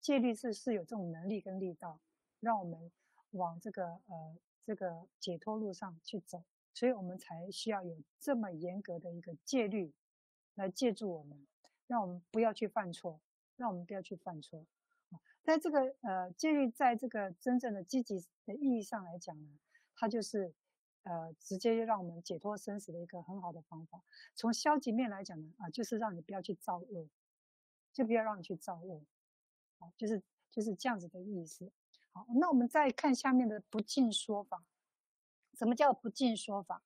[0.00, 2.00] 戒律是是有这种能力跟力道，
[2.40, 2.92] 让我们。
[3.34, 9.92] 往这个呃这个解脱路上去走，所以我们才需要有这么严格的一个戒律
[10.54, 11.44] 来借助我们，
[11.88, 13.20] 让我们不要去犯错，
[13.56, 14.64] 让我们不要去犯错。
[15.42, 19.58] 在这个呃戒律，在这个真正的积极的意义上来讲呢，
[19.96, 20.54] 它就是
[21.04, 24.02] 呃直接让我们解脱生死的一个很好的方法。
[24.34, 27.08] 从消极面来讲呢，啊，就是让你不要去造恶，
[27.92, 29.02] 就不要让你去造恶，
[29.78, 31.72] 啊，就是就是这样子的意思。
[32.12, 34.64] 好，那我们再看下面的不净说法。
[35.54, 36.82] 什么叫不净说法？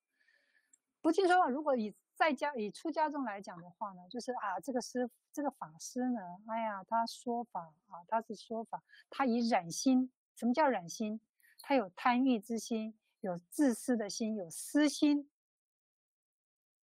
[1.01, 10.11] 不净说法，如果以在家以出家众来讲的话呢，就是啊，这个师这个法师呢，哎呀，他说法啊，他是说法，他以染心。
[10.35, 11.19] 什么叫染心？
[11.61, 15.29] 他有贪欲之心，有自私的心，有私心，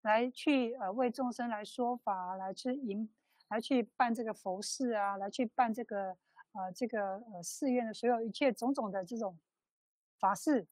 [0.02, 3.10] 来去呃为众生来说法，来去迎，
[3.50, 6.18] 来去办这个佛事啊，来去办这个。
[6.58, 9.38] 呃，这个呃寺院的所有一切种种的这种
[10.18, 10.66] 法事，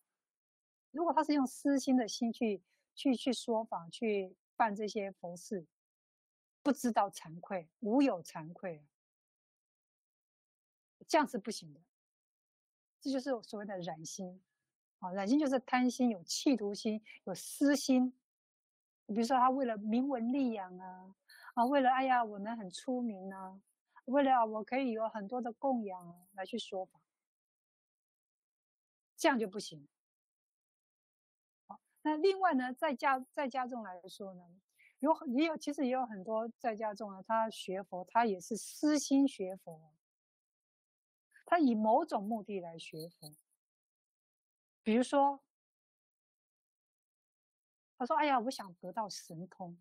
[0.91, 2.63] 如果他是用私心的心去
[2.95, 5.67] 去去说法，去办这些佛事，
[6.61, 8.81] 不知道惭愧，无有惭愧，
[11.05, 11.81] 这样是不行的。
[13.01, 14.41] 这就是所谓的染心
[15.03, 18.11] 啊，染心就是贪心、有企图心、有私心。
[19.07, 21.13] 比如说他为了名闻利养啊，
[21.55, 23.61] 啊，为了哎呀我能很出名啊。
[24.05, 26.99] 为了我可以有很多的供养来去说法，
[29.15, 29.87] 这样就不行。
[31.67, 34.43] 好，那另外呢，在家在家中来说呢，
[34.99, 39.93] 有也有其实也有很多在家众啊，他学佛他也是私心学佛，
[41.45, 43.33] 他以某种目的来学佛，
[44.83, 45.41] 比如说，
[47.97, 49.77] 他说：“哎呀，我想得到神通。”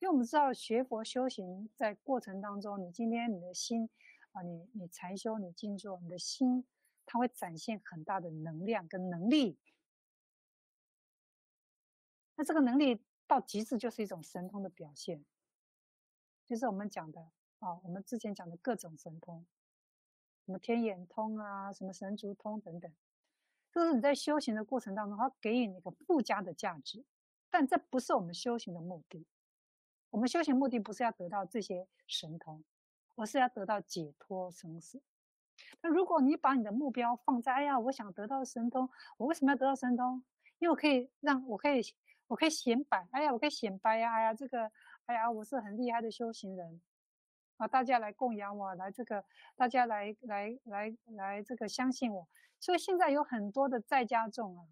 [0.00, 3.88] 因为我们知道学佛修行在过程当中，你今天你的心
[4.32, 6.66] 啊，你你禅修你静坐，你的心
[7.04, 9.58] 它会展现很大的能量跟能力。
[12.34, 15.24] 那这个能力到极致就是一种神通的表现，
[16.46, 17.20] 就是我们讲的
[17.58, 19.46] 啊，我们之前讲的各种神通，
[20.46, 22.90] 什么天眼通啊，什么神足通等等，
[23.72, 27.04] 就是你在修行的过程当中，它给予你一个附加的价值，
[27.50, 29.26] 但这不是我们修行的目的。
[30.10, 32.64] 我们修行目的不是要得到这些神通，
[33.14, 35.00] 而是要得到解脱生死。
[35.82, 40.24] 那如果你把你的目标放在，哎呀，我想得到神通，我为什么要得到神通？
[40.58, 41.80] 因为我可以让我可以
[42.26, 44.70] 我可以显摆，哎呀，我可以显摆呀，哎呀，这个，
[45.06, 46.80] 哎呀，我是很厉害的修行人，
[47.60, 49.22] 啊，大家来供养我，来这个，
[49.54, 52.26] 大家来来来来这个相信我。
[52.58, 54.64] 所以现在有很多的在家众啊，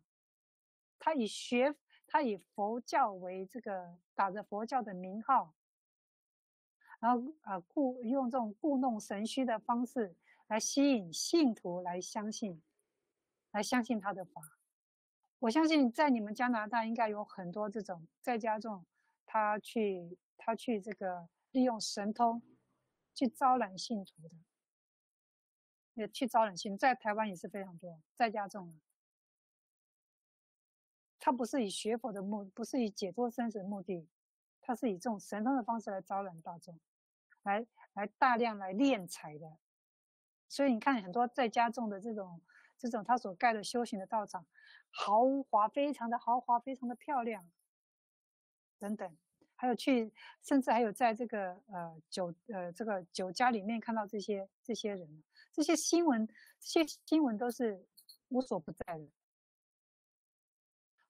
[0.99, 5.53] 他以学，他以佛教为这个打着佛教的名号，
[6.99, 10.17] 然后啊故用这种故弄玄虚的方式
[10.47, 12.63] 来吸引信徒来相信，
[13.51, 14.41] 来相信他的法。
[15.41, 18.87] 我相信在你们加拿大应该有很多这种在家众，
[19.27, 22.43] 他去他去这个利用神通。
[23.19, 24.31] 去招揽信徒的，
[25.95, 28.79] 也去招揽信，在台湾也是非常多，在家众。
[31.19, 34.09] 他不是以学佛的目，不是以解脱生死的目的，
[34.61, 36.79] 他是以这种神通的方式来招揽大众，
[37.43, 39.59] 来来大量来敛财的。
[40.49, 42.41] 所以你看很多在家众的这种
[42.77, 44.47] 这种他所盖的修行的道场，
[44.91, 47.51] 豪华，非常的豪华，非常的漂亮，
[48.79, 49.19] 等等。
[49.61, 56.25] 还有去，甚至还有在这个呃酒呃这个酒家里面看到这些这些人，这些新闻，
[56.61, 57.85] 这些新闻都是
[58.29, 59.09] 无所不在的，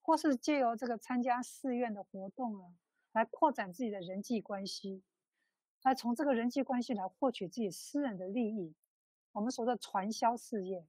[0.01, 2.73] 或是借由这个参加寺院的活动啊，
[3.12, 5.03] 来扩展自己的人际关系，
[5.83, 8.75] 来从这个人际关系来获取自己私人的利益。
[9.33, 10.87] 我们说的传销事业，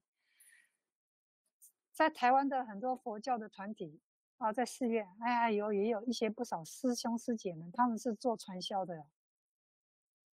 [1.91, 3.99] 在台湾的很多佛教的团体。
[4.40, 9.06] 啊，在寺院，哎呀，有也有一些不少师兄师姐们，他们是做传销的，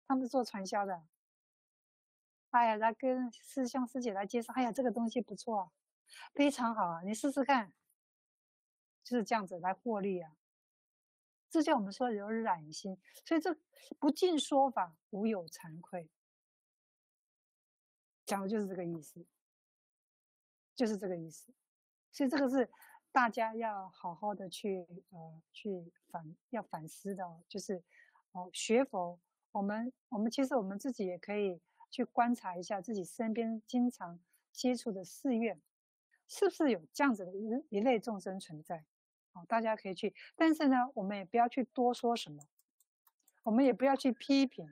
[0.08, 1.04] 他们做传销的。
[2.50, 5.72] 哎呀，来跟师兄师姐来介绍，哎呀，这个东西不错，
[6.34, 7.72] 非常好啊，你试试看，
[9.04, 10.36] 就是这样子来获利啊。
[11.48, 13.56] 这叫我们说有染心，所以这
[14.00, 16.10] 不尽说法，无有惭愧，
[18.26, 19.24] 讲的就是这个意思，
[20.74, 21.54] 就是这个意思。
[22.10, 22.68] 所以这个是。
[23.12, 27.82] 大家要好好的去呃去反要反思的，就是
[28.32, 29.20] 哦学佛，
[29.52, 31.60] 我们我们其实我们自己也可以
[31.90, 34.18] 去观察一下自己身边经常
[34.50, 35.60] 接触的寺院，
[36.26, 38.82] 是不是有这样子的一一类众生存在？
[39.34, 42.42] 哦，大家可以去，但是呢，我们也不要去多说什么，
[43.42, 44.66] 我们也不要去批评，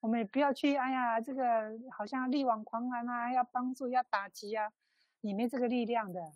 [0.00, 4.72] 我们也不要去哎呀这个好像力挽狂澜啊，要帮助要打击啊，
[5.22, 6.32] 你没这个力量的。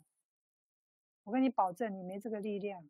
[1.24, 2.88] 我跟你保证，你没这个力量，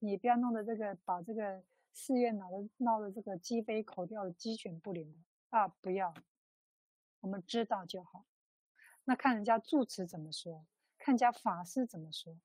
[0.00, 5.66] 你不要弄得这个把这个寺院闹得闹得这个鸡飞狗跳的鸡犬不宁的啊！
[5.66, 6.12] 不要，
[7.20, 8.26] 我们知道就好。
[9.04, 10.66] 那看人家住持怎么说，
[10.98, 12.38] 看人家法师怎么说。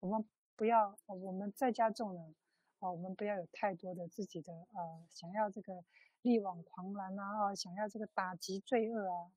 [0.00, 2.34] 我们不要，我们在家众人
[2.80, 5.84] 啊，我们不要有太多的自己的呃，想要这个
[6.22, 9.30] 力挽狂澜啊，想要这个打击罪恶啊，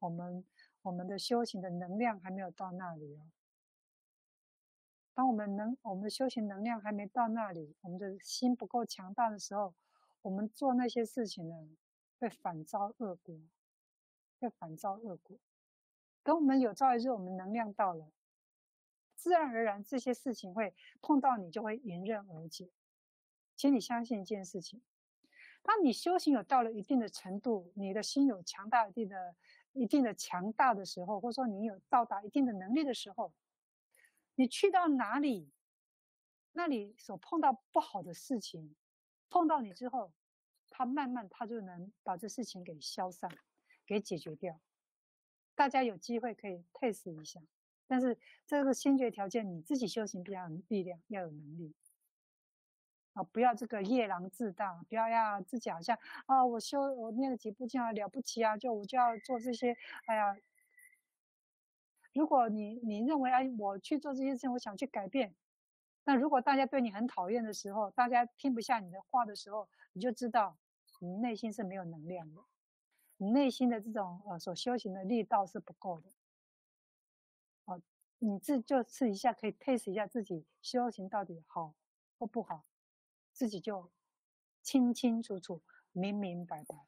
[0.00, 0.44] 我们。
[0.82, 3.30] 我们的修行的能量还没有到那里哦。
[5.14, 9.74] 当我们能，我们的修行能量还没到那里，我们的心不够强大的时候，
[10.22, 11.68] 我们做那些事情呢，
[12.18, 13.38] 会反遭恶果，
[14.40, 15.38] 会反遭恶果。
[16.24, 18.10] 等我们有朝一日我们能量到了，
[19.14, 22.70] 自然而然这些事情会碰到你，就会迎刃而解。
[23.54, 24.82] 请你相信一件事情：
[25.62, 29.36] 当你修行有到了一定的程度，你的心有强大一定的。
[29.72, 33.32] 一定的强大的时候，或者说你有到达一定的能力的时候，
[34.34, 35.50] 你去到哪里，
[36.52, 38.74] 那里所碰到不好的事情，
[39.30, 40.12] 碰到你之后，
[40.70, 43.30] 他慢慢他就能把这事情给消散，
[43.86, 44.60] 给解决掉。
[45.54, 47.40] 大家有机会可以 test 一下，
[47.86, 51.74] 但是这个先决条件，你自己修行比较有力量，要有能力。
[53.14, 59.76] 啊，不要这个夜郎自大，不要呀自己好像啊，我修我念了几部经啊，了不起啊，就我就要做这些，
[60.06, 60.36] 哎呀，
[62.14, 65.34] 如果你你认为哎，我去做这些事情，我想去改变，
[66.04, 70.56] 那如果大家对你很讨厌的时候，大家听不下你的话的时候，你就知道
[71.00, 72.40] 你内心是没有能量的，
[73.18, 76.10] 你内心的这种呃所修行的力道是不够的。
[77.66, 77.80] 哦，
[78.20, 81.74] 你自就试一下，可以 test 一下自己修行到底好
[82.18, 82.64] 或不好。
[83.32, 83.90] 自己就
[84.62, 86.86] 清清楚楚、明明白白，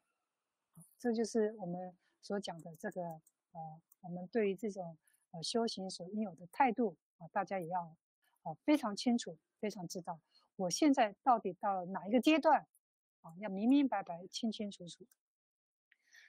[0.97, 4.97] 这就是我们所讲的这个呃，我们对于这种
[5.31, 7.95] 呃修行所应有的态度啊，大家也要
[8.43, 10.19] 啊非常清楚、非常知道，
[10.55, 12.65] 我现在到底到了哪一个阶段
[13.21, 15.05] 啊，要明明白白、清清楚楚。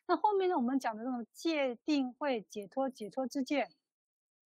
[0.07, 3.71] 那后面呢，我们讲的这种戒定慧解脱解脱之见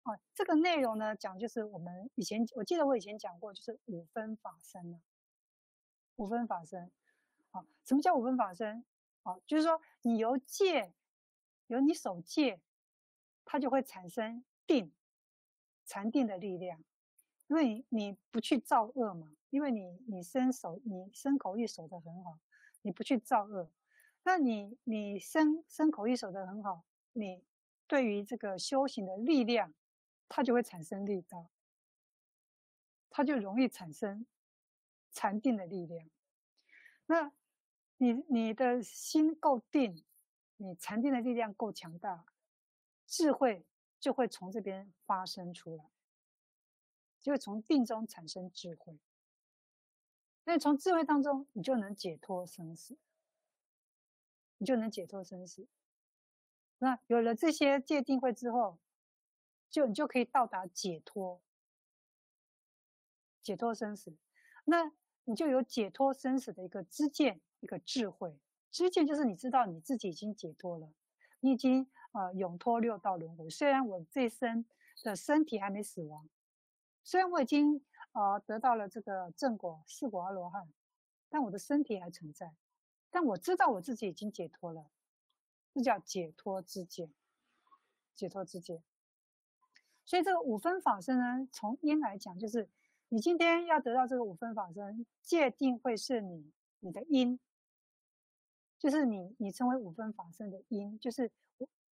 [0.02, 5.00] 啊，这个内容呢，讲就是我们以前我记得我以前讲过，就是五分法身呢。
[6.20, 6.90] 五分法身，
[7.52, 8.84] 啊，什么叫五分法身？
[9.22, 10.92] 啊，就是说你由戒，
[11.68, 12.60] 由你守戒，
[13.46, 14.92] 它就会产生定，
[15.86, 16.84] 禅定的力量。
[17.46, 22.38] 因为你你不去造恶嘛，因为你你身守你身口意守得很好，
[22.82, 23.70] 你不去造恶，
[24.22, 26.84] 那你你身身口意守得很好，
[27.14, 27.42] 你
[27.86, 29.72] 对于这个修行的力量，
[30.28, 31.48] 它就会产生力道，
[33.08, 34.26] 它就容易产生
[35.20, 36.08] 禅定的力量。
[37.04, 37.30] 那
[37.98, 40.02] 你你的心够定，
[40.56, 42.24] 你禅定的力量够强大，
[43.06, 43.66] 智慧
[43.98, 45.90] 就会从这边发生出来。
[47.20, 48.98] 就会从定中产生智慧，
[50.44, 52.96] 那从智慧当中，你就能解脱生死，
[54.56, 55.68] 你就能解脱生死。
[56.78, 58.78] 那有了这些戒定慧之后，
[59.68, 61.42] 就你就可以到达解脱，
[63.42, 64.16] 解脱生死。
[64.64, 64.90] 那
[65.30, 68.36] 你就有解脱生死的一个知见，一个智慧。
[68.72, 70.92] 知见就是你知道你自己已经解脱了，
[71.38, 73.48] 你已经呃永脱六道轮回。
[73.48, 74.64] 虽然我这一生
[75.04, 76.28] 的身体还没死亡。
[77.04, 77.80] 虽然我已经
[78.10, 80.68] 呃得到了这个正果四果阿罗汉，
[81.28, 82.52] 但我的身体还存在。
[83.08, 84.90] 但我知道我自己已经解脱了，
[85.72, 87.12] 这叫解脱知见。
[88.16, 88.82] 解脱知见。
[90.04, 92.68] 所以这个五分法身呢，从因来讲，就是
[93.12, 97.40] 你今天要得到这个五分法身，界定会是你你的因，
[98.78, 101.32] 就是你你成为五分法身的因，就是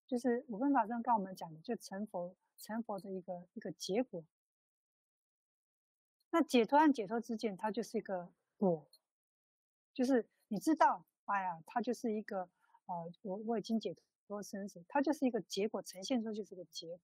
[0.08, 4.24] 就是五分法身，刚我们讲的，就成佛成佛的一个一个结果。
[6.30, 8.88] 那解脱和解脱之间，它就是一个果，
[9.94, 12.50] 就是你知道，哎呀，它就是一个，
[12.86, 13.94] 呃，我我已经解
[14.28, 17.02] 脱生死，它就是一个结果，呈现出就是个结果。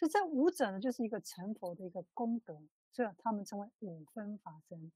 [0.00, 2.58] 所以这五者呢，就是一个成佛的一个功德，
[2.90, 4.90] 所以他们称为五分法身。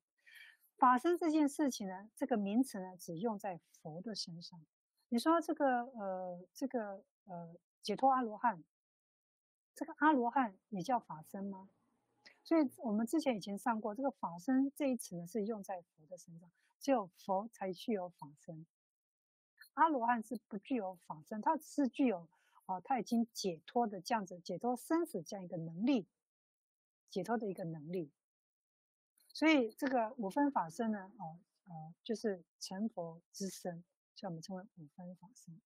[0.79, 4.59] 法身这件事情呢，这个名词呢，只用在佛的身上。
[5.11, 8.65] 你说这个，呃，这个，呃，解脱阿罗汉，
[9.75, 11.69] 这个阿罗汉也叫法身吗？
[12.43, 16.51] 所以我们之前以前上过这个“法身”这一词呢，是用在佛的身上，
[16.81, 18.65] 只有佛才具有法身。
[19.75, 22.27] 阿罗汉是不具有法身，他是具有
[22.67, 26.07] 啊，他已经解脱的这样子，解脱生死这样一个能力，
[27.11, 28.11] 解脱的一个能力。
[29.29, 33.85] 所以这个五分法身呢，哦，呃，就是成佛之身，
[34.15, 35.61] 所以我们称为五分法身。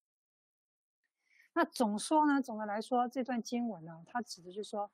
[1.55, 4.91] 那总说呢，总的来说，这段经文呢，它指的就是说。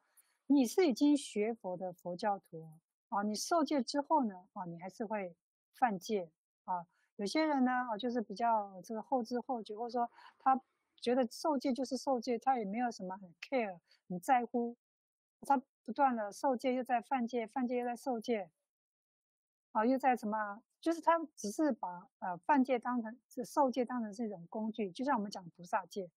[0.47, 2.69] 你是已经学佛的佛教徒
[3.09, 5.35] 啊，你受戒之后呢，啊，你还是会
[5.73, 6.31] 犯戒
[6.65, 6.87] 啊。
[7.17, 10.61] 有些人呢，啊，就是比较这个后知后觉，或者说他
[11.05, 13.79] 觉得受戒就是受戒，他也没有什么很 care、
[14.09, 14.75] 很在乎，
[15.43, 18.51] 他不断的受戒又在犯戒，犯戒又在受戒，
[19.73, 20.63] 啊，又在什么？
[20.81, 26.11] 就是他只是把呃犯戒当成是受戒当成是一种工具，就像我们讲菩萨戒。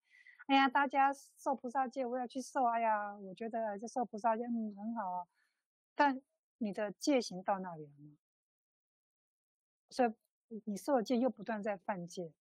[0.46, 2.64] 哎呀，大家受菩萨戒，我要去受。
[2.64, 5.28] 哎呀，我觉得这受菩萨戒嗯很好啊，
[5.96, 6.22] 但
[6.60, 8.16] 你的戒行到那里了吗？
[9.90, 12.32] 所以你受了戒又不断在犯戒。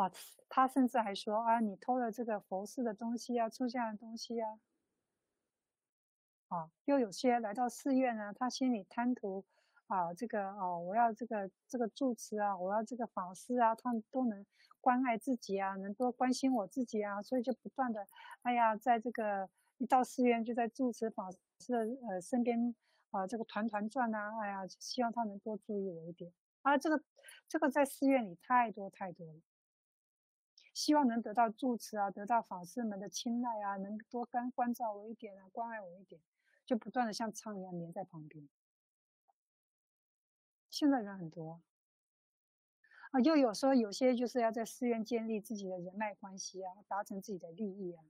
[0.00, 0.10] 啊，
[0.48, 4.58] 他甚至还说啊，你偷了这个佛寺的东西啊，出家的东西啊。
[6.48, 9.44] 啊，又有些来到寺院呢，他心里贪图
[9.86, 14.46] 啊，这个哦，我要这个这个住持啊，我要这个法师啊，他们都能。
[14.82, 18.06] 关爱自己啊，能多关心我自己啊，所以就不断的，
[18.40, 19.46] 哎呀，在这个
[19.76, 21.38] 一到寺院就在住持法师
[21.74, 22.74] 的呃身边
[23.10, 26.32] 啊，这个团团转啊，哎呀，希望他能多注意我一点
[26.62, 26.78] 啊。
[26.78, 27.04] 这个
[27.46, 29.40] 这个在寺院里太多太多了，
[30.80, 36.18] 希望能得到住持啊，得到法师们的青睐啊，能多关关照我一点啊，关爱我一点，
[36.64, 38.48] 就不断的像苍蝇一样粘在旁边。
[40.70, 41.60] 现在人很多。
[43.10, 48.02] 啊，就有时候有些就是要在寺院建立自己的人脉关系啊，达成自己的利益啊，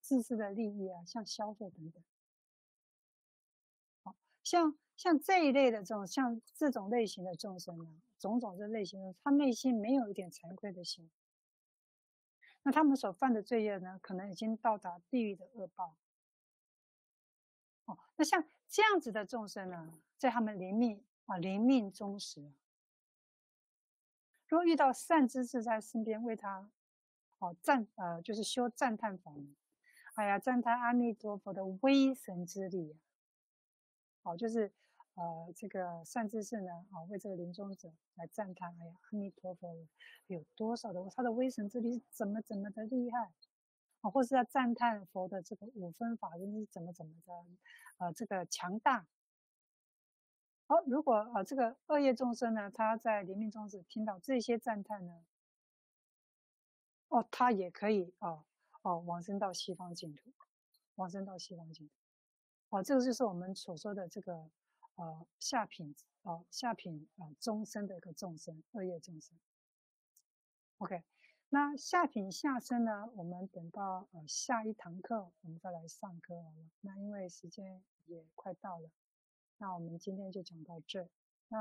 [0.00, 2.02] 自私的利益啊，像消费等等。
[4.04, 11.10] 好，像像这一类的这种像这种类型的众生呢，种种的类型的，他内心没有一点惭愧的心，
[12.64, 15.94] 那他们所犯的罪业呢，可能已经到达地狱的恶报。
[17.84, 22.52] 哦，那像这样子的众生呢，在他们临命啊临命终时。
[24.48, 26.70] 如果遇到善知识在身边为他，
[27.38, 29.32] 哦赞呃就是修赞叹法，
[30.14, 32.96] 哎呀赞叹阿弥陀佛的威神之力，
[34.22, 34.72] 哦就是
[35.14, 39.74] 呃这个善知识呢啊、为这个临终者来赞叹，哎呀阿弥陀佛
[40.26, 43.32] 有多少的他的威神之力怎么怎么的厉害，
[44.00, 47.32] 啊、或是要赞叹佛的这个五分法身是怎么怎么的，
[47.98, 49.06] 呃这个强大。
[50.66, 55.24] 好，如果啊、这个恶业众生呢，他在临命终时听到这些赞叹呢，
[57.08, 58.44] 哦，他也可以啊，
[58.80, 60.32] 哦，往生到西方净土，
[60.94, 61.92] 往生到西方净土。
[62.70, 64.50] 哦，这个就是我们所说的这个
[64.96, 69.38] 啊下品啊下品啊中生的一个众生，恶业众生。
[70.78, 71.02] OK，
[71.50, 76.70] 那下品下生呢，我们等到呃下一堂课我们再来上课好了。
[76.80, 78.90] 那因为时间也快到了，
[79.58, 81.08] 那我们今天就讲到这。
[81.48, 81.58] 那。